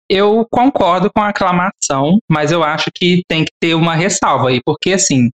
Eu 0.10 0.48
concordo 0.50 1.12
com 1.14 1.22
a 1.22 1.30
aclamação, 1.30 2.18
mas 2.32 2.52
eu 2.52 2.64
acho 2.64 2.86
que 2.96 3.22
tem 3.28 3.44
que 3.44 3.52
ter 3.60 3.76
uma 3.76 3.94
ressalva 3.94 4.50
aí, 4.50 4.62
porque 4.66 4.94
assim, 4.94 5.30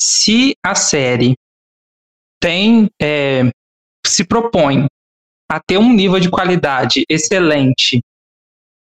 se 0.00 0.54
a 0.62 0.74
série 0.74 1.34
tem 2.40 2.90
é, 3.00 3.50
se 4.04 4.26
propõe 4.26 4.86
a 5.50 5.60
ter 5.60 5.78
um 5.78 5.92
nível 5.92 6.20
de 6.20 6.28
qualidade 6.28 7.04
excelente 7.08 8.00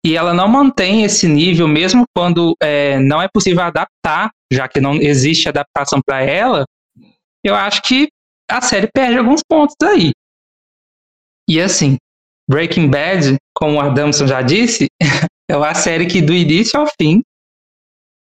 e 0.06 0.15
ela 0.15 0.36
não 0.36 0.48
mantém 0.48 1.03
esse 1.03 1.27
nível 1.27 1.68
mesmo 1.68 2.06
quando 2.15 2.56
é, 2.61 2.99
não 2.99 3.19
é 3.19 3.27
possível 3.27 3.64
adaptar, 3.64 4.30
já 4.53 4.68
que 4.68 4.80
não 4.80 4.94
existe 4.94 5.49
adaptação 5.49 5.99
para 6.06 6.22
ela, 6.22 6.64
eu 7.44 7.56
acho 7.56 7.82
que 7.82 8.07
a 8.48 8.61
série 8.61 8.88
perde 8.94 9.18
alguns 9.18 9.41
pontos 9.41 9.76
aí. 9.84 10.11
E 11.49 11.60
assim, 11.60 11.98
Breaking 12.48 12.88
Bad, 12.88 13.36
como 13.56 13.77
o 13.77 13.80
Adamson 13.80 14.27
já 14.27 14.44
disse, 14.44 14.86
é 15.49 15.57
uma 15.57 15.73
série 15.73 16.06
que 16.06 16.22
do 16.22 16.36
início 16.36 16.80
ao 16.80 16.86
fim 17.02 17.23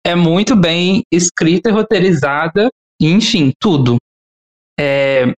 é 0.07 0.15
muito 0.15 0.57
bem 0.57 1.03
escrita 1.13 1.69
e 1.69 1.73
roteirizada, 1.73 2.71
e, 2.99 3.09
enfim, 3.09 3.53
tudo. 3.61 3.99
É, 4.81 5.35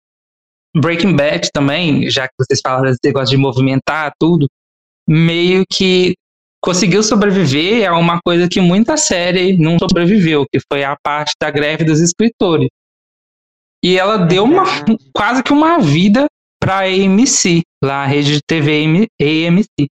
Breaking 0.78 1.16
Bad 1.16 1.50
também, 1.52 2.08
já 2.08 2.28
que 2.28 2.36
vocês 2.38 2.60
falaram 2.64 2.86
desse 2.86 3.00
negócio 3.04 3.36
de 3.36 3.42
movimentar 3.42 4.12
tudo, 4.20 4.48
meio 5.10 5.64
que 5.68 6.14
conseguiu 6.64 7.02
sobreviver 7.02 7.90
a 7.90 7.98
uma 7.98 8.20
coisa 8.24 8.48
que 8.48 8.62
muita 8.62 8.96
série 8.96 9.58
não 9.58 9.78
sobreviveu, 9.80 10.46
que 10.52 10.60
foi 10.72 10.84
a 10.84 10.96
parte 11.02 11.34
da 11.42 11.50
greve 11.50 11.84
dos 11.84 12.00
escritores. 12.00 12.70
E 13.84 13.98
ela 13.98 14.18
deu 14.18 14.44
uma, 14.44 14.66
quase 15.16 15.42
que 15.42 15.54
uma 15.54 15.80
vida 15.80 16.28
para 16.62 16.80
a 16.80 16.84
AMC, 16.84 17.62
lá 17.84 18.04
a 18.04 18.06
rede 18.06 18.34
de 18.34 18.42
TV 18.46 18.84
AM 18.84 19.08
AMC. 19.20 19.88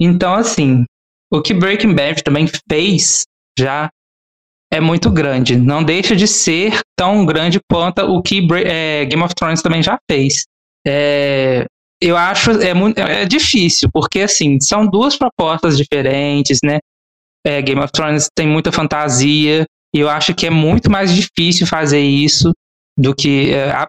Então, 0.00 0.34
assim, 0.34 0.84
o 1.30 1.42
que 1.42 1.52
Breaking 1.52 1.94
Bad 1.94 2.22
também 2.22 2.46
fez 2.70 3.24
já 3.58 3.90
é 4.72 4.80
muito 4.80 5.10
grande. 5.10 5.56
Não 5.56 5.82
deixa 5.82 6.14
de 6.14 6.28
ser 6.28 6.80
tão 6.96 7.26
grande 7.26 7.58
quanto 7.68 8.00
o 8.02 8.22
que 8.22 8.46
é, 8.64 9.04
Game 9.04 9.22
of 9.22 9.34
Thrones 9.34 9.60
também 9.60 9.82
já 9.82 9.98
fez. 10.08 10.46
É, 10.86 11.66
eu 12.00 12.16
acho 12.16 12.50
é, 12.52 12.72
muito, 12.72 12.98
é 12.98 13.24
difícil, 13.24 13.88
porque 13.92 14.20
assim, 14.20 14.58
são 14.60 14.86
duas 14.86 15.16
propostas 15.16 15.76
diferentes, 15.76 16.60
né? 16.64 16.78
É, 17.44 17.60
Game 17.60 17.80
of 17.80 17.92
Thrones 17.92 18.28
tem 18.34 18.46
muita 18.46 18.72
fantasia, 18.72 19.66
e 19.94 19.98
eu 19.98 20.08
acho 20.08 20.34
que 20.34 20.46
é 20.46 20.50
muito 20.50 20.90
mais 20.90 21.14
difícil 21.14 21.66
fazer 21.66 22.00
isso 22.00 22.52
do 22.98 23.14
que 23.14 23.52
é, 23.52 23.86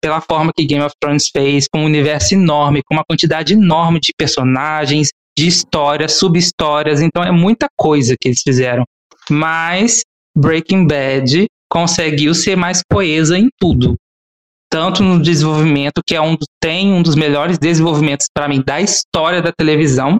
pela 0.00 0.20
forma 0.20 0.52
que 0.54 0.64
Game 0.64 0.84
of 0.84 0.94
Thrones 1.00 1.28
fez, 1.30 1.66
com 1.68 1.80
um 1.80 1.86
universo 1.86 2.34
enorme, 2.34 2.82
com 2.84 2.94
uma 2.94 3.04
quantidade 3.04 3.54
enorme 3.54 3.98
de 3.98 4.12
personagens, 4.16 5.08
de 5.36 5.46
histórias, 5.46 6.12
sub-histórias, 6.12 7.00
então 7.00 7.22
é 7.22 7.30
muita 7.30 7.66
coisa 7.76 8.14
que 8.20 8.28
eles 8.28 8.42
fizeram. 8.42 8.84
Mas 9.30 10.02
Breaking 10.36 10.86
Bad 10.86 11.46
conseguiu 11.70 12.34
ser 12.34 12.56
mais 12.56 12.82
coesa 12.90 13.38
em 13.38 13.48
tudo. 13.58 13.96
Tanto 14.72 15.02
no 15.02 15.20
desenvolvimento, 15.20 16.00
que 16.06 16.16
é 16.16 16.20
um, 16.20 16.34
tem 16.58 16.90
um 16.90 17.02
dos 17.02 17.14
melhores 17.14 17.58
desenvolvimentos 17.58 18.26
para 18.34 18.48
mim 18.48 18.62
da 18.64 18.80
história 18.80 19.42
da 19.42 19.52
televisão, 19.52 20.16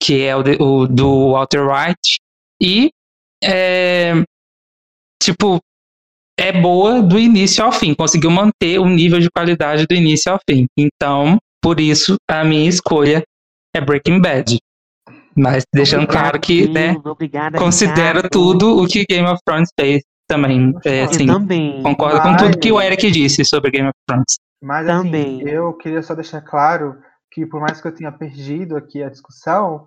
que 0.00 0.22
é 0.22 0.36
o, 0.36 0.42
de, 0.44 0.56
o 0.62 0.86
do 0.86 1.32
Walter 1.32 1.66
White, 1.66 2.20
e 2.62 2.90
é, 3.42 4.12
tipo, 5.20 5.58
é 6.38 6.52
boa 6.52 7.02
do 7.02 7.18
início 7.18 7.64
ao 7.64 7.72
fim, 7.72 7.92
conseguiu 7.92 8.30
manter 8.30 8.78
o 8.78 8.86
nível 8.88 9.18
de 9.18 9.28
qualidade 9.28 9.84
do 9.84 9.94
início 9.96 10.30
ao 10.30 10.38
fim. 10.48 10.66
Então, 10.78 11.36
por 11.60 11.80
isso, 11.80 12.14
a 12.30 12.44
minha 12.44 12.68
escolha 12.68 13.24
é 13.74 13.80
Breaking 13.80 14.20
Bad. 14.20 14.58
Mas 15.36 15.64
deixando 15.74 16.04
Obrigado, 16.04 16.22
claro 16.22 16.40
que, 16.40 16.68
né, 16.68 16.92
Deus, 16.92 17.06
obrigada, 17.06 17.58
considera 17.58 18.22
Ricardo. 18.22 18.30
tudo 18.30 18.80
o 18.80 18.86
que 18.86 19.04
Game 19.04 19.26
of 19.26 19.40
Thrones 19.44 19.70
fez 19.78 20.02
também. 20.28 20.74
É, 20.84 21.00
Eu 21.00 21.04
assim, 21.06 21.26
também. 21.26 21.82
concordo 21.82 22.20
com 22.20 22.28
Mas- 22.28 22.42
tudo 22.42 22.58
que 22.58 22.70
o 22.70 22.80
Eric 22.80 23.10
disse 23.10 23.44
sobre 23.44 23.70
Game 23.70 23.88
of 23.88 23.96
Thrones. 24.06 24.38
Mas 24.62 24.86
Também. 24.86 25.40
assim, 25.40 25.48
eu 25.50 25.72
queria 25.74 26.02
só 26.02 26.14
deixar 26.14 26.40
claro 26.42 26.98
que 27.30 27.46
por 27.46 27.60
mais 27.60 27.80
que 27.80 27.86
eu 27.88 27.94
tenha 27.94 28.10
perdido 28.12 28.76
aqui 28.76 29.02
a 29.02 29.08
discussão, 29.08 29.86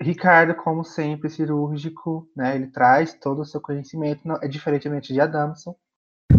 Ricardo, 0.00 0.54
como 0.54 0.84
sempre, 0.84 1.28
cirúrgico, 1.30 2.28
né? 2.36 2.54
Ele 2.56 2.66
traz 2.68 3.14
todo 3.14 3.42
o 3.42 3.44
seu 3.44 3.60
conhecimento, 3.60 4.20
não, 4.24 4.36
é 4.42 4.48
diferentemente 4.48 5.12
de 5.12 5.20
Adamson. 5.20 5.74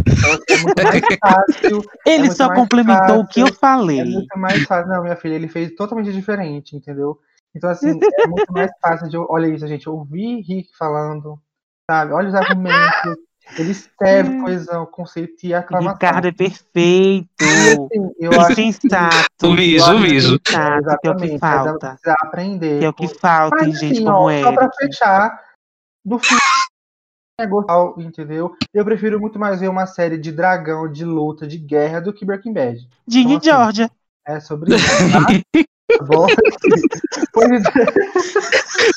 Então 0.08 0.32
assim, 0.32 0.44
é 0.50 0.58
muito 0.64 0.84
mais 0.84 1.02
fácil. 1.22 1.82
Ele 2.06 2.20
muito 2.20 2.36
só 2.36 2.54
complementou 2.54 3.20
o 3.22 3.28
que 3.28 3.40
eu 3.42 3.48
fácil, 3.48 3.60
falei. 3.60 4.00
É 4.00 4.06
muito 4.06 4.40
mais 4.40 4.64
fácil. 4.64 4.90
Não, 4.90 5.04
minha 5.04 5.16
filha, 5.16 5.34
ele 5.36 5.48
fez 5.48 5.74
totalmente 5.76 6.12
diferente, 6.12 6.76
entendeu? 6.76 7.20
Então, 7.56 7.70
assim, 7.70 7.88
é 8.20 8.28
muito 8.28 8.52
mais 8.52 8.72
fácil 8.82 9.10
de. 9.10 9.18
Olha 9.18 9.48
isso, 9.48 9.68
gente. 9.68 9.90
Ouvir 9.90 10.42
Rick 10.42 10.70
falando, 10.78 11.40
sabe? 11.90 12.14
Olha 12.14 12.30
os 12.30 12.36
argumentos. 12.36 13.16
Ele 13.58 13.72
escreve 13.72 14.42
coesão, 14.42 14.86
conceito 14.86 15.46
e 15.46 15.54
aclamação. 15.54 15.94
Ricardo 15.94 16.28
é 16.28 16.32
perfeito. 16.32 17.30
E, 17.42 17.44
assim, 17.72 18.12
eu 18.20 18.32
E 18.34 18.36
acho 18.38 18.56
sensato. 18.56 19.48
O 19.48 19.56
Viso, 19.56 19.94
o 19.94 20.00
Viso. 20.00 20.40
Sensato, 20.46 20.98
que 21.02 21.08
é 21.08 21.12
o 21.12 21.16
que 21.16 21.26
Exatamente, 21.26 21.40
falta. 21.40 21.90
precisa 21.90 22.16
aprender. 22.22 22.80
Que 22.80 22.86
é 22.86 22.90
o 22.90 22.94
que 22.94 23.08
falta 23.08 23.64
em 23.66 23.74
gente 23.74 23.94
assim, 23.94 24.04
como 24.04 24.30
ó, 24.30 24.42
só 24.42 24.52
pra 24.52 24.70
fechar, 24.74 25.42
no 26.04 26.20
fim 26.20 26.36
é 27.38 27.46
gostar, 27.46 27.94
entendeu? 27.98 28.56
Eu 28.74 28.86
prefiro 28.86 29.20
muito 29.20 29.38
mais 29.38 29.60
ver 29.60 29.68
uma 29.68 29.86
série 29.86 30.18
de 30.18 30.32
dragão, 30.32 30.90
de 30.90 31.04
luta, 31.04 31.46
de 31.46 31.58
guerra 31.58 32.00
do 32.00 32.14
que 32.14 32.26
Breaking 32.26 32.54
Bad. 32.54 32.88
Ginny 33.08 33.36
Então, 33.36 33.38
assim, 33.38 33.50
Georgia. 33.50 33.92
É 34.26 34.40
sobre 34.40 34.76
isso, 34.76 34.86
tá? 35.12 35.28
Tá 35.88 36.04
bom? 36.04 36.28
É. 36.28 36.36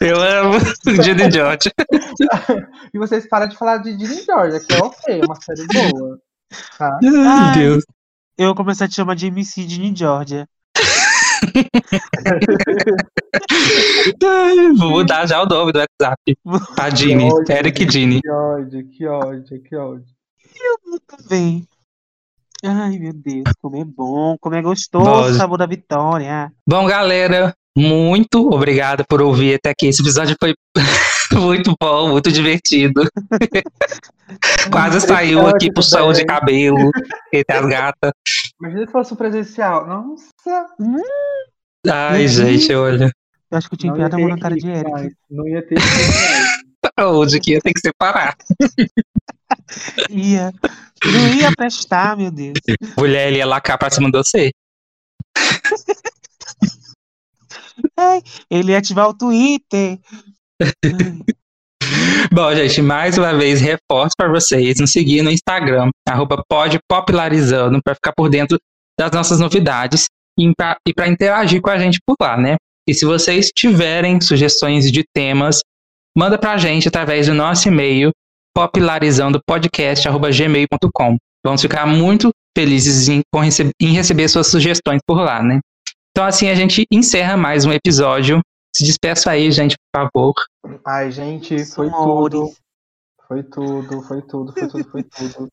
Eu 0.01 0.21
amo 0.21 0.57
o 0.87 1.03
Judy 1.03 1.31
George. 1.31 1.71
E 2.95 2.99
vocês 2.99 3.29
param 3.29 3.49
de 3.49 3.57
falar 3.57 3.79
de 3.79 3.91
Ginny 3.93 4.23
Georgia, 4.23 4.61
que 4.61 4.73
é 4.73 4.79
ok, 4.79 5.21
é 5.21 5.25
uma 5.25 5.37
série 5.41 5.67
boa. 5.67 6.19
Tá? 6.79 6.99
Ai, 7.03 7.27
Ai. 7.27 7.59
Deus. 7.59 7.85
Eu 8.37 8.47
vou 8.47 8.55
começar 8.55 8.85
a 8.87 8.89
te 8.89 8.95
chamar 8.95 9.15
de 9.17 9.27
MC 9.27 9.69
Ginny 9.69 9.95
Georgia. 9.95 10.49
Ai, 14.25 14.73
Vou 14.77 14.91
mudar 14.91 15.27
já 15.27 15.43
o 15.43 15.47
nome 15.47 15.73
do 15.73 15.79
WhatsApp. 15.81 16.23
Que 16.25 16.37
ódio, 16.81 17.45
Eric 17.51 17.91
Ginny. 17.91 18.21
Que 18.21 18.31
ódio, 18.31 18.89
que 18.89 19.07
ódio, 19.07 19.63
que 19.63 19.77
ódio. 19.77 20.07
Bem. 21.29 21.69
Ai, 22.65 22.99
meu 22.99 23.13
Deus, 23.13 23.45
como 23.63 23.77
é 23.77 23.85
bom, 23.85 24.37
como 24.41 24.55
é 24.57 24.63
gostoso 24.63 25.05
Nossa. 25.05 25.31
o 25.31 25.35
sabor 25.35 25.59
da 25.59 25.67
vitória. 25.67 26.53
Bom, 26.69 26.87
galera, 26.87 27.55
muito 27.77 28.49
obrigado 28.53 29.05
por 29.09 29.23
ouvir 29.23 29.55
até 29.55 29.71
aqui. 29.71 29.87
Esse 29.87 30.03
episódio 30.03 30.37
foi 30.41 30.55
muito 31.41 31.75
bom, 31.81 32.09
muito 32.11 32.33
divertido. 32.33 33.03
Quase 34.73 35.01
saiu 35.01 35.47
aqui 35.47 35.73
pro 35.73 35.83
som 35.83 36.13
de 36.13 36.25
cabelo 36.25 36.91
entre 37.33 37.57
as 37.57 37.67
gatas. 37.67 38.13
Imagina 38.61 38.87
se 38.87 38.93
fosse 38.93 39.15
um 39.15 39.17
presencial. 39.17 39.87
Nossa! 39.87 40.67
Ai, 41.89 42.23
Uhum. 42.23 42.29
gente, 42.29 42.75
olha. 42.75 43.13
Eu 43.51 43.57
acho 43.57 43.69
que 43.69 43.75
eu 43.75 43.79
tinha 43.79 43.93
enfiado 43.93 44.17
a 44.17 44.19
mão 44.19 44.29
na 44.29 44.39
cara 44.39 44.57
de 44.57 44.69
Eric. 44.69 45.15
Não 45.31 45.47
ia 45.49 45.67
ter. 45.67 45.79
Hoje 47.01 47.39
que 47.41 47.53
ia 47.53 47.61
ter 47.61 47.73
que 47.73 47.81
separar. 47.81 48.37
Ia. 50.11 50.53
Não 51.05 51.35
ia 51.35 51.53
prestar, 51.57 52.17
meu 52.17 52.31
Deus. 52.31 52.59
Mulher, 52.97 53.29
ele 53.29 53.39
ia 53.39 53.47
lacar 53.47 53.79
pra 53.79 53.91
cima 53.91 54.11
de 54.11 54.19
você. 54.19 54.51
Ele 58.51 58.73
ia 58.73 58.79
ativar 58.79 59.09
o 59.09 59.15
Twitter. 59.15 59.99
Bom, 62.33 62.55
gente, 62.55 62.83
mais 62.83 63.17
uma 63.17 63.33
vez 63.35 63.61
reforço 63.61 64.15
para 64.17 64.29
vocês 64.29 64.79
nos 64.79 64.93
seguir 64.93 65.23
no 65.23 65.31
Instagram, 65.31 65.91
arroba 66.07 66.43
podpopularizando, 66.49 67.81
para 67.83 67.95
ficar 67.95 68.13
por 68.13 68.29
dentro 68.29 68.59
das 68.99 69.11
nossas 69.13 69.41
novidades 69.41 70.07
e 70.39 70.53
para 70.57 71.09
interagir 71.09 71.61
com 71.61 71.71
a 71.71 71.79
gente 71.79 71.99
por 72.05 72.17
lá, 72.21 72.37
né? 72.37 72.57
E 72.87 72.95
se 72.95 73.05
vocês 73.05 73.51
tiverem 73.55 74.21
sugestões 74.21 74.91
de 74.91 75.05
temas, 75.15 75.61
manda 76.17 76.39
pra 76.39 76.57
gente 76.57 76.89
através 76.89 77.27
do 77.27 77.35
nosso 77.35 77.69
e-mail, 77.69 78.11
popularizandopodcast.gmail.com. 78.55 81.17
Vamos 81.45 81.63
ficar 81.63 81.87
muito 81.87 82.31
felizes 82.57 83.09
em, 83.09 83.23
em 83.81 83.93
receber 83.93 84.29
suas 84.29 84.49
sugestões 84.49 85.01
por 85.07 85.21
lá, 85.21 85.43
né? 85.43 85.61
Então 86.11 86.27
assim 86.27 86.49
a 86.49 86.55
gente 86.55 86.85
encerra 86.93 87.37
mais 87.37 87.65
um 87.65 87.73
episódio. 87.73 88.41
Se 88.75 88.85
despeça 88.85 89.31
aí, 89.31 89.51
gente, 89.51 89.77
por 89.77 90.03
favor. 90.03 90.35
Ai, 90.87 91.11
gente, 91.11 91.65
foi 91.65 91.91
tudo. 91.91 92.51
Foi 93.27 93.43
tudo, 93.43 94.03
foi 94.03 94.23
tudo, 94.23 94.53
foi 94.53 94.69
tudo, 94.69 94.91
foi 94.91 95.03
tudo. 95.05 95.49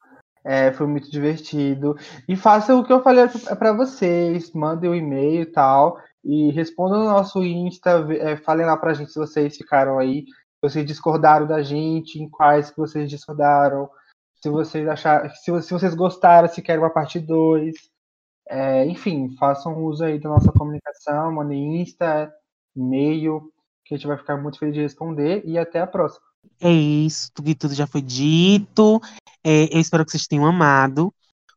É, 0.45 0.71
foi 0.71 0.85
muito 0.85 1.09
divertido. 1.09 1.95
E 2.29 2.35
façam 2.35 2.79
o 2.79 2.83
que 2.83 2.93
eu 2.93 3.01
falei 3.01 3.27
para 3.57 3.73
vocês. 3.73 4.51
Mandem 4.53 4.89
um 4.89 4.95
e-mail 4.95 5.41
e 5.41 5.45
tal. 5.45 5.97
E 6.23 6.51
respondam 6.51 6.99
no 6.99 7.05
nosso 7.05 7.43
Insta. 7.43 8.05
é, 8.19 8.37
falem 8.37 8.65
lá 8.65 8.77
pra 8.77 8.93
gente 8.93 9.11
se 9.11 9.19
vocês 9.19 9.57
ficaram 9.57 9.97
aí. 9.97 10.25
Vocês 10.69 10.85
discordaram 10.85 11.45
da 11.45 11.61
gente, 11.61 12.19
em 12.19 12.29
quais 12.29 12.71
que 12.71 12.77
vocês 12.77 13.09
discordaram. 13.09 13.89
Se 14.41 14.49
vocês 14.49 14.87
acharam. 14.87 15.29
Se, 15.29 15.61
se 15.61 15.73
vocês 15.73 15.93
gostaram, 15.93 16.47
se 16.47 16.61
querem 16.61 16.81
uma 16.81 16.89
parte 16.89 17.19
2. 17.19 17.75
enfim, 18.87 19.35
façam 19.37 19.77
uso 19.83 20.03
aí 20.03 20.19
da 20.19 20.29
nossa 20.29 20.51
comunicação. 20.51 21.33
Mandem 21.33 21.81
Insta, 21.81 22.33
e-mail 22.75 23.51
que 23.85 23.93
a 23.93 23.97
gente 23.97 24.07
vai 24.07 24.17
ficar 24.17 24.37
muito 24.37 24.57
feliz 24.57 24.73
de 24.73 24.81
responder 24.81 25.43
e 25.45 25.57
até 25.57 25.79
a 25.79 25.87
próxima. 25.87 26.25
É 26.59 26.71
isso, 26.71 27.29
tudo 27.33 27.49
e 27.49 27.55
tudo 27.55 27.73
já 27.73 27.85
foi 27.85 28.01
dito. 28.01 28.99
É, 29.43 29.65
eu 29.75 29.79
espero 29.79 30.03
que 30.03 30.11
vocês 30.11 30.25
tenham 30.25 30.45
amado, 30.45 31.13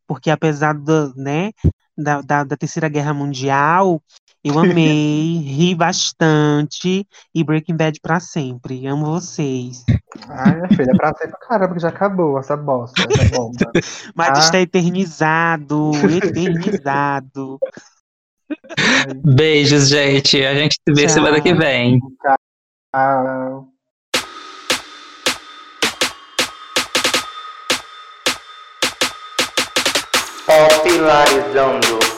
porque 0.07 0.31
apesar 0.31 0.75
do, 0.75 1.15
né, 1.17 1.51
da, 1.99 2.21
da, 2.23 2.45
da 2.45 2.57
Terceira 2.57 2.89
Guerra 2.89 3.13
Mundial, 3.13 4.01
eu 4.45 4.59
amei, 4.59 5.39
ri 5.45 5.75
bastante 5.75 7.07
e 7.35 7.45
Breaking 7.45 7.77
Bad 7.77 7.99
pra 8.01 8.21
sempre. 8.21 8.87
Amo 8.87 9.07
vocês. 9.07 9.85
Ai, 10.29 10.55
minha 10.57 10.69
filha, 10.69 10.91
é 10.93 10.97
pra 10.97 11.13
sempre, 11.15 11.37
caramba, 11.41 11.75
que 11.75 11.81
já 11.81 11.89
acabou 11.89 12.39
essa 12.39 12.57
bosta, 12.57 13.03
essa 13.11 13.37
bomba. 13.37 13.57
Mas 14.15 14.31
Ah. 14.31 14.41
está 14.41 14.61
eternizado, 14.61 15.91
eternizado. 16.17 17.59
Beijos, 19.25 19.89
gente. 19.89 20.43
A 20.45 20.55
gente 20.55 20.75
se 20.77 20.95
vê 20.95 21.03
Tchau. 21.07 21.15
semana 21.15 21.41
que 21.41 21.53
vem. 21.53 22.01
Ah, 22.95 23.61
Popularizando. 30.49 32.18